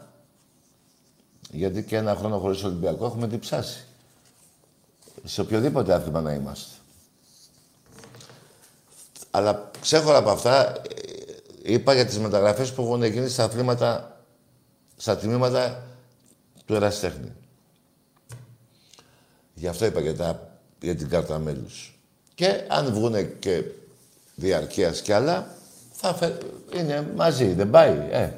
γιατί 1.52 1.84
και 1.84 1.96
ένα 1.96 2.16
χρόνο 2.16 2.40
χωρίς 2.40 2.64
Ολυμπιακό 2.64 3.06
έχουμε 3.06 3.28
διψάσει. 3.28 3.86
Σε 5.24 5.42
οποιοδήποτε 5.42 5.94
άθλημα 5.94 6.22
να 6.22 6.34
είμαστε. 6.34 6.76
Αλλά 9.32 9.72
ξέχωρα 9.82 10.18
από 10.18 10.30
αυτά, 10.30 10.68
ε, 10.72 10.82
είπα 11.64 11.94
για 11.94 12.06
τις 12.06 12.20
μεταγραφές 12.20 12.74
που 12.74 12.82
έχουν 12.82 13.04
γίνει 13.04 13.30
στα 13.30 13.44
αθλήματα, 13.44 14.22
στα 14.98 15.18
τμήματα 15.18 15.84
του 16.66 16.76
Εραστέχνη. 16.76 17.32
Γι' 19.54 19.68
αυτό 19.68 19.86
είπα 19.86 20.00
για, 20.00 20.16
τα, 20.16 20.58
για 20.82 20.96
την 20.96 21.10
κάρτα 21.10 21.40
μέλους. 21.40 22.00
Και 22.36 22.64
αν 22.68 22.94
βγουν 22.94 23.40
και 23.40 23.64
διαρκείας 24.36 25.02
κι 25.02 25.12
άλλα, 25.12 25.56
θα 25.92 26.38
είναι 26.76 27.12
μαζί, 27.16 27.54
δεν 27.54 27.70
πάει. 27.70 28.08
Ε. 28.12 28.32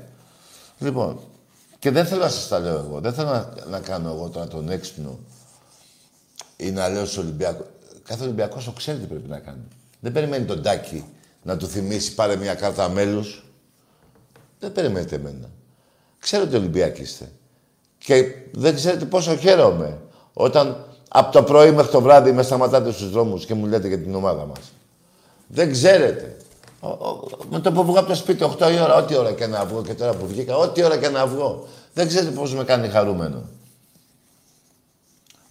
Λοιπόν, 0.80 1.20
και 1.82 1.92
δεν 1.92 2.06
θέλω 2.06 2.22
να 2.22 2.30
σας 2.30 2.48
τα 2.48 2.60
λέω 2.60 2.78
εγώ. 2.78 3.00
Δεν 3.00 3.14
θέλω 3.14 3.30
να, 3.30 3.54
να 3.70 3.80
κάνω 3.80 4.10
εγώ 4.10 4.30
τώρα 4.30 4.48
τον 4.48 4.70
έξυπνο 4.70 5.20
ή 6.58 6.72
να 6.72 6.90
λέω 6.90 7.06
στο 7.06 7.22
Ολυμπιακό. 7.22 7.66
Κάθε 8.04 8.24
Ολυμπιακός 8.24 8.66
το 8.66 8.72
ξέρει 8.72 8.98
τι 8.98 9.06
πρέπει 9.06 9.30
να 9.30 9.40
κάνει. 9.40 9.64
Δεν 10.00 10.12
περιμένει 10.12 10.46
τον 10.46 10.62
Τάκη 10.62 11.06
να 11.42 11.58
του 11.58 11.68
θυμίσει 11.68 12.16
πάρε 12.16 12.36
μια 12.36 12.54
κάρτα 12.54 12.90
μέλους. 12.90 13.46
Δεν 14.60 14.72
περιμένετε 14.72 15.16
εμένα. 15.16 15.50
Ξέρω 16.20 16.44
ότι 16.44 16.56
Ολυμπιακοί 16.56 17.02
είστε. 17.02 17.32
Και 17.98 18.36
δεν 18.52 18.76
ξέρετε 18.76 19.06
πόσο 19.06 19.36
χαίρομαι 19.36 19.98
όταν 20.34 20.86
από 21.10 21.32
το 21.32 21.44
πρωί 21.44 21.72
μέχρι 21.72 21.92
το 21.92 22.02
βράδυ 22.02 22.32
με 22.32 22.44
σταματάτε 22.44 22.92
στους 22.92 23.10
δρόμους 23.10 23.46
και 23.46 23.54
μου 23.54 23.66
λέτε 23.66 23.88
για 23.88 24.00
την 24.00 24.16
ομάδα 24.16 24.46
μας. 24.46 24.72
Δεν 25.48 25.72
ξέρετε. 25.72 26.38
Ο, 26.84 26.88
ο, 26.88 27.28
με 27.50 27.60
το 27.60 27.72
που 27.72 27.84
βγω 27.84 28.00
από 28.00 28.08
το 28.08 28.16
σπίτι 28.16 28.46
8 28.60 28.72
η 28.74 28.80
ώρα, 28.80 28.96
ό,τι 28.96 29.16
ώρα 29.16 29.34
και 29.34 29.48
να 29.48 29.66
βγω 29.66 29.84
και 29.84 29.94
τώρα 29.94 30.14
που 30.14 30.28
βγήκα, 30.28 30.56
ό,τι 30.56 30.84
ώρα 30.84 30.98
και 30.98 31.10
να 31.10 31.28
βγω. 31.28 31.68
Δεν 31.94 32.08
ξέρετε 32.08 32.32
πώς 32.32 32.54
με 32.54 32.64
κάνει 32.64 32.88
χαρούμενο. 32.88 33.50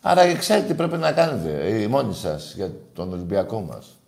Άρα 0.02 0.34
ξέρετε 0.34 0.66
τι 0.66 0.74
πρέπει 0.74 0.96
να 0.96 1.12
κάνετε 1.12 1.68
οι 1.68 1.86
μόνοι 1.86 2.14
σας 2.14 2.54
για 2.54 2.72
τον 2.94 3.12
Ολυμπιακό 3.12 3.60
μας. 3.60 3.98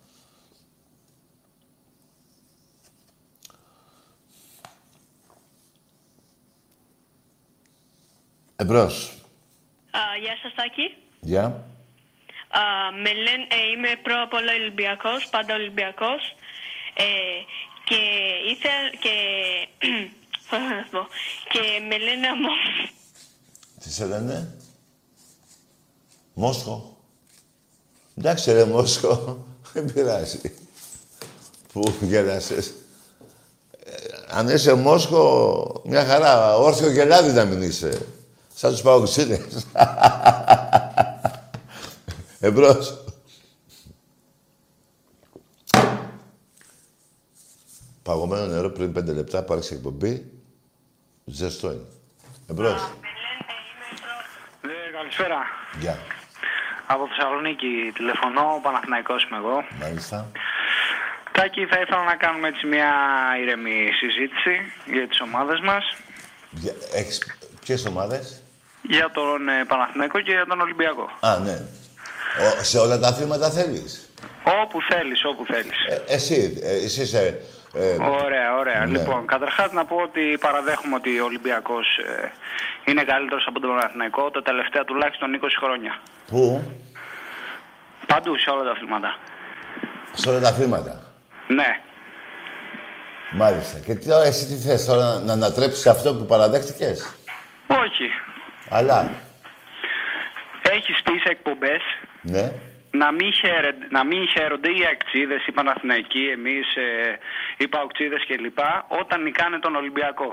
Εμπρός. 8.57 9.13
γεια 10.21 10.37
σας, 10.43 10.55
Τάκη. 10.55 10.97
Γεια. 11.21 11.65
με 13.03 13.13
λένε, 13.13 13.47
ε, 13.49 13.71
είμαι 13.77 13.89
πρώτα 14.03 14.23
απ' 14.23 14.33
όλα 14.33 14.53
Ολυμπιακός, 14.61 15.29
πάντα 15.31 15.55
Ολυμπιακός. 15.55 16.35
Ε, 16.95 17.05
και 17.85 18.01
ήθελα 18.51 18.91
και... 19.01 19.15
πώς 20.51 20.59
να 20.59 20.83
σου 20.85 20.91
πω. 20.91 21.07
Και 21.49 21.61
με 21.89 21.99
λένε 21.99 22.27
αμό... 22.27 22.49
Τι 23.81 23.93
σε 23.93 24.07
λένε; 24.07 24.55
Μόσχο. 26.35 26.97
Εντάξει 28.19 28.53
ρε 28.53 28.65
Μόσχο. 28.65 29.47
Δεν 29.73 29.93
πειράζει. 29.93 30.41
Πού 31.73 31.95
γέλασες. 32.01 32.75
Ε, 33.85 33.93
αν 34.29 34.49
είσαι 34.49 34.75
Μόσχο, 34.75 35.83
μια 35.85 36.05
χαρά. 36.05 36.57
Όρθιο 36.57 36.91
γελάδι 36.91 37.33
να 37.33 37.45
μην 37.45 37.63
είσαι. 37.63 38.07
Σαν 38.55 38.71
τους 38.71 38.83
παοξίδες. 38.83 39.41
Εμπρός. 42.41 43.02
Παγωμένο 48.03 48.47
νερό 48.47 48.71
πριν 48.71 48.93
πέντε 48.93 49.13
λεπτά, 49.13 49.43
πάρεις 49.43 49.71
εκπομπή. 49.71 50.33
Ζεστό 51.25 51.67
είναι. 51.73 51.87
Εμπρός. 52.51 52.93
Ναι, 54.63 54.73
καλησπέρα. 54.97 55.39
Γεια. 55.81 55.99
Από 56.87 57.07
Θεσσαλονίκη 57.09 57.93
τηλεφωνώ, 57.95 58.41
ο 58.41 58.61
Παναθηναϊκός 58.63 59.25
είμαι 59.25 59.37
εγώ. 59.37 59.65
Μάλιστα. 59.81 60.31
Τάκη, 61.33 61.67
θα 61.67 61.81
ήθελα 61.81 62.05
να 62.05 62.17
κάνουμε 62.17 62.49
έτσι 62.49 62.67
μια 62.67 62.91
ήρεμη 63.41 63.91
συζήτηση 64.01 64.55
για 64.93 65.09
τις 65.09 65.21
ομάδες 65.21 65.61
μας. 65.61 65.85
Για, 66.51 66.73
έχεις 66.93 67.37
ποιες 67.61 67.87
ομάδες; 67.87 68.43
Για 68.83 69.11
τον 69.11 69.49
ε, 69.49 69.65
Παναθηναϊκό 69.65 70.21
και 70.21 70.33
για 70.33 70.47
τον 70.47 70.61
Ολυμπιακό. 70.61 71.11
Α, 71.21 71.39
ναι. 71.39 71.63
Ο, 72.41 72.63
σε 72.65 72.79
όλα 72.79 72.99
τα 72.99 73.09
αθλήματα 73.09 73.51
θέλεις; 73.51 74.11
Όπου 74.63 74.79
θέλεις, 74.91 75.25
όπου 75.25 75.45
θέλεις. 75.47 75.87
Ε, 75.89 76.15
εσύ, 76.15 76.59
ε, 76.63 76.75
εσύ 76.85 77.03
είσαι... 77.03 77.41
Ε, 77.75 77.97
Ωραία, 78.25 78.57
ωραία. 78.57 78.87
ναι. 78.87 78.99
Λοιπόν, 78.99 79.27
καταρχάς 79.27 79.73
να 79.73 79.85
πω 79.85 79.97
ότι 79.97 80.39
παραδέχομαι 80.41 80.95
ότι 80.95 81.21
ο 81.21 81.25
Ολυμπιακός 81.25 81.87
ε, 81.99 82.33
είναι 82.85 83.03
καλύτερος 83.05 83.47
από 83.49 83.61
τον 83.61 83.71
Παναθηναϊκό 83.71 84.31
τα 84.31 84.43
τελευταία 84.43 84.85
τουλάχιστον 84.85 85.41
20 85.43 85.47
χρόνια. 85.63 86.01
Πού; 86.27 86.63
Παντού, 88.07 88.39
σε 88.39 88.51
όλα 88.51 88.63
τα 88.65 88.71
αθλήματα. 88.71 89.17
Σε 90.13 90.29
όλα 90.29 90.41
τα 90.41 90.49
αθλήματα. 90.49 91.03
Ναι. 91.49 91.81
Μάλιστα. 93.31 93.79
Και 93.79 93.95
τι, 93.95 94.09
τώρα, 94.09 94.25
εσύ 94.25 94.47
τι 94.47 94.55
θες 94.55 94.85
τώρα, 94.85 95.05
να, 95.05 95.19
να 95.21 95.33
ανατρέψεις 95.33 95.87
αυτό 95.87 96.15
που 96.15 96.27
παραδέχτηκες; 96.27 97.15
Όχι. 97.67 98.11
Αλλά, 98.69 99.11
Έχεις 100.71 101.03
πει 101.03 101.19
σε 101.19 101.29
εκπομπές 101.29 101.83
ναι. 102.23 102.53
Να 103.01 103.09
μην, 103.13 103.31
χαίρε, 103.41 103.71
να 103.97 104.03
μην 104.05 104.23
χαίρονται 104.33 104.71
οι 104.77 104.83
αξίδες, 104.95 105.41
οι 105.47 105.53
Παναθηναϊκοί, 105.59 106.25
εμείς, 106.37 106.67
ε, 106.87 106.89
οι 107.63 107.67
Παουξίδες 107.69 108.23
κλπ. 108.29 108.61
όταν 109.01 109.23
νικάνε 109.23 109.59
τον 109.59 109.75
Ολυμπιακό. 109.81 110.31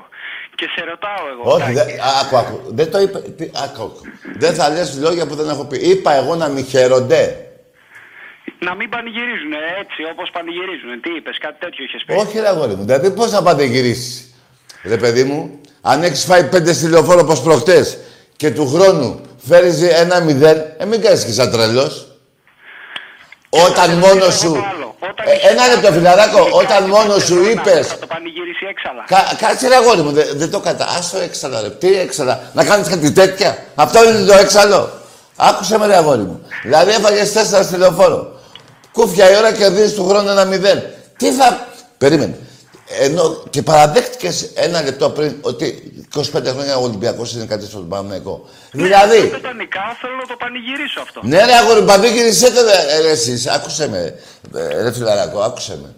Και 0.56 0.68
σε 0.76 0.82
ρωτάω 0.90 1.24
εγώ, 1.34 1.44
Όχι, 1.54 1.62
Τάκη, 1.62 1.74
δεν, 1.74 1.88
άκου, 2.22 2.36
άκου. 2.42 2.58
Δεν 2.78 2.92
το 2.92 3.00
είπε. 3.00 3.18
Τι, 3.38 3.46
άκου, 3.66 3.84
άκου. 3.88 4.02
Δεν 4.44 4.54
θα 4.54 4.70
λες 4.70 5.00
λόγια 5.06 5.28
που 5.28 5.36
δεν 5.36 5.50
έχω 5.50 5.66
πει. 5.70 5.78
Είπα 5.92 6.12
εγώ 6.22 6.36
να 6.36 6.48
μη 6.48 6.64
χαίρονται. 6.64 7.22
Να 8.60 8.76
μην 8.76 8.90
πανηγυρίζουν 8.90 9.54
έτσι 9.82 10.00
όπως 10.12 10.30
πανηγυρίζουν. 10.36 11.02
Τι 11.02 11.10
είπες, 11.16 11.38
κάτι 11.38 11.60
τέτοιο 11.60 11.84
είχες 11.84 12.04
πει. 12.06 12.14
Όχι, 12.14 12.40
ρε 12.40 12.48
αγόρι 12.48 12.76
μου. 12.76 12.84
Δηλαδή, 12.84 13.12
πώς 13.12 13.30
θα 13.30 13.44
πανηγυρίσεις. 13.44 14.34
Ρε 14.84 14.98
παιδί 14.98 15.24
μου, 15.24 15.62
αν 15.82 16.04
έχεις 16.04 16.26
φάει 16.26 16.50
πέντε 16.50 16.74
στη 16.74 16.90
λεωφόρο 16.90 17.20
όπως 17.20 17.42
προχτές 17.42 17.98
και 18.36 18.52
του 18.52 18.68
χρόνου 18.68 19.22
φέρεις 19.38 19.82
ένα 19.82 20.20
μηδέν, 20.22 20.58
ε, 20.78 20.86
μην 20.86 21.02
κάνει 21.02 21.24
και 21.24 21.32
σαν 21.32 21.52
τρελός. 21.52 22.09
Όταν 23.50 23.98
μόνος 23.98 24.38
σου. 24.38 24.64
Ε, 25.26 25.50
ένα 25.50 25.68
λεπτό, 25.68 25.92
φιλαράκο. 25.92 26.48
Όταν 26.52 26.84
μόνος 26.84 27.24
σου 27.24 27.44
είπε. 27.44 27.84
Θα 27.84 27.98
το 27.98 28.08
πανηγυρίσει 28.08 28.66
έξαλα. 28.70 29.04
Κα, 29.08 29.36
κάτσε 29.48 29.68
ρε 29.68 29.76
αγόρι 29.76 30.02
μου, 30.02 30.12
δεν 30.12 30.28
δεν 30.34 30.52
το 30.52 30.60
κατά. 30.60 30.88
Άστο 30.98 31.18
έξαλα, 31.18 31.62
ρε. 31.62 31.70
Τι 31.70 32.00
έξαλα, 32.00 32.40
να 32.54 32.64
κάνεις 32.64 32.88
κάτι 32.88 33.12
τέτοια. 33.12 33.58
Αυτό 33.76 34.10
είναι 34.10 34.26
το 34.26 34.34
έξαλο. 34.34 34.90
Άκουσε 35.36 35.78
με, 35.78 35.86
ρε 35.86 35.96
αγόρι 35.96 36.22
μου. 36.22 36.42
Δηλαδή 36.64 36.92
έφαγες 36.92 37.32
τέσσερα 37.32 37.64
στη 37.64 37.78
λεωφόρο. 37.78 38.40
Κούφια 38.92 39.32
η 39.32 39.36
ώρα 39.38 39.52
και 39.52 39.70
δίνει 39.70 39.92
του 39.92 40.08
χρόνου 40.08 40.30
ένα 40.30 40.46
μηδέν. 40.46 40.84
Τι 41.18 41.32
θα. 41.32 41.68
Περίμενε. 41.98 42.38
Ενώ 42.92 43.44
και 43.50 43.62
παραδέχτηκες 43.62 44.52
ένα 44.56 44.82
λεπτό 44.82 45.10
πριν 45.10 45.36
ότι 45.42 45.94
25 46.16 46.22
χρόνια 46.46 46.78
ο 46.78 46.84
Ολυμπιακός 46.84 47.34
είναι 47.34 47.46
κάτι 47.46 47.66
στον 47.66 47.88
Παναγενικό. 47.88 48.46
Δηλαδή, 48.72 49.28
Δεν 49.28 49.42
τα 49.42 49.54
νικά, 49.54 49.82
θέλω 50.02 50.16
να 50.16 50.28
το 50.28 50.36
πανηγυρίσω 50.40 51.02
αυτό. 51.02 51.22
ναι, 51.24 51.46
ρε 51.46 51.54
αγόρι, 51.54 51.84
πανηγύρισέ 51.86 52.52
το, 52.52 52.62
ρε, 52.62 53.02
ρε, 53.02 53.10
εσείς. 53.10 53.48
Άκουσε 53.48 53.90
με, 53.90 54.20
ε, 54.56 54.82
ρε 54.82 54.92
φιλαράκο, 54.94 55.40
άκουσε 55.40 55.80
με. 55.82 55.96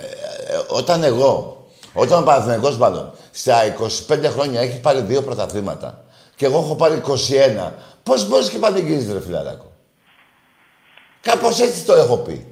Ε, 0.00 0.04
ε, 0.04 0.58
όταν 0.68 1.02
εγώ, 1.02 1.64
όταν 1.92 2.22
ο 2.22 2.24
Παναθηναϊκός 2.24 2.76
μάλλον, 2.76 3.12
στα 3.30 3.62
25 4.08 4.30
χρόνια 4.30 4.60
έχει 4.60 4.80
πάρει 4.80 5.00
δύο 5.00 5.22
πρωταθλήματα 5.22 6.04
και 6.36 6.44
εγώ 6.46 6.58
έχω 6.58 6.74
πάρει 6.74 7.02
21, 7.06 7.72
πώς 8.02 8.28
μπορείς 8.28 8.48
και 8.48 8.58
πανηγύριζεις, 8.58 9.12
ρε 9.12 9.20
φιλαράκο; 9.20 9.72
Κάπως 11.20 11.60
έτσι 11.60 11.82
το 11.82 11.94
έχω 11.94 12.16
πει. 12.16 12.46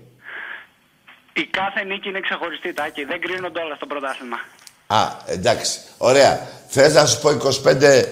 Η 1.37 1.47
κάθε 1.47 1.85
νίκη 1.85 2.09
είναι 2.09 2.21
ξεχωριστή, 2.21 2.73
Τάκη. 2.73 3.05
Δεν 3.05 3.21
κρίνονται 3.21 3.61
όλα 3.61 3.75
στο 3.75 3.87
πρωτάθλημα. 3.87 4.39
Α, 4.87 5.01
εντάξει. 5.27 5.79
Ωραία. 5.99 6.49
Θες 6.69 6.95
να 6.95 7.07
σου 7.07 7.21
πω 7.21 7.31
25, 7.31 8.05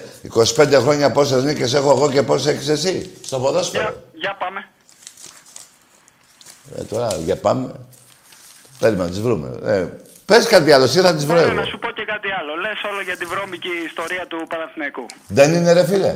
25 0.57 0.73
χρόνια 0.81 1.11
πόσες 1.11 1.43
νίκες 1.43 1.73
έχω 1.73 1.89
εγώ 1.91 2.11
και 2.11 2.23
πόσες 2.23 2.53
έχεις 2.53 2.67
εσύ 2.67 3.17
στο 3.23 3.39
ποδόσφαιρο; 3.39 3.83
Για, 3.83 3.95
για 4.13 4.35
πάμε. 4.39 4.67
Ε, 6.77 6.83
τώρα 6.83 7.07
για 7.17 7.37
πάμε. 7.37 7.71
Θέλουμε 8.79 9.03
να 9.03 9.09
τις 9.09 9.21
βρούμε. 9.21 9.59
Ε, 9.63 9.87
πες 10.25 10.47
κάτι 10.47 10.71
άλλο, 10.71 10.83
εσύ 10.83 10.99
θα 10.99 11.13
τις 11.15 11.25
βρω 11.25 11.37
Θέλω 11.37 11.51
εγώ. 11.51 11.59
να 11.59 11.65
σου 11.65 11.79
πω 11.79 11.89
και 11.91 12.05
κάτι 12.05 12.27
άλλο. 12.39 12.55
Λες 12.55 12.83
όλο 12.91 13.01
για 13.01 13.17
τη 13.17 13.25
βρώμικη 13.25 13.69
ιστορία 13.85 14.27
του 14.27 14.45
Παναθηναϊκού. 14.49 15.05
Δεν 15.27 15.53
είναι 15.53 15.73
ρε 15.73 15.85
φίλε; 15.85 16.13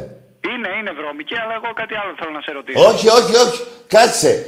Είναι, 0.53 0.69
είναι 0.79 0.91
βρώμικη, 0.99 1.35
αλλά 1.37 1.53
εγώ 1.53 1.73
κάτι 1.73 1.95
άλλο 1.95 2.15
θέλω 2.19 2.31
να 2.31 2.41
σε 2.41 2.51
ρωτήσω. 2.51 2.79
Όχι, 2.89 3.07
όχι, 3.09 3.35
όχι. 3.35 3.63
Κάτσε. 3.87 4.45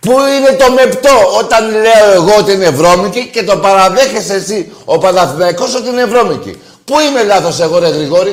Πού 0.00 0.10
είναι 0.10 0.56
το 0.56 0.72
μεπτό 0.72 1.16
όταν 1.38 1.70
λέω 1.70 2.12
εγώ 2.14 2.34
ότι 2.38 2.52
είναι 2.52 2.70
βρώμικη 2.70 3.28
και 3.28 3.42
το 3.42 3.56
παραδέχεσαι 3.58 4.34
εσύ 4.34 4.72
ο 4.84 4.98
Παναθηναϊκός 4.98 5.74
ότι 5.74 5.88
είναι 5.88 6.04
βρώμικη. 6.04 6.62
Πού 6.84 7.00
είμαι 7.00 7.22
λάθος 7.22 7.60
εγώ 7.60 7.78
ρε 7.78 7.88
Γρηγόρη; 7.88 8.30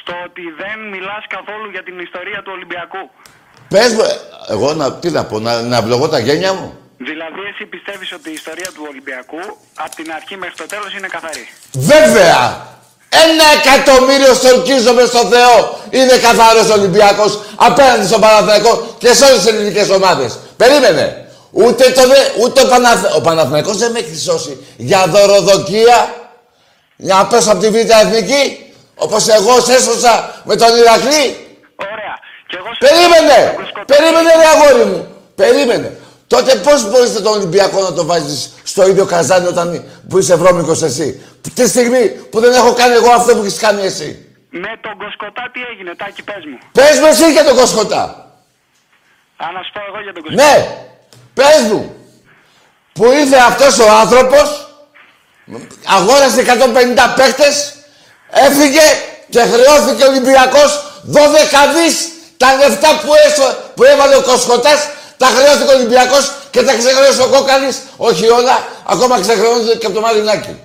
Στο 0.00 0.12
ότι 0.26 0.42
δεν 0.62 0.88
μιλάς 0.90 1.24
καθόλου 1.28 1.70
για 1.70 1.82
την 1.82 1.98
ιστορία 1.98 2.42
του 2.42 2.52
Ολυμπιακού. 2.54 3.10
Πες 3.68 3.92
μου, 3.92 4.00
ε, 4.00 4.52
εγώ 4.52 4.72
να, 4.74 4.92
τι 4.94 5.10
να 5.10 5.24
πω, 5.24 5.38
να, 5.38 5.62
να 5.62 5.82
βλογώ 5.82 6.08
τα 6.08 6.18
γένια 6.18 6.52
μου; 6.52 6.78
Δηλαδή, 6.96 7.40
εσύ 7.52 7.64
πιστεύεις 7.66 8.12
ότι 8.12 8.30
η 8.30 8.32
ιστορία 8.32 8.70
του 8.74 8.84
Ολυμπιακού 8.88 9.40
από 9.74 9.94
την 9.94 10.12
αρχή 10.12 10.36
μέχρι 10.36 10.54
το 10.54 10.66
τέλος 10.66 10.94
είναι 10.96 11.06
καθαρή; 11.06 11.48
Βέβαια! 11.72 12.66
Ένα 13.24 13.44
εκατομμύριο 13.58 14.34
στορκίζομαι 14.34 15.04
στο 15.04 15.18
Θεό 15.18 15.78
είναι 15.90 16.16
καθαρός 16.16 16.70
Ολυμπιακός 16.70 17.38
απέναντι 17.56 18.06
στον 18.06 18.20
Παναθηναϊκό 18.20 18.94
και 18.98 19.14
σε 19.14 19.24
όλες 19.24 19.38
τις 19.38 19.46
ελληνικές 19.46 19.88
ομάδες. 19.90 20.38
Περίμενε. 20.56 21.26
Ούτε, 21.50 21.90
το, 21.90 22.06
δε- 22.06 22.42
ούτε 22.42 22.60
ο, 22.60 22.66
Παναθ... 22.66 23.16
ο 23.16 23.20
Παναθηναϊκός 23.20 23.76
δεν 23.76 23.90
με 23.90 23.98
έχει 23.98 24.18
σώσει 24.18 24.66
για 24.76 25.04
δωροδοκία 25.08 26.14
για 26.96 27.14
να 27.14 27.26
πέσω 27.26 27.50
από 27.50 27.60
τη 27.60 27.68
Β' 27.70 27.76
Εθνική 27.76 28.72
όπως 28.94 29.28
εγώ 29.28 29.60
σε 29.60 29.72
έσωσα 29.74 30.40
με 30.44 30.56
τον 30.56 30.76
Ηρακλή. 30.76 31.46
Ωραία. 31.92 32.14
Και 32.46 32.56
εγώ 32.58 32.68
σε- 32.74 32.78
Περίμενε! 32.88 33.54
Περίμενε 33.86 34.30
ρε 34.36 34.46
αγόρι 34.60 34.84
μου! 34.84 35.06
Περίμενε! 35.34 35.96
Τότε 36.26 36.54
πώς 36.54 36.90
μπορείς 36.90 37.12
τον 37.12 37.26
Ολυμπιακό 37.26 37.80
να 37.80 37.92
το 37.92 38.04
βάζεις 38.04 38.52
στο 38.72 38.88
ίδιο 38.88 39.04
καζάνι 39.04 39.46
όταν 39.46 39.84
που 40.08 40.18
είσαι 40.18 40.34
βρώμικος 40.36 40.82
εσύ. 40.82 41.22
Τη 41.54 41.68
στιγμή 41.68 42.04
που 42.30 42.40
δεν 42.40 42.52
έχω 42.52 42.72
κάνει 42.72 42.94
εγώ 42.94 43.10
αυτό 43.10 43.36
που 43.36 43.42
έχεις 43.44 43.58
κάνει 43.58 43.82
εσύ. 43.82 44.08
Με 44.50 44.72
τον 44.80 44.94
Κοσκοτά 44.98 45.44
τι 45.52 45.60
έγινε, 45.70 45.94
Τάκη, 46.00 46.22
πες 46.22 46.44
μου. 46.48 46.58
Πες 46.72 46.98
μου 47.00 47.06
εσύ 47.06 47.32
για 47.32 47.44
τον 47.44 47.56
Κοσκοτά. 47.56 48.02
Α, 49.42 49.44
να 49.56 49.60
σου 49.64 49.72
πω 49.74 49.80
εγώ 49.88 50.00
για 50.06 50.12
τον 50.12 50.22
Κοσκοτά. 50.22 50.44
Ναι! 50.44 50.54
Πες 51.38 51.60
μου! 51.68 51.82
Που 52.92 53.04
ήρθε 53.20 53.38
αυτός 53.50 53.78
ο 53.78 53.88
άνθρωπος, 54.02 54.46
αγόρασε 55.96 56.40
150 56.40 57.14
παίχτες, 57.16 57.74
έφυγε 58.46 58.86
και 59.30 59.40
χρεώθηκε 59.52 60.02
ο 60.04 60.08
Ολυμπιακός 60.12 60.70
12 61.16 61.60
δις 61.74 61.96
τα 62.36 62.48
λεφτά 62.60 62.88
που, 63.02 63.10
έσω, 63.26 63.46
που 63.74 63.82
έβαλε 63.84 64.16
ο 64.16 64.22
Κοσκοτάς 64.22 64.80
τα 65.16 65.26
χρεώθηκε 65.26 65.70
ο 65.72 65.76
Ολυμπιακός 65.78 66.24
και 66.52 66.62
τα 66.62 66.76
ξεχρεώσε 66.76 67.22
ο 67.22 67.28
Κόκαλης. 67.28 67.82
Όχι 67.96 68.28
όλα, 68.28 68.56
ακόμα 68.86 69.20
ξεχρεώνονται 69.20 69.76
και 69.76 69.86
από 69.86 69.94
το 69.94 70.00
Μαρινάκι. 70.00 70.60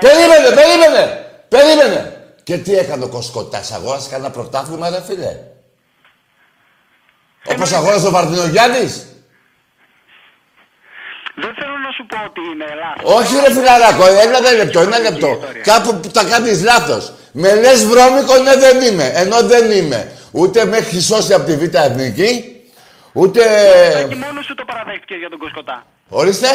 Περίμενε, 0.00 0.48
περίμενε, 0.54 1.30
περίμενε. 1.48 2.00
Και 2.42 2.58
τι 2.58 2.74
έκανε 2.76 3.04
ο 3.04 3.08
Κοσκοτάς, 3.08 3.72
αγόρασε 3.72 4.08
κανένα 4.10 4.30
πρωτάθλημα 4.30 4.90
ρε 4.90 5.02
φίλε. 5.06 5.36
Όπως 7.44 7.72
αγόρασε 7.72 8.06
ο 8.06 8.10
Βαρδινογιάννης. 8.10 9.06
Δεν 11.34 11.54
θέλω 11.54 11.76
να 11.86 11.90
σου 11.96 12.06
πω 12.06 12.16
ότι 12.26 12.40
είναι 12.52 12.66
λάθος. 12.82 13.20
Όχι 13.20 13.46
ρε 13.46 13.52
φιλαράκο, 13.52 14.06
ένα 14.06 14.52
λεπτό, 14.52 14.80
ένα 14.80 14.98
λεπτό. 14.98 15.40
Κάπου 15.62 16.00
που 16.00 16.08
τα 16.08 16.24
κάνεις 16.24 16.62
λάθος. 16.62 17.12
Με 17.32 17.54
λες 17.54 17.84
βρώμικο, 17.86 18.36
ναι 18.36 18.56
δεν 18.56 18.80
είμαι. 18.80 19.12
Ενώ 19.14 19.42
δεν 19.42 19.70
είμαι. 19.70 20.12
Ούτε 20.30 20.64
με 20.64 20.76
έχει 20.76 21.00
σώσει 21.00 21.34
από 21.34 21.44
τη 21.44 21.56
Β' 21.56 21.74
Εθνική, 21.74 22.61
ούτε... 23.12 23.40
Τάκη, 23.92 24.14
μόνος 24.14 24.44
σου 24.44 24.54
το 24.54 24.64
παραδέχτηκες 24.64 25.18
για 25.18 25.30
τον 25.30 25.38
Κοσκοτά. 25.38 25.86
Ορίστε. 26.08 26.48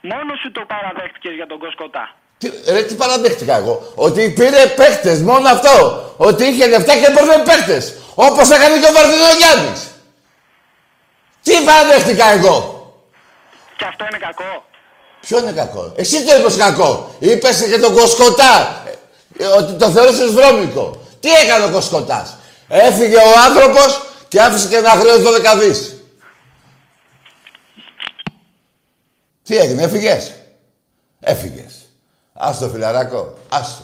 Μόνος 0.00 0.38
σου 0.42 0.52
το 0.52 0.64
παραδέχτηκες 0.66 1.32
για 1.34 1.46
τον 1.46 1.58
Κοσκοτά. 1.58 2.14
Τι, 2.38 2.50
ρε, 2.72 2.82
τι 2.82 2.94
παραδέχτηκα 2.94 3.56
εγώ; 3.56 3.92
Ότι 3.94 4.30
πήρε 4.30 4.66
παίχτες, 4.66 5.20
μόνο 5.20 5.48
αυτό. 5.48 5.74
Ότι 6.16 6.44
είχε 6.44 6.66
λεφτά 6.68 6.92
και 6.96 7.06
έπαιρνε 7.06 7.42
παίχτες. 7.44 7.94
Όπως 8.14 8.50
έκανε 8.50 8.78
και 8.78 8.86
ο 8.86 8.92
Βαρδινογιάννης. 8.92 9.80
Τι 11.42 11.52
παραδέχτηκα 11.66 12.26
εγώ; 12.32 12.56
Και 13.76 13.84
αυτό 13.84 14.04
είναι 14.08 14.18
κακό. 14.18 14.64
Ποιο 15.20 15.38
είναι 15.38 15.52
κακό; 15.52 15.92
Εσύ 15.96 16.24
το 16.24 16.36
είπες 16.36 16.56
κακό. 16.56 17.14
Είπες 17.18 17.66
και 17.70 17.78
τον 17.78 17.92
Κοσκοτά. 17.94 18.82
ε, 19.38 19.46
ότι 19.46 19.72
το 19.72 19.90
θεώρησες 19.90 20.30
βρώμικο. 20.32 20.98
Τι 21.20 21.28
έκανε 21.30 21.64
ο 21.64 21.70
Κοσκοτάς; 21.70 22.36
Έφυγε 22.68 23.16
ο 23.16 23.32
άνθρωπος 23.48 24.02
και 24.34 24.42
άφησε 24.42 24.68
και 24.68 24.76
ένα 24.76 24.90
χρέος 24.90 25.22
12 25.22 25.58
δις. 25.60 25.94
Τι 29.42 29.56
έγινε, 29.56 29.82
έφυγες; 29.82 30.32
Έφυγες. 31.20 31.74
Άστο 32.32 32.68
φιλαράκο, 32.68 33.38
άστο. 33.48 33.82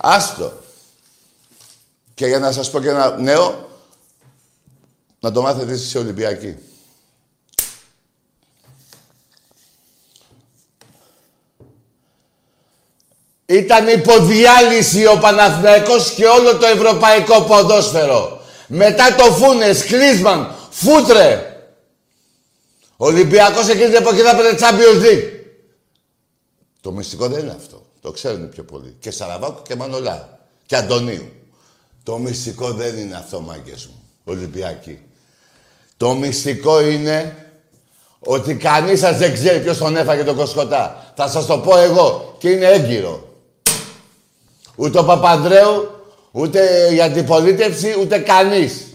Άστο. 0.00 0.52
Και 2.14 2.26
για 2.26 2.38
να 2.38 2.52
σας 2.52 2.70
πω 2.70 2.80
και 2.80 2.88
ένα 2.88 3.16
νέο, 3.16 3.68
να 5.20 5.32
το 5.32 5.42
μάθετε 5.42 5.72
εσείς 5.72 5.88
σε 5.88 5.98
Ολυμπιακή. 5.98 6.56
Ήταν 13.46 13.88
υποδιάλυση 13.88 15.06
ο 15.06 15.18
Παναθηναϊκός 15.18 16.10
και 16.10 16.26
όλο 16.26 16.56
το 16.56 16.66
ευρωπαϊκό 16.66 17.42
ποδόσφαιρο. 17.42 18.35
Μετά 18.66 19.14
το 19.14 19.24
Φούνες, 19.24 19.84
Κλίσμαν, 19.84 20.54
Φούτρε. 20.70 21.50
Ο 22.96 23.06
Ολυμπιακός 23.06 23.68
εκείνη 23.68 23.86
την 23.86 23.94
εποχή 23.94 24.20
θα 24.20 24.36
πήρε 24.36 24.56
Champions 24.58 25.04
League. 25.04 25.30
Το 26.80 26.92
μυστικό 26.92 27.28
δεν 27.28 27.40
είναι 27.40 27.54
αυτό. 27.56 27.86
Το 28.00 28.10
ξέρουν 28.10 28.48
πιο 28.48 28.64
πολύ. 28.64 28.96
Και 28.98 29.10
Σαραβάκου 29.10 29.62
και 29.62 29.76
Μανολά. 29.76 30.38
Και 30.66 30.76
Αντωνίου. 30.76 31.32
Το 32.02 32.18
μυστικό 32.18 32.72
δεν 32.72 32.96
είναι 32.96 33.16
αυτό, 33.16 33.40
μάγκες 33.40 33.86
μου. 33.86 34.02
Ολυμπιακοί. 34.24 34.98
Το 35.96 36.14
μυστικό 36.14 36.80
είναι 36.80 37.46
ότι 38.18 38.54
κανείς 38.54 39.00
σας 39.00 39.18
δεν 39.18 39.32
ξέρει 39.32 39.60
ποιος 39.60 39.78
τον 39.78 39.96
έφαγε 39.96 40.24
τον 40.24 40.36
Κοσκοτά. 40.36 41.12
Θα 41.16 41.28
σας 41.28 41.46
το 41.46 41.58
πω 41.58 41.78
εγώ 41.78 42.36
και 42.38 42.50
είναι 42.50 42.66
έγκυρο. 42.66 43.28
Ούτε 44.76 44.98
ο 44.98 45.04
Παπανδρέου, 45.04 45.95
ούτε 46.36 46.88
η 46.94 47.00
αντιπολίτευση, 47.00 47.96
ούτε 48.00 48.18
κανείς. 48.18 48.86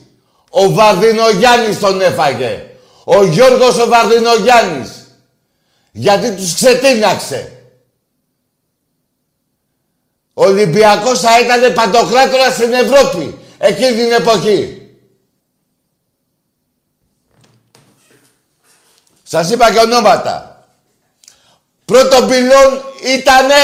Ο 0.50 0.72
Βαρδινογιάννης 0.72 1.80
τον 1.80 2.02
έφαγε. 2.02 2.66
Ο 3.04 3.24
Γιώργος 3.24 3.78
ο 3.78 3.88
Βαρδινογιάννης. 3.88 4.92
Γιατί 5.92 6.32
τους 6.32 6.56
ξετίναξε. 6.56 7.52
Ο 10.34 10.46
Ολυμπιακός 10.46 11.20
θα 11.20 11.40
ήταν 11.40 11.74
παντοκράτορα 11.74 12.52
στην 12.52 12.74
Ευρώπη 12.74 13.38
εκείνη 13.58 13.92
την 13.92 14.12
εποχή. 14.12 14.90
Σας 19.24 19.52
είπα 19.52 19.72
και 19.74 19.80
ονόματα. 19.80 20.66
Πρώτο 21.86 22.26
πυλόν 22.26 22.82
ήτανε... 23.18 23.56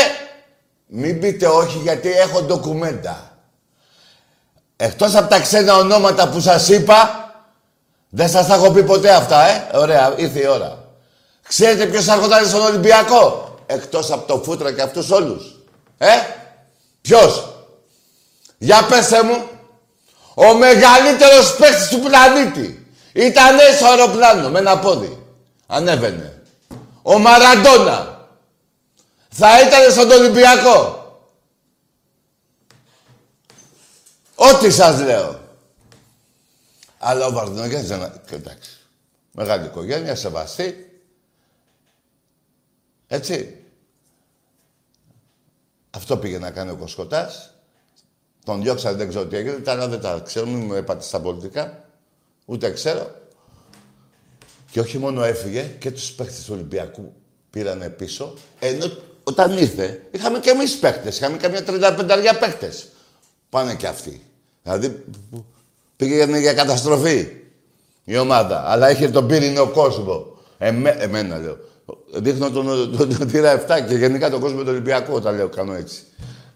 Μην 0.87 1.19
πείτε 1.19 1.47
όχι 1.47 1.77
γιατί 1.77 2.11
έχω 2.11 2.41
ντοκουμέντα. 2.41 3.26
Εκτός 4.77 5.15
από 5.15 5.29
τα 5.29 5.39
ξένα 5.39 5.75
ονόματα 5.75 6.29
που 6.29 6.39
σας 6.39 6.69
είπα, 6.69 7.31
δεν 8.09 8.29
σας 8.29 8.47
τα 8.47 8.53
έχω 8.53 8.71
πει 8.71 8.83
ποτέ 8.83 9.09
αυτά, 9.11 9.41
ε. 9.47 9.67
Ωραία, 9.73 10.13
ήρθε 10.15 10.39
η 10.39 10.47
ώρα. 10.47 10.77
Ξέρετε 11.47 11.85
ποιος 11.85 12.07
έρχονταν 12.07 12.45
στον 12.45 12.61
Ολυμπιακό; 12.61 13.55
Εκτός 13.65 14.11
από 14.11 14.27
το 14.27 14.41
Φούτρα 14.45 14.73
και 14.73 14.81
αυτούς 14.81 15.11
όλους. 15.11 15.55
Ε. 15.97 16.07
Ποιος; 17.01 17.53
Για 18.57 18.85
πέστε 18.89 19.23
μου. 19.23 19.49
Ο 20.33 20.53
μεγαλύτερος 20.53 21.55
παίκτης 21.55 21.87
του 21.87 21.99
πλανήτη. 21.99 22.87
Ήτανε 23.13 23.61
στο 23.75 23.85
αεροπλάνο 23.85 24.49
με 24.49 24.59
ένα 24.59 24.79
πόδι. 24.79 25.23
Ανέβαινε. 25.67 26.41
Ο 27.01 27.19
Μαραντόνα. 27.19 28.27
Θα 29.29 29.61
ήταν 29.61 29.91
στον 29.91 30.11
Ολυμπιακό. 30.11 30.96
Ό,τι 34.39 34.71
σας 34.71 35.01
λέω. 35.01 35.39
Αλλά 36.97 37.25
ο 37.25 37.31
Βαρδινογιάννης 37.31 37.89
δεν... 37.89 38.21
Εντάξει. 38.29 38.77
Μεγάλη 39.31 39.65
οικογένεια, 39.65 40.15
σεβαστή. 40.15 41.01
Έτσι. 43.07 43.63
Αυτό 45.89 46.17
πήγε 46.17 46.39
να 46.39 46.51
κάνει 46.51 46.71
ο 46.71 46.75
Κοσκοτάς. 46.75 47.53
Τον 48.45 48.61
διώξαν, 48.61 48.97
δεν 48.97 49.09
ξέρω 49.09 49.25
τι 49.25 49.35
έγινε. 49.35 49.57
Τα 49.57 49.71
άλλα 49.71 49.87
δεν 49.87 50.01
τα 50.01 50.19
ξέρω, 50.25 50.45
μην 50.45 50.65
μου 50.65 50.73
έπατε 50.73 51.03
στα 51.03 51.21
πολιτικά. 51.21 51.89
Ούτε 52.45 52.71
ξέρω. 52.71 53.15
Και 54.71 54.79
όχι 54.79 54.97
μόνο 54.97 55.23
έφυγε, 55.23 55.61
και 55.61 55.91
τους 55.91 56.11
παίχτες 56.11 56.43
του 56.43 56.53
Ολυμπιακού 56.53 57.13
πήρανε 57.49 57.89
πίσω. 57.89 58.33
Ενώ 58.59 58.97
όταν 59.23 59.57
ήρθε, 59.57 60.07
είχαμε 60.11 60.39
και 60.39 60.49
εμείς 60.49 60.79
παίχτες. 60.79 61.17
Είχαμε 61.17 61.37
καμιά 61.37 61.63
35 61.65 62.37
παίχτες. 62.39 62.87
Πάνε 63.49 63.75
και 63.75 63.87
αυτοί. 63.87 64.26
Δηλαδή, 64.67 65.03
πήγε 65.95 66.39
για 66.39 66.53
καταστροφή 66.53 67.27
η 68.03 68.17
ομάδα. 68.17 68.69
Αλλά 68.69 68.91
είχε 68.91 69.09
τον 69.09 69.27
πύρινο 69.27 69.69
κόσμο. 69.69 70.37
Εμέ, 70.57 70.89
εμένα 70.89 71.37
λέω. 71.37 71.57
Δείχνω 72.13 72.49
τον, 72.49 72.65
τον, 72.97 73.17
τον, 73.17 73.29
7 73.31 73.85
και 73.87 73.95
γενικά 73.95 74.29
τον 74.29 74.39
κόσμο 74.39 74.61
του 74.61 74.69
Ολυμπιακού 74.69 75.13
όταν 75.13 75.35
λέω 75.35 75.49
κάνω 75.49 75.73
έτσι. 75.73 76.03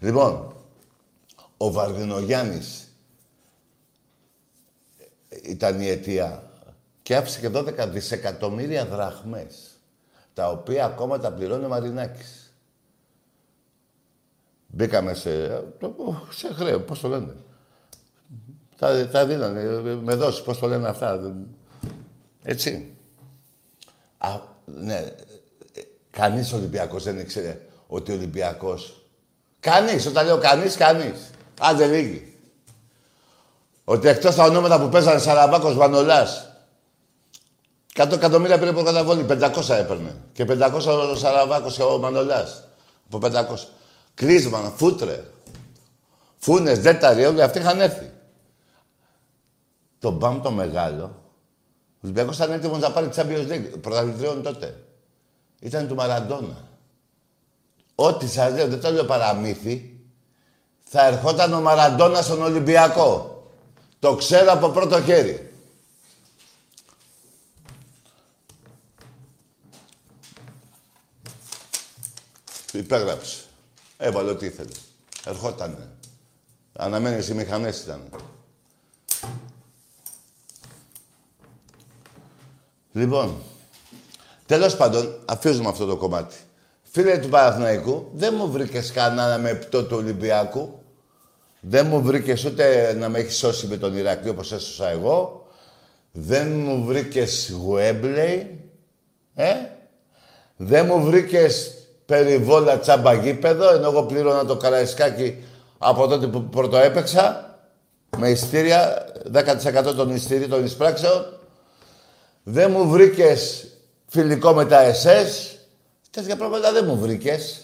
Λοιπόν, 0.00 0.54
ο 1.56 1.72
Βαρδινογιάννης 1.72 2.88
ήταν 5.42 5.80
η 5.80 5.88
αιτία 5.88 6.50
και 7.02 7.16
άφησε 7.16 7.40
και 7.40 7.50
12 7.54 7.88
δισεκατομμύρια 7.88 8.86
δραχμές 8.86 9.54
τα 10.34 10.50
οποία 10.50 10.84
ακόμα 10.84 11.18
τα 11.18 11.32
πληρώνει 11.32 11.64
ο 11.64 11.68
Μαρινάκης. 11.68 12.54
Μπήκαμε 14.66 15.14
σε, 15.14 15.64
σε 16.30 16.52
χρέο, 16.52 16.80
πώς 16.80 17.00
το 17.00 17.08
λένε. 17.08 17.34
Τα, 18.82 19.08
τα 19.08 19.26
δίνανε, 19.26 19.62
με 20.02 20.14
δώσει, 20.14 20.42
πώς 20.42 20.58
το 20.58 20.66
λένε 20.66 20.88
αυτά. 20.88 21.34
Έτσι. 22.42 22.94
Α, 24.18 24.28
ναι, 24.64 25.04
κανείς 26.10 26.52
Ολυμπιακός 26.52 27.02
δεν 27.02 27.18
ήξερε 27.18 27.60
ότι 27.86 28.12
ο 28.12 28.14
Ολυμπιακός... 28.14 29.02
Κανείς, 29.60 30.06
όταν 30.06 30.26
λέω 30.26 30.38
κανείς, 30.38 30.76
κανείς. 30.76 31.30
Άντε 31.60 31.86
λίγοι. 31.86 32.36
Ότι 33.84 34.08
εκτός 34.08 34.34
τα 34.34 34.44
ονόματα 34.44 34.80
που 34.80 34.88
παίζανε 34.88 35.18
Σαραβάκος, 35.18 35.74
Βανολάς, 35.74 36.50
100 37.94 38.12
εκατομμύρια 38.12 38.58
πήρε 38.58 38.72
προκαταβολή, 38.72 39.26
500 39.28 39.68
έπαιρνε. 39.68 40.14
Και 40.32 40.44
500 40.48 41.10
ο 41.12 41.16
Σαραβάκος 41.16 41.76
και 41.76 41.82
ο 41.82 41.98
Μανολάς. 41.98 42.68
Από 43.10 43.26
500. 43.26 43.68
Κρίσμαν, 44.14 44.72
Φούτρε, 44.76 45.24
Φούνες, 46.38 46.78
Δέταροι, 46.78 47.24
όλοι 47.24 47.42
αυτοί 47.42 47.58
είχαν 47.58 47.80
έρθει. 47.80 48.11
Το 50.02 50.10
μπαμ 50.10 50.40
το 50.40 50.50
μεγάλο, 50.50 51.04
ο 51.04 51.98
Ολυμπιακός 52.02 52.36
ήταν 52.36 52.52
έτοιμος 52.52 52.78
να 52.78 52.90
πάρει 52.90 53.08
Champions 53.14 53.48
League, 53.48 53.80
πρωταθλητριών 53.80 54.42
τότε. 54.42 54.84
Ήταν 55.60 55.88
του 55.88 55.94
Μαραντόνα. 55.94 56.68
Ό,τι 57.94 58.28
σας 58.28 58.52
λέω, 58.52 58.68
δεν 58.68 58.80
το 58.80 58.90
λέω 58.90 59.04
παραμύθι, 59.04 60.00
θα 60.82 61.06
ερχόταν 61.06 61.52
ο 61.52 61.60
Μαραντόνα 61.60 62.22
στον 62.22 62.42
Ολυμπιακό. 62.42 63.42
Το 63.98 64.14
ξέρω 64.14 64.52
από 64.52 64.68
πρώτο 64.68 65.02
χέρι. 65.02 65.52
Υπέγραψε. 72.72 73.40
Έβαλε 73.96 74.30
ό,τι 74.30 74.46
ήθελε. 74.46 74.72
Ερχότανε. 75.24 75.88
Αναμένες 76.72 77.28
οι 77.28 77.34
μηχανές 77.34 77.82
ήταν. 77.82 78.08
Λοιπόν, 82.92 83.34
τέλος 84.46 84.76
πάντων, 84.76 85.14
αφήσουμε 85.24 85.68
αυτό 85.68 85.86
το 85.86 85.96
κομμάτι. 85.96 86.36
Φίλε 86.82 87.18
του 87.18 87.28
Παναθηναϊκού, 87.28 88.10
δεν 88.14 88.34
μου 88.36 88.50
βρήκες 88.50 88.92
κανένα 88.92 89.38
με 89.38 89.54
πτώ 89.54 89.84
του 89.84 89.96
Ολυμπιακού. 89.96 90.82
Δεν 91.60 91.86
μου 91.86 92.02
βρήκες 92.02 92.44
ούτε 92.44 92.94
να 92.98 93.08
με 93.08 93.18
έχεις 93.18 93.36
σώσει 93.36 93.66
με 93.66 93.76
τον 93.76 93.96
Ηρακλή 93.96 94.28
όπως 94.28 94.52
έσωσα 94.52 94.88
εγώ. 94.88 95.46
Δεν 96.12 96.48
μου 96.48 96.84
βρήκες 96.84 97.54
Γουέμπλεϊ. 97.62 98.60
Ε; 99.34 99.54
Δεν 100.56 100.86
μου 100.86 101.04
βρήκες 101.04 101.74
περιβόλα 102.06 102.78
τσάμπα 102.78 103.12
γήπεδο, 103.12 103.74
ενώ 103.74 103.88
εγώ 103.88 104.02
πλήρωνα 104.02 104.44
το 104.44 104.56
καραϊσκάκι 104.56 105.44
από 105.78 106.06
τότε 106.06 106.26
που 106.26 106.42
πρώτο 106.42 106.76
έπαιξα. 106.76 107.56
Με 108.18 108.30
ειστήρια, 108.30 109.06
10% 109.32 109.94
των 109.96 110.14
ειστήριων 110.14 110.50
των 110.50 110.64
εισπράξεων. 110.64 111.41
Δεν 112.42 112.70
μου 112.70 112.88
βρήκες 112.88 113.66
φιλικό 114.06 114.52
με 114.52 114.64
τα 114.64 114.80
ΕΣΕΣ. 114.80 115.58
Τέτοια 116.10 116.36
πράγματα 116.36 116.72
δεν 116.72 116.84
μου 116.84 116.98
βρήκες. 116.98 117.60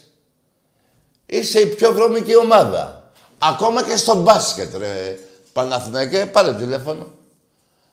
Είσαι 1.26 1.60
η 1.60 1.66
πιο 1.66 1.92
βρώμικη 1.92 2.36
ομάδα. 2.36 3.12
Ακόμα 3.38 3.84
και 3.84 3.96
στο 3.96 4.14
μπάσκετ, 4.14 4.74
ρε 4.76 5.18
Παναθηναϊκέ, 5.52 6.26
πάρε 6.26 6.54
τηλέφωνο. 6.54 7.06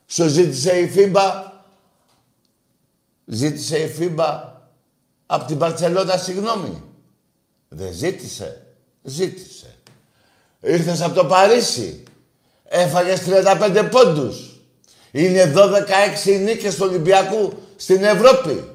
Σου 0.07 0.27
ζήτησε 0.27 0.79
η 0.79 0.87
ΦΥΜΠΑ. 0.87 1.63
Ζήτησε 3.25 3.77
η 3.77 3.87
ΦΥΜΠΑ 3.87 4.61
από 5.25 5.45
την 5.45 5.57
Παρτσελώνα 5.57 6.17
συγγνώμη. 6.17 6.83
Δεν 7.69 7.93
ζήτησε. 7.93 8.65
Ζήτησε. 9.03 9.75
Ήρθες 10.59 11.01
από 11.01 11.15
το 11.15 11.25
Παρίσι. 11.25 12.03
Έφαγες 12.63 13.21
35 13.21 13.87
πόντους. 13.91 14.54
Είναι 15.15 15.53
12-6 16.25 16.39
νίκες 16.43 16.75
του 16.75 16.85
Ολυμπιακού 16.89 17.53
στην 17.75 18.03
Ευρώπη. 18.03 18.69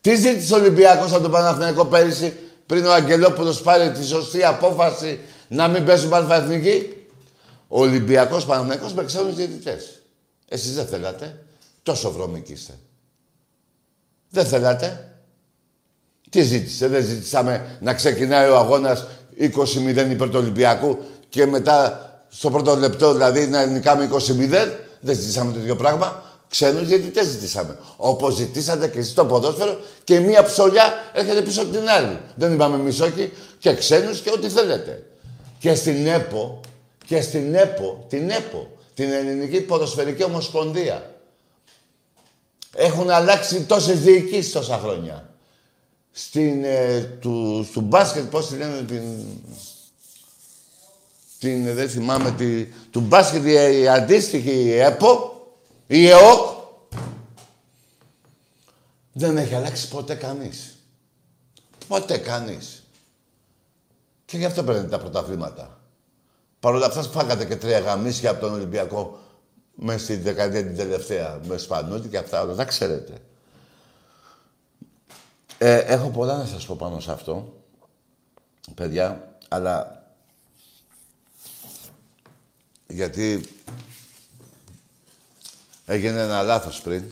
Τι 0.00 0.14
ζήτησε 0.14 0.54
ο 0.54 0.56
Ολυμπιακός 0.56 1.12
από 1.12 1.22
τον 1.22 1.30
Παναθηναϊκό 1.30 1.84
πέρυσι 1.84 2.36
πριν 2.66 2.86
ο 2.86 2.92
Αγγελόπουλος 2.92 3.62
πάρει 3.62 3.90
τη 3.92 4.04
σωστή 4.04 4.44
απόφαση 4.44 5.20
να 5.48 5.68
μην 5.68 5.84
πέσουν 5.84 6.08
Παναθηναϊκοί. 6.08 7.06
Ο 7.68 7.80
Ολυμπιακός 7.80 8.44
Παναθηναϊκός 8.44 8.92
με 8.92 9.04
ξένους 9.04 9.34
διαιτητές. 9.34 10.02
Εσείς 10.48 10.74
δεν 10.74 10.86
θέλατε. 10.86 11.44
Τόσο 11.82 12.12
βρώμικοι 12.12 12.52
είστε. 12.52 12.72
Δεν 14.30 14.44
θέλατε. 14.44 15.14
Τι 16.30 16.42
ζήτησε, 16.42 16.88
δεν 16.88 17.04
ζήτησαμε 17.04 17.78
να 17.80 17.94
ξεκινάει 17.94 18.48
ο 18.48 18.56
αγώνας 18.56 19.06
20-0 19.38 20.10
υπέρ 20.10 20.28
του 20.28 20.38
Ολυμπιακού 20.38 20.98
και 21.28 21.46
μετά 21.46 22.04
στο 22.28 22.50
πρώτο 22.50 22.76
λεπτό 22.76 23.12
δηλαδή 23.12 23.46
να 23.46 23.66
νικάμε 23.66 24.08
20-0. 24.12 24.88
Δεν 25.00 25.14
ζητήσαμε 25.14 25.52
το 25.52 25.58
ίδιο 25.58 25.76
πράγμα. 25.76 26.22
Ξένους 26.48 26.86
διαιτητέ 26.86 27.24
ζητήσαμε. 27.24 27.78
Όπως 27.96 28.34
ζητήσατε 28.34 28.88
και 28.88 28.98
εσείς 28.98 29.14
το 29.14 29.24
ποδόσφαιρο 29.24 29.80
και 30.04 30.20
μία 30.20 30.44
ψωλιά 30.44 30.92
έρχεται 31.12 31.42
πίσω 31.42 31.62
από 31.62 31.70
την 31.70 31.88
άλλη. 31.88 32.20
Δεν 32.34 32.52
είπαμε 32.52 32.76
εμείς 32.76 33.00
όχι 33.00 33.32
και 33.58 33.74
ξένους 33.74 34.20
και 34.20 34.30
ό,τι 34.30 34.48
θέλετε. 34.48 35.06
Και 35.58 35.74
στην 35.74 36.06
ΕΠΟ, 36.06 36.60
και 37.06 37.20
στην 37.20 37.54
ΕΠΟ, 37.54 38.04
την 38.08 38.30
ΕΠΟ, 38.30 38.70
την 38.94 39.12
Ελληνική 39.12 39.60
Ποδοσφαιρική 39.60 40.24
Ομοσπονδία. 40.24 41.14
Έχουν 42.74 43.10
αλλάξει 43.10 43.64
τόσες 43.64 44.00
διοικήσεις 44.00 44.52
τόσα 44.52 44.78
χρόνια. 44.78 45.34
Στην, 46.12 46.64
ε, 46.64 47.00
του, 47.20 47.68
του 47.72 47.80
μπάσκετ, 47.80 48.24
πώς 48.24 48.48
τη 48.48 48.56
λένε, 48.56 48.82
την, 48.82 49.02
την, 51.40 51.74
δεν 51.74 51.88
θυμάμαι, 51.88 52.32
τη, 52.32 52.64
του 52.66 53.00
μπάσκετ 53.00 53.44
η, 53.44 53.80
η 53.80 53.88
αντίστοιχη 53.88 54.50
η 54.50 54.78
ΕΠΟ, 54.78 55.42
η 55.86 56.08
ΕΟΚ, 56.08 56.58
δεν 59.12 59.36
έχει 59.36 59.54
αλλάξει 59.54 59.88
ποτέ 59.88 60.14
κανείς. 60.14 60.76
Ποτέ 61.88 62.18
κανείς. 62.18 62.82
Και 64.24 64.36
γι' 64.36 64.44
αυτό 64.44 64.64
παίρνετε 64.64 64.88
τα 64.88 64.98
πρωταθλήματα. 64.98 65.80
Παρ' 66.60 66.74
όλα 66.74 66.86
αυτά 66.86 67.02
φάγατε 67.02 67.44
και 67.44 67.56
τρία 67.56 67.78
γαμίσια 67.78 68.30
από 68.30 68.40
τον 68.40 68.52
Ολυμπιακό 68.52 69.18
μέσα 69.74 69.98
στη 69.98 70.16
δεκαετία 70.16 70.64
την 70.64 70.76
τελευταία. 70.76 71.40
Με 71.46 71.56
Σπανούτη 71.56 72.08
και 72.08 72.18
αυτά 72.18 72.42
όλα. 72.42 72.54
Τα 72.54 72.64
ξέρετε. 72.64 73.12
Ε, 75.58 75.78
έχω 75.78 76.08
πολλά 76.08 76.36
να 76.36 76.44
σας 76.44 76.66
πω 76.66 76.76
πάνω 76.76 77.00
σε 77.00 77.12
αυτό, 77.12 77.52
παιδιά, 78.74 79.36
αλλά 79.48 79.99
γιατί 82.90 83.44
έγινε 85.86 86.20
ένα 86.20 86.42
λάθος 86.42 86.80
πριν. 86.82 87.04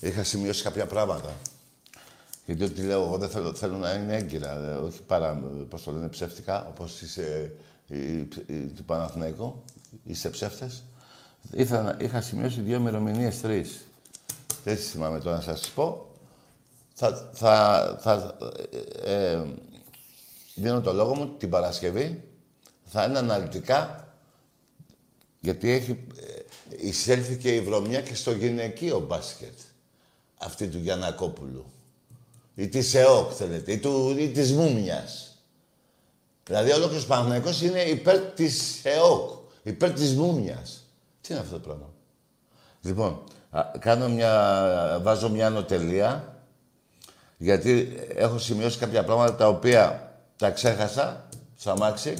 Είχα 0.00 0.24
σημειώσει 0.24 0.62
κάποια 0.62 0.86
πράγματα. 0.86 1.36
Γιατί 2.46 2.64
ό,τι 2.64 2.82
λέω 2.82 3.02
εγώ 3.02 3.18
δεν 3.18 3.28
θέλω, 3.28 3.54
θέλω 3.54 3.76
να 3.76 3.92
είναι 3.92 4.16
έγκυρα, 4.16 4.52
ε, 4.52 4.74
όχι 4.74 5.02
παρά, 5.02 5.42
πώς 5.68 5.82
το 5.82 5.90
λένε, 5.92 6.08
ψεύτικα, 6.08 6.66
όπως 6.66 7.00
είσαι 7.00 7.52
η, 7.86 7.96
η, 8.46 8.66
του 8.76 8.84
Παναθηναϊκού, 8.84 9.62
είσαι 10.04 10.30
ψεύτες. 10.30 10.84
Είχα, 11.50 11.96
είχα 12.00 12.20
σημειώσει 12.20 12.60
δύο 12.60 12.76
ημερομηνίες 12.76 13.40
τρεις. 13.40 13.84
Δεν 14.64 14.76
θυμάμαι 14.76 15.20
τώρα 15.20 15.36
να 15.36 15.42
σας 15.42 15.70
πω. 15.70 16.14
Θα, 16.94 17.30
θα, 17.32 17.96
θα 18.00 18.36
ε, 19.04 19.32
ε, 19.32 19.42
δίνω 20.54 20.80
το 20.80 20.92
λόγο 20.92 21.14
μου 21.14 21.28
την 21.38 21.50
Παρασκευή. 21.50 22.29
Θα 22.92 23.04
είναι 23.04 23.18
αναλυτικά, 23.18 24.08
γιατί 25.40 25.70
έχει 25.70 25.90
ε, 25.90 26.86
εισέλθει 26.86 27.36
και 27.36 27.54
η 27.54 27.60
βρωμιά 27.60 28.00
και 28.00 28.14
στο 28.14 28.32
γυναικείο 28.32 29.00
μπάσκετ. 29.00 29.58
Αυτή 30.38 30.68
του 30.68 30.78
Γιανακόπουλου 30.78 31.64
ή 32.54 32.68
της 32.68 32.94
ΕΟΚ 32.94 33.30
θέλετε, 33.34 33.72
ή, 33.72 33.78
του, 33.78 34.16
ή 34.18 34.28
της 34.28 34.52
Μούμιας. 34.52 35.36
Δηλαδή 36.44 36.72
ολόκληρος 36.72 37.06
Παναγενικός 37.06 37.62
είναι 37.62 37.80
υπέρ 37.80 38.18
της 38.18 38.84
ΕΟΚ, 38.84 39.30
υπέρ 39.62 39.92
της 39.92 40.14
Μούμιας. 40.14 40.84
Τι 41.20 41.32
είναι 41.32 41.42
αυτό 41.42 41.54
το 41.54 41.60
πράγμα; 41.60 41.92
Λοιπόν, 42.82 43.22
κάνω 43.78 44.08
μια, 44.08 45.00
βάζω 45.02 45.28
μια 45.28 45.46
ανωτελεία, 45.46 46.42
γιατί 47.36 47.96
έχω 48.14 48.38
σημειώσει 48.38 48.78
κάποια 48.78 49.04
πράγματα 49.04 49.34
τα 49.34 49.48
οποία 49.48 50.12
τα 50.36 50.50
ξέχασα, 50.50 51.28
στα 51.56 51.76
μάξι. 51.76 52.14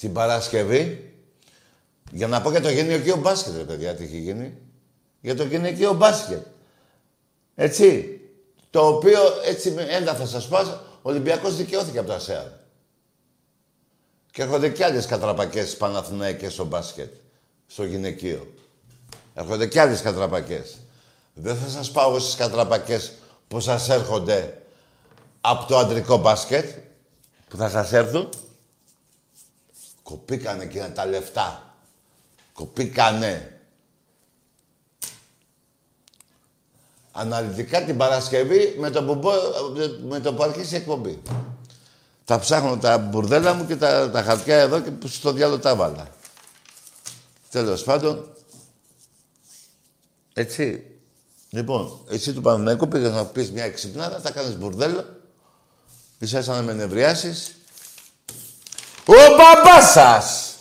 Την 0.00 0.12
Παρασκευή, 0.12 1.14
για 2.10 2.26
να 2.26 2.40
πω 2.40 2.50
για 2.50 2.60
το 2.60 2.70
γυναικείο 2.70 3.16
μπάσκετ, 3.16 3.56
ρε 3.56 3.62
παιδιά, 3.62 3.94
τι 3.94 4.04
έχει 4.04 4.18
γίνει. 4.18 4.58
Για 5.20 5.36
το 5.36 5.44
γυναικείο 5.44 5.92
μπάσκετ. 5.92 6.46
Έτσι. 7.54 8.20
Το 8.70 8.86
οποίο, 8.86 9.20
έτσι 9.44 9.74
έντα 9.88 10.14
θα 10.14 10.26
σας 10.26 10.48
πω, 10.48 10.58
ο 10.58 10.78
Ολυμπιακός 11.02 11.56
δικαιώθηκε 11.56 11.98
από 11.98 12.08
τα 12.08 12.18
ΣΕΑΡ. 12.18 12.46
Και 14.30 14.42
έρχονται 14.42 14.68
κι 14.68 14.82
άλλες 14.82 15.06
κατραπακές 15.06 15.76
Παναθηναϊκές 15.76 16.52
στο 16.52 16.64
μπάσκετ, 16.64 17.12
στο 17.66 17.84
γυναικείο. 17.84 18.54
Έρχονται 19.34 19.66
κι 19.66 19.78
άλλες 19.78 20.00
κατραπακές. 20.00 20.78
Δεν 21.34 21.56
θα 21.56 21.68
σας 21.68 21.90
πάω 21.90 22.18
στις 22.18 22.34
κατραπακές 22.34 23.12
που 23.48 23.60
σας 23.60 23.88
έρχονται 23.88 24.62
από 25.40 25.66
το 25.66 25.78
αντρικό 25.78 26.16
μπάσκετ, 26.16 26.70
που 27.48 27.56
θα 27.56 27.68
σας 27.68 27.92
έρθουν. 27.92 28.28
Κοπήκανε 30.10 30.62
εκείνα 30.62 30.92
τα 30.92 31.06
λεφτά. 31.06 31.74
Κοπήκανε. 32.52 33.54
αναλυτικά 37.12 37.84
την 37.84 37.96
Παρασκευή 37.96 38.76
με 38.78 38.90
το 38.90 39.04
που, 39.04 39.30
με 40.08 40.20
το 40.20 40.34
που 40.34 40.42
αρχίσει 40.42 40.74
η 40.74 40.76
εκπομπή. 40.76 41.22
Θα 42.24 42.38
ψάχνω 42.38 42.78
τα 42.78 42.98
μπουρδέλα 42.98 43.54
μου 43.54 43.66
και 43.66 43.76
τα, 43.76 44.10
τα 44.10 44.22
χαρτιά 44.22 44.56
εδώ 44.56 44.80
και 44.80 44.90
στο 45.06 45.32
διάλογο 45.32 45.58
τα 45.58 45.76
βάλα. 45.76 46.08
Τέλος 47.50 47.82
πάντων, 47.82 48.28
έτσι. 50.32 50.84
Λοιπόν, 51.50 52.00
εσύ 52.08 52.32
του 52.32 52.40
Παναγενικού 52.40 52.88
πήγες 52.88 53.12
να 53.12 53.24
πεις 53.24 53.50
μια 53.50 53.64
εξυπνάδα, 53.64 54.20
θα 54.20 54.30
κάνεις 54.30 54.56
μπουρδέλο. 54.56 55.04
Είσαι 56.18 56.42
σαν 56.42 56.56
να 56.56 56.62
με 56.62 56.72
νευριάσεις. 56.72 57.54
Ο 59.10 59.36
μπαμπάς 59.36 59.90
σας 59.90 60.54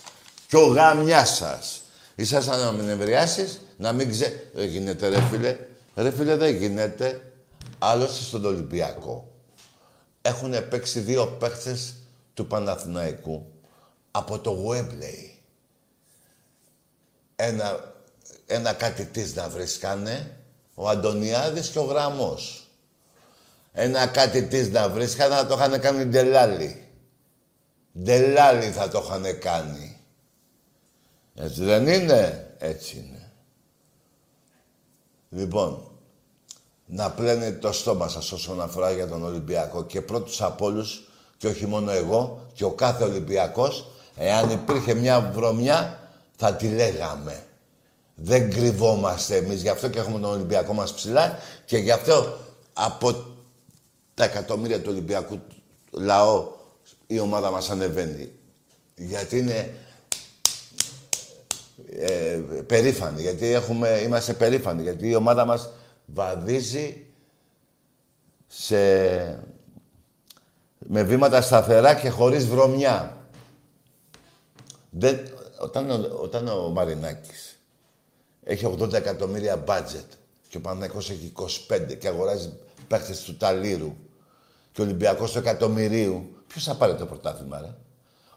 και 0.48 0.58
ο 0.58 0.66
γαμιά 0.66 1.26
σας. 1.26 1.82
Είσαι 2.16 2.42
σαν 2.42 2.60
να 2.60 2.72
με 2.72 2.84
νευριάσει, 2.84 3.60
να 3.78 3.92
μην 3.92 4.10
ξέρει. 4.10 4.50
Δεν 4.54 4.68
γίνεται, 4.68 5.08
ρε 5.08 5.22
φίλε. 5.22 5.58
Ρε 5.96 6.12
φίλε, 6.12 6.36
δεν 6.36 6.56
γίνεται. 6.56 7.34
Άλλωστε 7.80 8.24
στον 8.24 8.46
Ολυμπιακό 8.46 9.32
έχουν 10.22 10.68
παίξει 10.70 11.00
δύο 11.00 11.28
παίχτες 11.28 11.94
του 12.34 12.48
Παναθηναϊκού 12.48 13.46
από 14.12 14.40
το 14.40 14.66
Webley. 14.68 15.30
Ένα, 17.36 17.94
ένα 18.46 18.74
κάτι 18.74 19.06
της 19.06 19.36
να 19.36 19.50
βρίσκανε 19.50 20.38
ο 20.76 20.90
Αντωνιάδης 20.90 21.70
και 21.70 21.80
ο 21.80 21.84
Γραμμός. 21.84 22.68
Ένα 23.74 24.08
κάτι 24.08 24.44
της 24.44 24.70
να 24.70 24.90
βρίσκανε 24.90 25.36
να 25.36 25.46
το 25.46 25.54
είχαν 25.54 25.80
κάνει 25.80 26.06
ντελάλι. 26.06 26.89
Ντελάλι 28.02 28.66
θα 28.66 28.88
το 28.88 29.04
είχαν 29.06 29.40
κάνει. 29.40 30.00
Έτσι 31.36 31.64
δεν 31.64 31.88
είναι; 31.88 32.54
Έτσι 32.58 32.98
είναι. 32.98 33.32
Λοιπόν, 35.30 35.92
να 36.86 37.12
πλένετε 37.12 37.58
το 37.58 37.72
στόμα 37.72 38.08
σας 38.08 38.32
όσον 38.32 38.62
αφορά 38.62 38.92
για 38.92 39.08
τον 39.08 39.24
Ολυμπιακό 39.24 39.84
και 39.84 40.02
πρώτους 40.02 40.42
από 40.42 40.66
όλους, 40.66 41.10
και 41.38 41.48
όχι 41.48 41.66
μόνο 41.66 41.92
εγώ, 41.92 42.48
και 42.54 42.64
ο 42.64 42.72
κάθε 42.72 43.04
Ολυμπιακός, 43.04 43.92
εάν 44.16 44.50
υπήρχε 44.50 44.94
μια 44.94 45.32
βρωμιά, 45.34 46.10
θα 46.36 46.54
τη 46.54 46.68
λέγαμε. 46.68 47.44
Δεν 48.16 48.52
κρυβόμαστε 48.52 49.36
εμείς, 49.36 49.62
γι' 49.62 49.70
αυτό 49.70 49.90
και 49.90 50.00
έχουμε 50.00 50.20
τον 50.20 50.32
Ολυμπιακό 50.32 50.74
μας 50.74 50.94
ψηλά 50.94 51.40
και 51.66 51.78
γι' 51.78 51.92
αυτό 51.92 52.38
από 52.74 53.26
τα 54.14 54.24
εκατομμύρια 54.24 54.82
του 54.82 54.90
Ολυμπιακού 54.90 55.40
λαό 55.92 56.58
η 57.12 57.20
ομάδα 57.20 57.52
μας 57.52 57.70
ανεβαίνει. 57.70 58.32
Γιατί 58.96 59.38
είναι 59.38 59.74
ε, 61.90 62.42
περήφανοι, 62.68 63.22
γιατί 63.22 63.46
έχουμε, 63.46 64.02
είμαστε 64.04 64.34
περήφανοι, 64.34 64.82
γιατί 64.82 65.08
η 65.10 65.16
ομάδα 65.16 65.46
μας 65.46 65.70
βαδίζει 66.06 67.06
σε... 68.48 68.78
με 70.78 71.04
βήματα 71.04 71.42
σταθερά 71.42 71.96
και 71.96 72.10
χωρίς 72.10 72.46
βρωμιά. 72.46 73.28
Δεν... 74.90 75.20
Όταν, 75.60 76.12
όταν 76.22 76.48
ο 76.48 76.70
Μαρινάκης 76.70 77.60
έχει 78.44 78.76
80 78.80 78.94
εκατομμύρια 78.94 79.58
μπάτζετ 79.58 80.12
και 80.48 80.58
ο 80.58 80.60
Παναθηναϊκός 80.60 81.10
έχει 81.10 81.34
25 81.90 81.98
και 82.00 82.08
αγοράζει 82.08 82.54
παίχτες 82.88 83.22
του 83.22 83.38
Ταλήρου 83.38 83.96
και 84.72 84.82
ο 84.82 84.84
Ολυμπιακός 84.84 85.32
του 85.32 85.38
εκατομμυρίου, 85.38 86.39
ποιος 86.50 86.64
θα 86.64 86.76
πάρει 86.76 86.96
το 86.96 87.06
πρωτάθλημα, 87.06 87.60
ρε; 87.62 87.70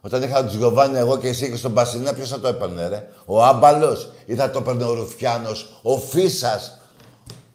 Όταν 0.01 0.23
είχα 0.23 0.37
τον 0.37 0.49
Τζιγκοβάνι 0.49 0.99
εγώ 0.99 1.19
και 1.19 1.29
εσύ 1.29 1.51
και 1.51 1.57
στον 1.57 1.75
Πασινά, 1.75 2.15
ποιος 2.15 2.29
θα 2.29 2.41
το 2.41 2.49
έπαιρνε, 2.49 2.89
ρε; 2.89 3.09
Ο 3.25 3.45
Άμπαλος 3.45 4.11
ή 4.27 4.35
θα 4.35 4.51
το 4.51 4.59
έπαιρνε 4.59 4.85
ο 4.85 4.95
Ρουφιάνος, 4.95 5.81
ο 5.83 5.99
Φίσας, 5.99 6.79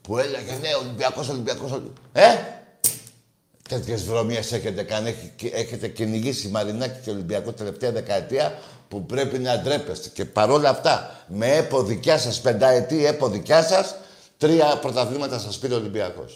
που 0.01 0.17
έλεγε 0.17 0.51
ναι, 0.61 0.69
Ολυμπιακός, 0.81 1.29
Ολυμπιακός. 1.29 1.81
Ε! 2.13 2.25
Τέτοιες 3.69 4.03
βρωμιές 4.03 4.51
έχετε 4.51 4.83
κάνει. 4.83 5.15
Έχετε 5.53 5.87
κυνηγήσει 5.87 6.47
Μαρινάκη 6.47 6.99
και 7.03 7.09
Ολυμπιακό 7.09 7.51
τελευταία 7.51 7.91
δεκαετία 7.91 8.59
που 8.87 9.05
πρέπει 9.05 9.39
να 9.39 9.57
ντρέπεστε. 9.57 10.09
Και 10.09 10.25
παρόλα 10.25 10.69
αυτά, 10.69 11.23
με 11.27 11.55
έπο 11.55 11.83
δικιά 11.83 12.17
σας, 12.17 12.41
πενταετή 12.41 13.05
έπο 13.05 13.29
δικιά 13.29 13.63
σας, 13.63 13.95
τρία 14.37 14.77
πρωταθλήματα 14.81 15.39
σας 15.39 15.57
πήρε 15.57 15.73
ο 15.73 15.77
Ολυμπιακός. 15.77 16.35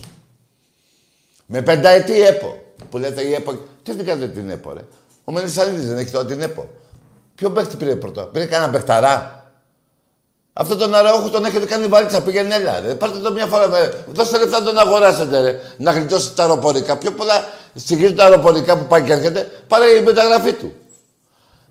Με 1.45 1.61
πενταετή 1.61 2.21
έπο. 2.21 2.57
Που 2.89 2.97
λέτε 2.97 3.21
η 3.21 3.33
έπο. 3.33 3.53
Τι 3.83 3.93
δεν 3.93 4.05
κάνετε 4.05 4.27
την 4.27 4.49
έπο, 4.49 4.73
ρε. 4.73 4.81
Ο 5.23 5.31
Μελισσανίδη 5.31 5.85
δεν 5.85 5.97
έχει 5.97 6.11
τώρα 6.11 6.25
την 6.25 6.41
έπο. 6.41 6.69
Ποιο 7.35 7.49
παίχτη 7.51 7.75
πήρε 7.75 7.95
πρώτα; 7.95 8.25
Πήρε 8.25 8.45
κανένα 8.45 8.71
παιχταρά; 8.71 9.45
Αυτό 10.53 10.75
τον 10.75 10.95
αραούχο 10.95 11.29
τον 11.29 11.45
έχετε 11.45 11.65
κάνει 11.65 11.87
βαλίτσα, 11.87 12.21
πήγαινε 12.21 12.55
έλα. 12.55 12.79
Ρε. 12.79 12.95
Πάρτε 12.95 13.19
το 13.19 13.31
μια 13.31 13.45
φορά. 13.45 13.65
Ρε. 13.79 13.93
Δώστε 14.11 14.37
λεφτά 14.37 14.59
να 14.59 14.65
τον 14.65 14.77
αγοράσετε, 14.77 15.41
ρε. 15.41 15.59
Να 15.77 15.91
γλιτώσετε 15.91 16.33
τα 16.35 16.43
αεροπορικά. 16.43 16.97
Πιο 16.97 17.11
πολλά 17.11 17.45
στοιχεία 17.75 18.15
τα 18.15 18.23
αεροπορικά 18.23 18.77
που 18.77 18.85
πάει 18.85 19.01
και 19.01 19.11
έρχεται, 19.11 19.51
πάρε 19.67 19.85
η 19.85 20.01
μεταγραφή 20.01 20.53
του. 20.53 20.73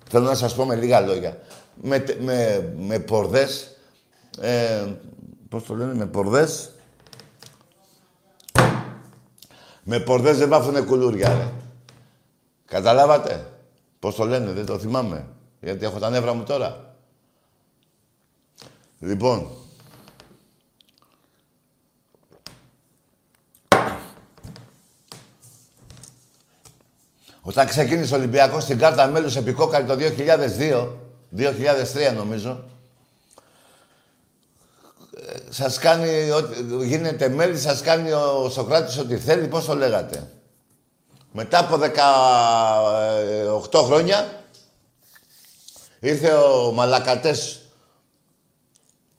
Θέλω 0.09 0.25
να 0.25 0.35
σας 0.35 0.55
πω 0.55 0.65
με 0.65 0.75
λίγα 0.75 0.99
λόγια. 0.99 1.37
Με, 1.81 2.03
με, 2.19 2.69
με 2.77 2.99
πορδές, 2.99 3.75
ε, 4.41 4.85
πώς 5.49 5.63
το 5.63 5.75
λένε, 5.75 5.93
με 5.93 6.05
πορδές, 6.05 6.70
Με 9.83 9.99
πορδές 9.99 10.37
δεν 10.37 10.49
βάφουνε 10.49 10.81
κουλούρια, 10.81 11.27
ρε. 11.27 11.51
Καταλάβατε. 12.65 13.45
Πώς 13.99 14.15
το 14.15 14.25
λένε, 14.25 14.51
δεν 14.51 14.65
το 14.65 14.79
θυμάμαι. 14.79 15.27
Γιατί 15.59 15.85
έχω 15.85 15.99
τα 15.99 16.09
νεύρα 16.09 16.33
μου 16.33 16.43
τώρα. 16.43 16.95
Λοιπόν. 18.99 19.47
Όταν 27.41 27.67
ξεκίνησε 27.67 28.13
ο 28.13 28.17
Ολυμπιακός 28.17 28.63
στην 28.63 28.77
κάρτα 28.77 29.07
μέλους 29.07 29.35
επικόκαλη 29.35 29.85
το 29.85 29.97
2002, 30.57 30.87
2003 31.35 32.15
νομίζω, 32.15 32.63
σας 35.53 35.77
κάνει, 35.77 36.29
ό,τι- 36.31 36.85
γίνεται 36.87 37.29
μέλη, 37.29 37.57
σας 37.57 37.81
κάνει 37.81 38.11
ο 38.11 38.49
Σοκράτης 38.49 38.97
ό,τι 38.97 39.17
θέλει, 39.17 39.47
πώς 39.47 39.65
το 39.65 39.75
λέγατε; 39.75 40.29
Μετά 41.31 41.59
από 41.59 41.77
18 41.77 43.83
χρόνια, 43.83 44.43
ήρθε 45.99 46.33
ο 46.33 46.71
Μαλακατές, 46.71 47.61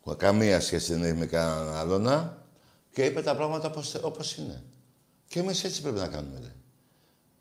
που 0.03 0.17
καμία 0.17 0.61
σχέση 0.61 0.93
δεν 0.93 1.05
έχει 1.05 1.15
με 1.15 1.27
κανέναν 1.27 1.77
άλλον, 1.77 2.37
και 2.93 3.05
είπε 3.05 3.23
τα 3.23 3.37
πράγματα 3.37 3.69
όπως, 3.69 3.95
όπως 4.03 4.37
είναι. 4.37 4.63
Και 5.29 5.39
εμείς 5.39 5.65
έτσι 5.65 5.83
πρέπει 5.83 5.99
να 5.99 6.09
κάνουμε. 6.09 6.39
Ρε. 6.43 6.53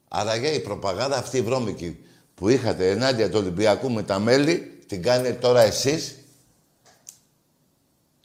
Άρα 0.07 0.35
για 0.35 0.51
η 0.53 0.59
προπαγάνδα 0.59 1.17
αυτή 1.17 1.37
η 1.37 1.41
βρώμικη 1.41 2.05
που 2.35 2.49
είχατε 2.49 2.89
ενάντια 2.89 3.29
του 3.29 3.37
Ολυμπιακού 3.37 3.91
με 3.91 4.03
τα 4.03 4.19
μέλη, 4.19 4.83
την 4.87 5.01
κάνετε 5.01 5.33
τώρα 5.33 5.61
εσείς 5.61 6.15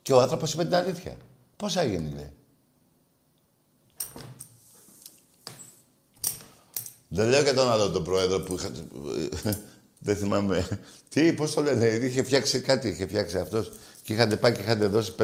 και 0.06 0.12
ο 0.12 0.20
άνθρωπος 0.20 0.52
είπε 0.52 0.64
την 0.64 0.74
αλήθεια. 0.74 1.16
Πώς 1.56 1.72
θα 1.72 1.84
γίνει, 1.84 2.12
λέει. 2.14 2.30
Δεν 7.08 7.28
λέω 7.28 7.42
και 7.42 7.52
τον 7.52 7.70
άλλο 7.70 7.90
τον 7.90 8.04
πρόεδρο 8.04 8.40
που 8.40 8.54
είχα... 8.54 8.70
Δεν 10.06 10.16
θυμάμαι. 10.16 10.80
Τι, 11.08 11.32
πώς 11.32 11.54
το 11.54 11.62
λένε, 11.62 11.86
είχε 11.86 12.22
φτιάξει 12.22 12.60
κάτι, 12.60 12.88
είχε 12.88 13.06
φτιάξει 13.06 13.38
αυτός. 13.38 13.72
Και 14.02 14.12
είχατε 14.12 14.36
πάει 14.36 14.52
και 14.52 14.60
είχατε 14.60 14.86
δώσει 14.86 15.14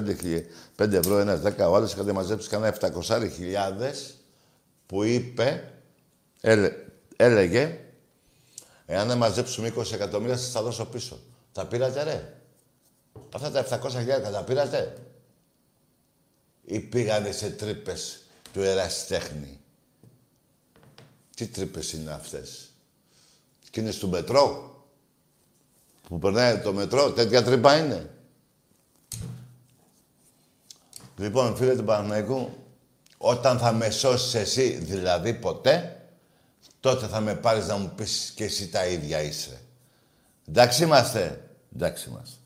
5, 0.79 0.93
ευρώ, 0.93 1.19
ένας 1.19 1.41
10, 1.45 1.53
ο 1.59 1.77
άλλος 1.77 1.93
είχατε 1.93 2.13
μαζέψει 2.13 2.49
κανένα 2.49 2.77
700 2.81 3.31
χιλιάδες 3.35 4.15
που 4.87 5.03
είπε, 5.03 5.73
έλε, 6.41 6.73
έλεγε, 7.17 7.79
εάν 8.87 9.09
δεν 9.09 9.17
μαζέψουμε 9.17 9.73
20 9.77 9.93
εκατομμύρια 9.93 10.37
σας 10.37 10.53
τα 10.53 10.63
δώσω 10.63 10.85
πίσω. 10.85 11.19
Τα 11.53 11.67
πήρατε 11.67 12.03
ρε. 12.03 12.42
Αυτά 13.35 13.51
τα 13.51 13.81
700 13.83 13.91
χιλιάδες 13.91 14.31
τα 14.31 14.45
πήρατε; 14.45 14.97
Ή 16.65 16.81
πήγανε 16.81 17.33
σε 17.33 17.51
τρύπες 17.51 18.23
του 18.53 18.63
ερασιτέχνη. 18.63 19.61
Τι 21.37 21.47
τρύπες 21.47 21.93
είναι 21.93 22.13
αυτές; 22.13 22.71
Και 23.71 23.81
είναι 23.81 23.91
στο 23.91 24.09
μετρό; 24.09 24.71
Που 26.09 26.19
περνάει 26.19 26.59
το 26.59 26.73
μετρό, 26.73 27.13
τέτοια 27.13 27.43
τρύπα 27.43 27.79
είναι; 27.79 28.11
Λοιπόν, 31.17 31.57
φίλε 31.57 31.77
του 31.77 31.85
Παναγικού, 31.85 32.51
όταν 33.19 33.59
θα 33.59 33.73
με 33.73 33.91
σώσεις 33.91 34.35
εσύ, 34.35 34.71
δηλαδή 34.71 35.35
ποτέ, 35.35 36.03
τότε 36.81 37.07
θα 37.07 37.21
με 37.21 37.35
πάρεις 37.35 37.67
να 37.67 37.77
μου 37.77 37.93
πεις 37.97 38.33
και 38.35 38.45
εσύ 38.45 38.69
τα 38.69 38.87
ίδια 38.87 39.23
είσαι. 39.23 39.61
Εντάξει 40.49 40.83
είμαστε; 40.83 41.51
Εντάξει 41.75 42.09
είμαστε. 42.09 42.37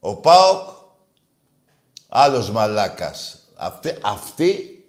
Ο 0.00 0.16
ΠΑΟΚ, 0.16 0.68
άλλος 2.08 2.50
μαλάκας. 2.50 3.38
Αυτή, 3.56 3.98
αυτή 4.02 4.84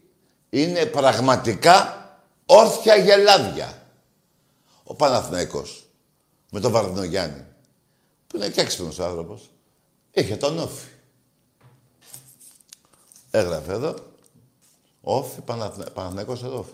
είναι 0.50 0.86
πραγματικά 0.86 2.06
όρθια 2.46 2.96
γελάδια. 2.96 3.82
Ο 4.84 4.96
Παναθηναϊκός 4.96 5.86
με 6.52 6.60
τον 6.60 6.72
Βαρδινογιάννη, 6.72 7.46
που 8.28 8.38
είναι 8.38 8.50
και 8.50 8.62
έξυπνος 8.62 9.00
ο 9.00 9.06
άνθρωπος, 9.06 9.50
είχε 10.12 10.36
τον 10.36 10.60
Όφη. 10.60 10.90
Έγραφε 13.32 13.72
εδώ, 13.72 13.96
Όφη, 15.02 15.42
Παναθηνα... 15.42 15.86
Παναθηναϊκός 15.92 16.44
εδώ. 16.44 16.60
Όφη. 16.60 16.74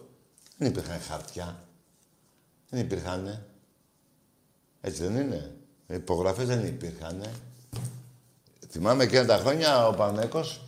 Δεν 0.58 0.68
υπήρχαν 0.68 1.02
χαρτιά. 1.02 1.64
Δεν 2.70 2.80
υπήρχαν. 2.80 3.46
Έτσι 4.82 5.04
δεν 5.04 5.16
είναι. 5.16 5.56
Υπογραφές 5.88 6.48
δεν 6.48 6.66
υπήρχαν. 6.66 7.24
Θυμάμαι 8.70 9.04
εκείνα 9.04 9.26
τα 9.26 9.38
χρόνια 9.38 9.88
ο 9.88 9.94
Παναθηναϊκός, 9.94 10.62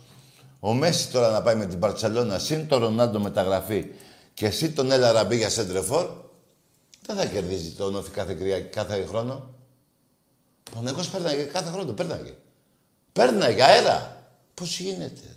ο 0.60 0.74
Μέση 0.74 1.10
τώρα 1.10 1.30
να 1.30 1.42
πάει 1.42 1.54
με 1.54 1.66
την 1.66 1.78
Παρτσελώνα, 1.78 2.38
συν 2.38 2.68
το 2.68 2.78
Ρονάντο 2.78 3.20
μεταγραφή 3.20 3.86
και 4.34 4.46
εσύ 4.46 4.72
τον 4.72 4.90
Έλα 4.90 5.12
Ραμπή 5.12 5.36
για 5.36 5.50
σέντρεφόρ, 5.50 6.10
δεν 7.06 7.16
θα 7.16 7.26
κερδίζει 7.26 7.70
τον 7.70 7.96
Όφη 7.96 8.10
κάθε, 8.10 8.34
κρυα... 8.34 8.60
κάθε 8.60 9.04
χρόνο. 9.08 9.32
Ο 9.32 10.70
Παναθηναϊκός 10.70 11.08
πέρναγε 11.08 11.42
κάθε 11.42 11.70
χρόνο, 11.70 11.92
πέρναγε. 11.92 12.34
Πέρναγε 13.12 13.62
αέρα. 13.62 14.24
Πώς 14.54 14.78
γίνεται; 14.78 15.36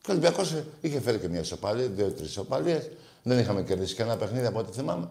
Και 0.00 0.10
ο 0.10 0.12
Ολυμπιακός 0.12 0.54
είχε 0.80 1.00
φέρει 1.00 1.18
και 1.18 1.28
μια 1.28 1.40
ισοπαλία, 1.40 1.86
δύο-τρεις 1.86 2.28
ισοπαλίες. 2.28 2.90
Δεν 3.22 3.38
είχαμε 3.38 3.62
κερδίσει 3.62 3.94
κανένα 3.94 4.16
παιχνίδι 4.16 4.46
από 4.46 4.58
ό,τι 4.58 4.72
θυμάμαι. 4.72 5.08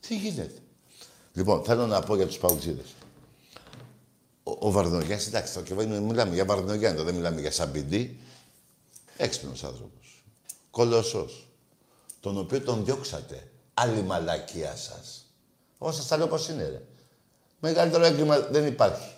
Τι 0.00 0.16
γίνεται; 0.16 0.54
Λοιπόν, 1.32 1.64
θέλω 1.64 1.86
να 1.86 2.00
πω 2.00 2.16
για 2.16 2.26
τους 2.26 2.38
παουτζίδες. 2.38 2.86
Ο, 4.62 4.66
ο 4.66 4.70
Βαρδινογιάννης, 4.70 5.26
εντάξει, 5.26 5.54
το 5.54 5.60
και 5.60 5.74
μιλάμε 5.74 6.34
για 6.34 6.44
Βαρδινογιάννη, 6.44 7.02
δεν 7.02 7.14
μιλάμε 7.14 7.40
για 7.40 7.50
Σαμπιντή. 7.50 8.18
Έξυπνος 9.16 9.64
άνθρωπος. 9.64 10.24
Κολοσσός. 10.70 11.48
Τον 12.20 12.38
οποίο 12.38 12.60
τον 12.60 12.84
διώξατε. 12.84 13.50
Άλλη 13.74 14.02
μαλακία 14.02 14.76
σας. 14.76 15.26
Εγώ 15.80 15.92
σας 15.92 16.06
τα 16.06 16.16
λέω 16.16 16.26
πώς 16.26 16.48
είναι, 16.48 16.68
ρε. 16.68 16.82
Μεγαλύτερο 17.60 18.04
έγκλημα 18.04 18.38
δεν 18.38 18.66
υπάρχει. 18.66 19.10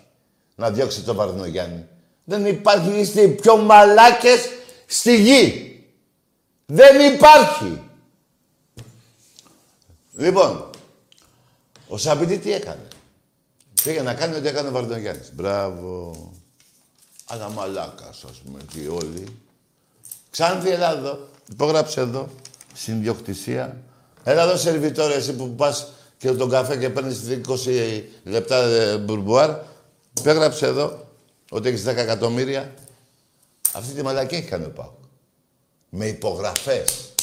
Να 0.55 0.71
διώξετε 0.71 1.05
τον 1.05 1.15
Βαρδινογιάννη. 1.15 1.87
Δεν 2.23 2.45
υπάρχει, 2.45 2.99
είστε 2.99 3.21
οι 3.21 3.27
πιο 3.27 3.57
μαλάκες 3.57 4.49
στη 4.85 5.21
γη. 5.21 5.69
Δεν 6.65 7.13
υπάρχει. 7.13 7.81
Λοιπόν, 10.13 10.69
ο 11.87 11.97
Σαμπιτή 11.97 12.37
τι 12.37 12.53
έκανε; 12.53 12.87
Πήγε 13.85 14.01
να 14.01 14.13
κάνει 14.13 14.35
ό,τι 14.35 14.47
έκανε 14.47 14.67
ο 14.67 14.71
Βαρδινογιάννης. 14.71 15.31
Μπράβο. 15.33 16.15
Αλλά 17.25 17.49
μαλάκας, 17.49 18.23
ας 18.29 18.37
πούμε, 18.37 18.59
και 18.73 18.87
όλοι. 18.87 19.23
Ξάνθη, 20.31 20.69
έλα 20.69 20.91
εδώ. 20.97 21.27
Υπόγραψε 21.51 21.99
εδώ. 21.99 22.29
Συνδιοκτησία. 22.73 23.77
Έλα 24.23 24.43
εδώ, 24.43 24.57
σερβιτόρε, 24.57 25.13
εσύ 25.13 25.33
που 25.33 25.55
πας 25.55 25.87
και 26.17 26.31
τον 26.31 26.49
καφέ 26.49 26.77
και 26.77 26.89
παίρνεις 26.89 27.19
20 27.47 28.03
λεπτά 28.23 28.55
ε, 28.55 28.97
μπουρμπουάρ. 28.97 29.57
Υπέγραψε 30.19 30.65
εδώ 30.65 31.07
ότι 31.49 31.69
έχεις 31.69 31.83
10 31.83 31.87
εκατομμύρια. 31.87 32.73
Αυτή 33.73 33.93
τη 33.93 34.01
μαλακή 34.01 34.35
έχει 34.35 34.47
κάνει 34.47 34.65
ο 34.65 34.69
Πάουκ. 34.69 34.93
Με 35.89 36.05
υπογραφές. 36.05 37.13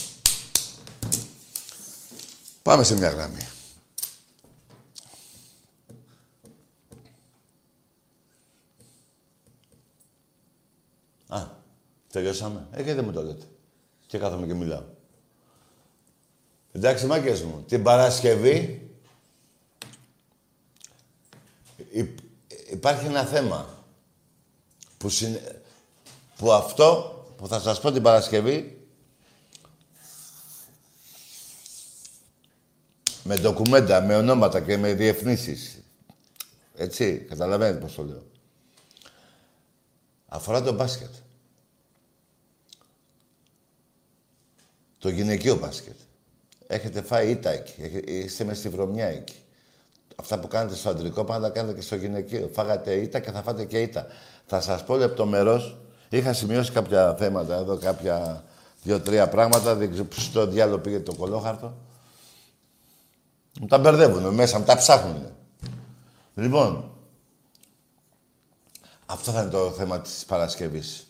Πάμε 2.62 2.84
σε 2.84 2.94
μια 2.94 3.08
γραμμή. 3.08 3.46
Α, 11.33 11.47
τελειώσαμε. 12.12 12.66
Ε, 12.70 12.83
και 12.83 12.95
δεν 12.95 13.05
μου 13.05 13.12
το 13.12 13.22
λέτε. 13.22 13.45
Και 14.07 14.18
κάθομαι 14.18 14.47
και 14.47 14.55
μιλάω. 14.55 14.83
Εντάξει, 16.72 17.07
μάκες 17.07 17.43
μου, 17.43 17.64
την 17.68 17.83
Παρασκευή 17.83 18.91
υ- 21.93 22.18
υπάρχει 22.70 23.07
ένα 23.07 23.24
θέμα 23.24 23.85
που, 24.99 25.09
συν- 25.09 25.41
που 26.37 26.53
αυτό 26.53 27.16
που 27.37 27.47
θα 27.49 27.61
σας 27.61 27.80
πω 27.80 27.93
την 27.93 28.03
Παρασκευή 28.03 28.87
με 33.24 33.37
ντοκουμέντα, 33.37 34.01
με 34.01 34.16
ονόματα 34.16 34.61
και 34.61 34.76
με 34.76 34.95
διεθνήσεις. 34.95 35.83
Έτσι, 36.74 37.18
καταλαβαίνετε 37.28 37.78
πώς 37.78 37.95
το 37.95 38.03
λέω. 38.05 38.22
Αφορά 40.28 40.62
το 40.62 40.72
μπάσκετ. 40.72 41.11
Το 45.03 45.09
γυναικείο 45.09 45.57
μπάσκετ. 45.57 45.96
Έχετε 46.66 47.03
φάει 47.03 47.30
ήττα 47.30 47.50
εκεί. 47.50 47.74
Έχε- 47.82 48.09
Είστε 48.09 48.44
με 48.44 48.55
στη 48.55 48.68
βρωμιά 48.68 49.07
εκεί. 49.07 49.34
Αυτά 50.16 50.38
που 50.38 50.48
κάνετε 50.48 50.74
στο 50.76 50.88
αντρικό 50.88 51.24
πάντα 51.24 51.50
κάνετε 51.50 51.74
και 51.74 51.80
στο 51.80 51.96
γυναικείο. 51.96 52.50
Φάγατε 52.53 52.94
ήττα 52.94 53.20
και 53.20 53.30
θα 53.30 53.42
φάτε 53.42 53.64
και 53.64 53.80
ήττα. 53.80 54.07
Θα 54.46 54.61
σας 54.61 54.84
πω 54.84 54.96
λεπτομερώς. 54.96 55.76
Είχα 56.09 56.32
σημειώσει 56.32 56.72
κάποια 56.72 57.14
θέματα 57.18 57.55
εδώ, 57.57 57.76
κάποια 57.76 58.44
δύο-τρία 58.82 59.28
πράγματα. 59.28 59.74
Δεν 59.74 59.90
ξέρω 59.90 60.05
πού 60.05 60.20
στο 60.20 60.46
διάλογο 60.46 60.78
πήγε 60.78 61.00
το 61.00 61.14
κολόχαρτο. 61.14 61.74
Μου 63.61 63.66
τα 63.66 63.78
μπερδεύουν 63.78 64.34
μέσα, 64.34 64.59
μου 64.59 64.64
τα 64.64 64.76
ψάχνουν. 64.76 65.26
Λοιπόν, 66.34 66.90
αυτό 69.07 69.32
θα 69.32 69.42
είναι 69.42 69.50
το 69.50 69.70
θέμα 69.70 70.00
της 70.00 70.24
Παρασκευής. 70.24 71.07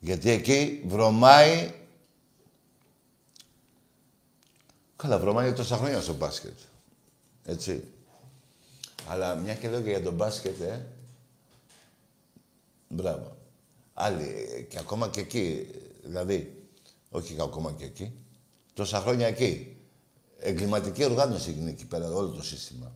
Γιατί 0.00 0.30
εκεί 0.30 0.82
βρωμάει... 0.86 1.72
Καλά, 4.96 5.18
βρωμάει 5.18 5.52
τόσα 5.52 5.76
χρόνια 5.76 6.00
στο 6.00 6.14
μπάσκετ. 6.14 6.58
Έτσι. 7.44 7.84
Αλλά 9.08 9.34
μια 9.34 9.54
και 9.54 9.68
λέω 9.68 9.80
και 9.80 9.90
για 9.90 10.02
τον 10.02 10.14
μπάσκετ, 10.14 10.60
ε. 10.60 10.86
Μπράβο. 12.88 13.36
Άλλοι, 13.94 14.46
ε, 14.56 14.60
και 14.60 14.78
ακόμα 14.78 15.08
και 15.08 15.20
εκεί, 15.20 15.66
δηλαδή, 16.02 16.66
Όχι 17.10 17.36
ακόμα 17.40 17.72
και 17.72 17.84
εκεί. 17.84 18.12
Τόσα 18.74 19.00
χρόνια 19.00 19.26
εκεί. 19.26 19.76
Εγκληματική 20.38 21.04
οργάνωση 21.04 21.50
έγινε 21.50 21.70
εκεί 21.70 21.86
πέρα 21.86 22.12
όλο 22.12 22.28
το 22.28 22.42
σύστημα. 22.42 22.92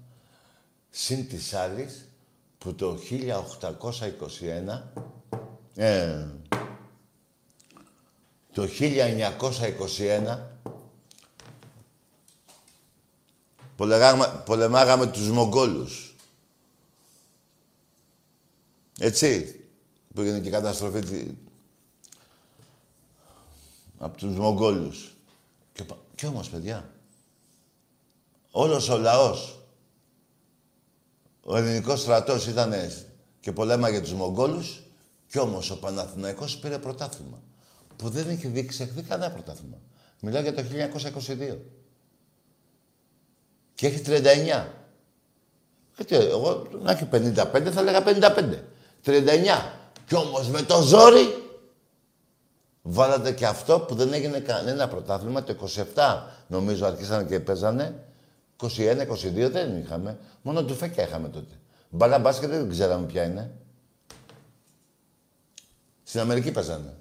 Συν 0.90 1.28
της 1.28 1.54
άλλης 1.54 2.08
που 2.58 2.74
το 2.74 2.98
1821 3.10 4.82
ε, 5.74 6.26
το 8.52 8.68
1921 8.80 10.38
πολεμάγαμε, 13.76 14.42
πολεμάγαμε 14.44 15.06
τους 15.06 15.28
Μογγόλους. 15.28 16.14
Έτσι, 18.98 19.60
που 20.14 20.20
έγινε 20.20 20.40
και 20.40 20.48
η 20.48 20.50
καταστροφή 20.50 21.00
τη... 21.00 21.26
από 23.98 24.16
τους 24.16 24.36
Μογγόλους. 24.36 25.16
Και, 25.72 25.84
πα- 25.84 25.98
και 26.14 26.26
όμως, 26.26 26.48
παιδιά, 26.48 26.90
όλος 28.50 28.88
ο 28.88 28.98
λαός, 28.98 29.58
ο 31.42 31.56
ελληνικός 31.56 32.00
στρατός 32.00 32.46
ήταν 32.46 32.72
και 33.40 33.52
πολέμαγε 33.52 34.00
τους 34.00 34.12
Μογγόλους 34.12 34.82
και 35.28 35.38
όμως 35.38 35.70
ο 35.70 35.78
Παναθηναϊκός 35.78 36.58
πήρε 36.58 36.78
πρωτάθλημα. 36.78 37.42
Που 38.02 38.08
δεν 38.08 38.28
έχει 38.28 38.46
διεξεχθεί 38.46 39.02
κανένα 39.02 39.32
πρωτάθλημα. 39.32 39.76
Μιλάω 40.20 40.42
για 40.42 40.54
το 40.54 40.62
1922. 40.62 41.56
Και 43.74 43.86
έχει 43.86 44.02
39. 44.06 44.66
Γιατί 45.96 46.14
εγώ 46.14 46.66
να 46.82 46.90
έχει 46.90 47.08
55 47.12 47.70
θα 47.72 47.82
λέγα 47.82 48.02
55. 48.04 48.58
39. 49.04 49.72
Κι 50.06 50.14
όμως 50.14 50.48
με 50.48 50.62
το 50.62 50.82
ζόρι 50.82 51.42
βάλατε 52.82 53.32
και 53.32 53.46
αυτό 53.46 53.80
που 53.80 53.94
δεν 53.94 54.12
έγινε 54.12 54.38
κανένα 54.38 54.88
πρωτάθλημα. 54.88 55.42
Το 55.42 55.56
27 55.94 56.22
νομίζω 56.46 56.86
αρχίσανε 56.86 57.24
και 57.24 57.40
παίζανε. 57.40 58.04
21-22 58.60 59.50
δεν 59.50 59.78
είχαμε. 59.78 60.18
Μόνο 60.42 60.64
του 60.64 60.74
Φέκια 60.74 61.06
είχαμε 61.06 61.28
τότε. 61.28 61.54
Μπάλα 61.90 62.18
μπάσκετ 62.18 62.50
δεν 62.50 62.68
ξέραμε 62.68 63.06
ποια 63.06 63.24
είναι. 63.24 63.50
Στην 66.02 66.20
Αμερική 66.20 66.50
παίζανε. 66.50 66.96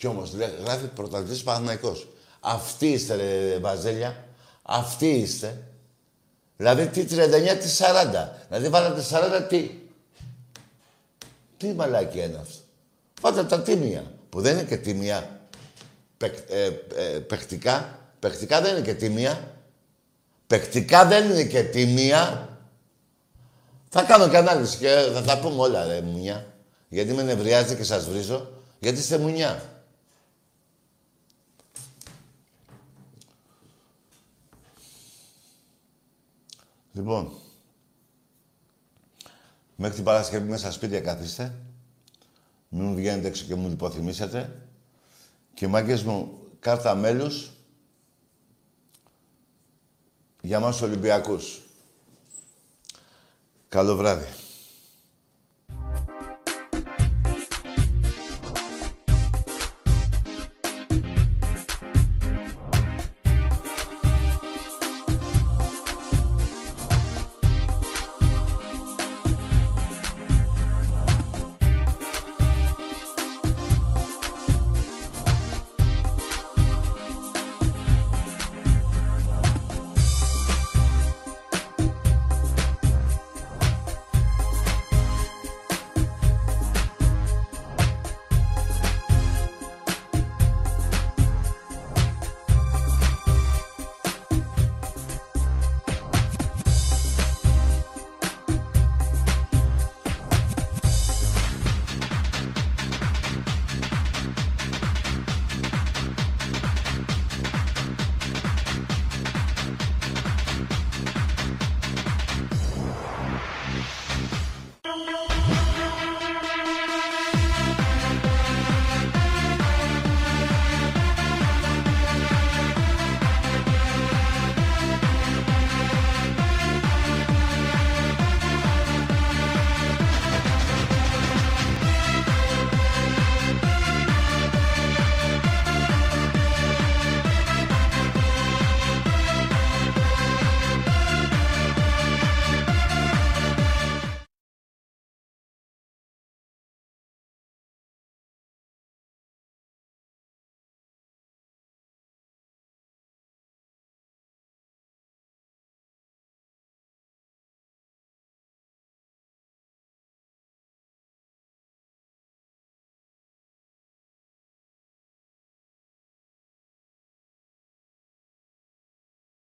Κι 0.00 0.06
όμως 0.06 0.32
λέ- 0.34 0.60
γράφει 0.64 0.86
πρωταθλητής 0.86 1.42
Παναθηναϊκός. 1.42 2.08
Αυτοί 2.40 2.86
είστε 2.86 3.14
ρε 3.14 3.58
Βαζέλια. 3.58 4.24
Αυτοί 4.62 5.10
είστε. 5.10 5.62
Δηλαδή 6.56 6.86
τι 6.86 7.04
39, 7.04 7.58
τι 7.60 7.68
40. 7.68 8.28
Δηλαδή 8.48 8.68
βάλατε 8.68 9.02
40 9.10 9.46
τι. 9.48 9.70
Τι 11.56 11.66
μαλάκι 11.72 12.18
είναι 12.18 12.38
αυτό. 12.40 12.58
Πάτε 13.20 13.44
τα 13.44 13.60
τίμια. 13.62 14.04
Που 14.28 14.40
δεν 14.40 14.52
είναι 14.52 14.62
και 14.64 14.76
τίμια. 14.76 15.40
Παικ, 16.16 16.34
ε, 16.48 16.64
ε, 16.94 17.18
παιχτικά. 17.18 17.98
Παιχτικά 18.18 18.60
δεν 18.60 18.76
είναι 18.76 18.84
και 18.86 18.94
τίμια. 18.94 19.54
Παιχτικά 20.46 21.06
δεν 21.06 21.30
είναι 21.30 21.44
και 21.44 21.62
τίμια. 21.62 22.48
Θα 23.88 24.02
κάνω 24.02 24.28
και 24.28 24.36
ανάλυση 24.36 24.76
και 24.76 24.88
θα 25.14 25.22
τα 25.22 25.38
πούμε 25.38 25.60
όλα, 25.62 25.86
ρε 25.86 26.00
μουνιά. 26.00 26.46
Γιατί 26.88 27.12
με 27.12 27.22
νευριάζετε 27.22 27.74
και 27.74 27.84
σας 27.84 28.08
βρίζω. 28.08 28.50
Γιατί 28.78 28.98
είστε 28.98 29.18
μουνιά. 29.18 29.62
Λοιπόν, 36.92 37.32
μέχρι 39.76 39.94
την 39.94 40.04
Παρασκευή 40.04 40.48
μέσα 40.48 40.62
στα 40.62 40.70
σπίτια 40.70 41.00
καθίστε. 41.00 41.54
Μην 42.68 42.84
μου 42.84 42.94
βγαίνετε 42.94 43.28
έξω 43.28 43.44
και 43.44 43.54
μου 43.54 43.66
το 43.66 43.72
υποθυμίσετε. 43.72 44.66
Και 45.54 45.68
μάγκες 45.68 46.02
μου, 46.02 46.38
κάρτα 46.60 46.94
μέλους 46.94 47.50
για 50.40 50.60
μας 50.60 50.82
Ολυμπιακούς. 50.82 51.62
Καλό 53.68 53.96
βράδυ. 53.96 54.26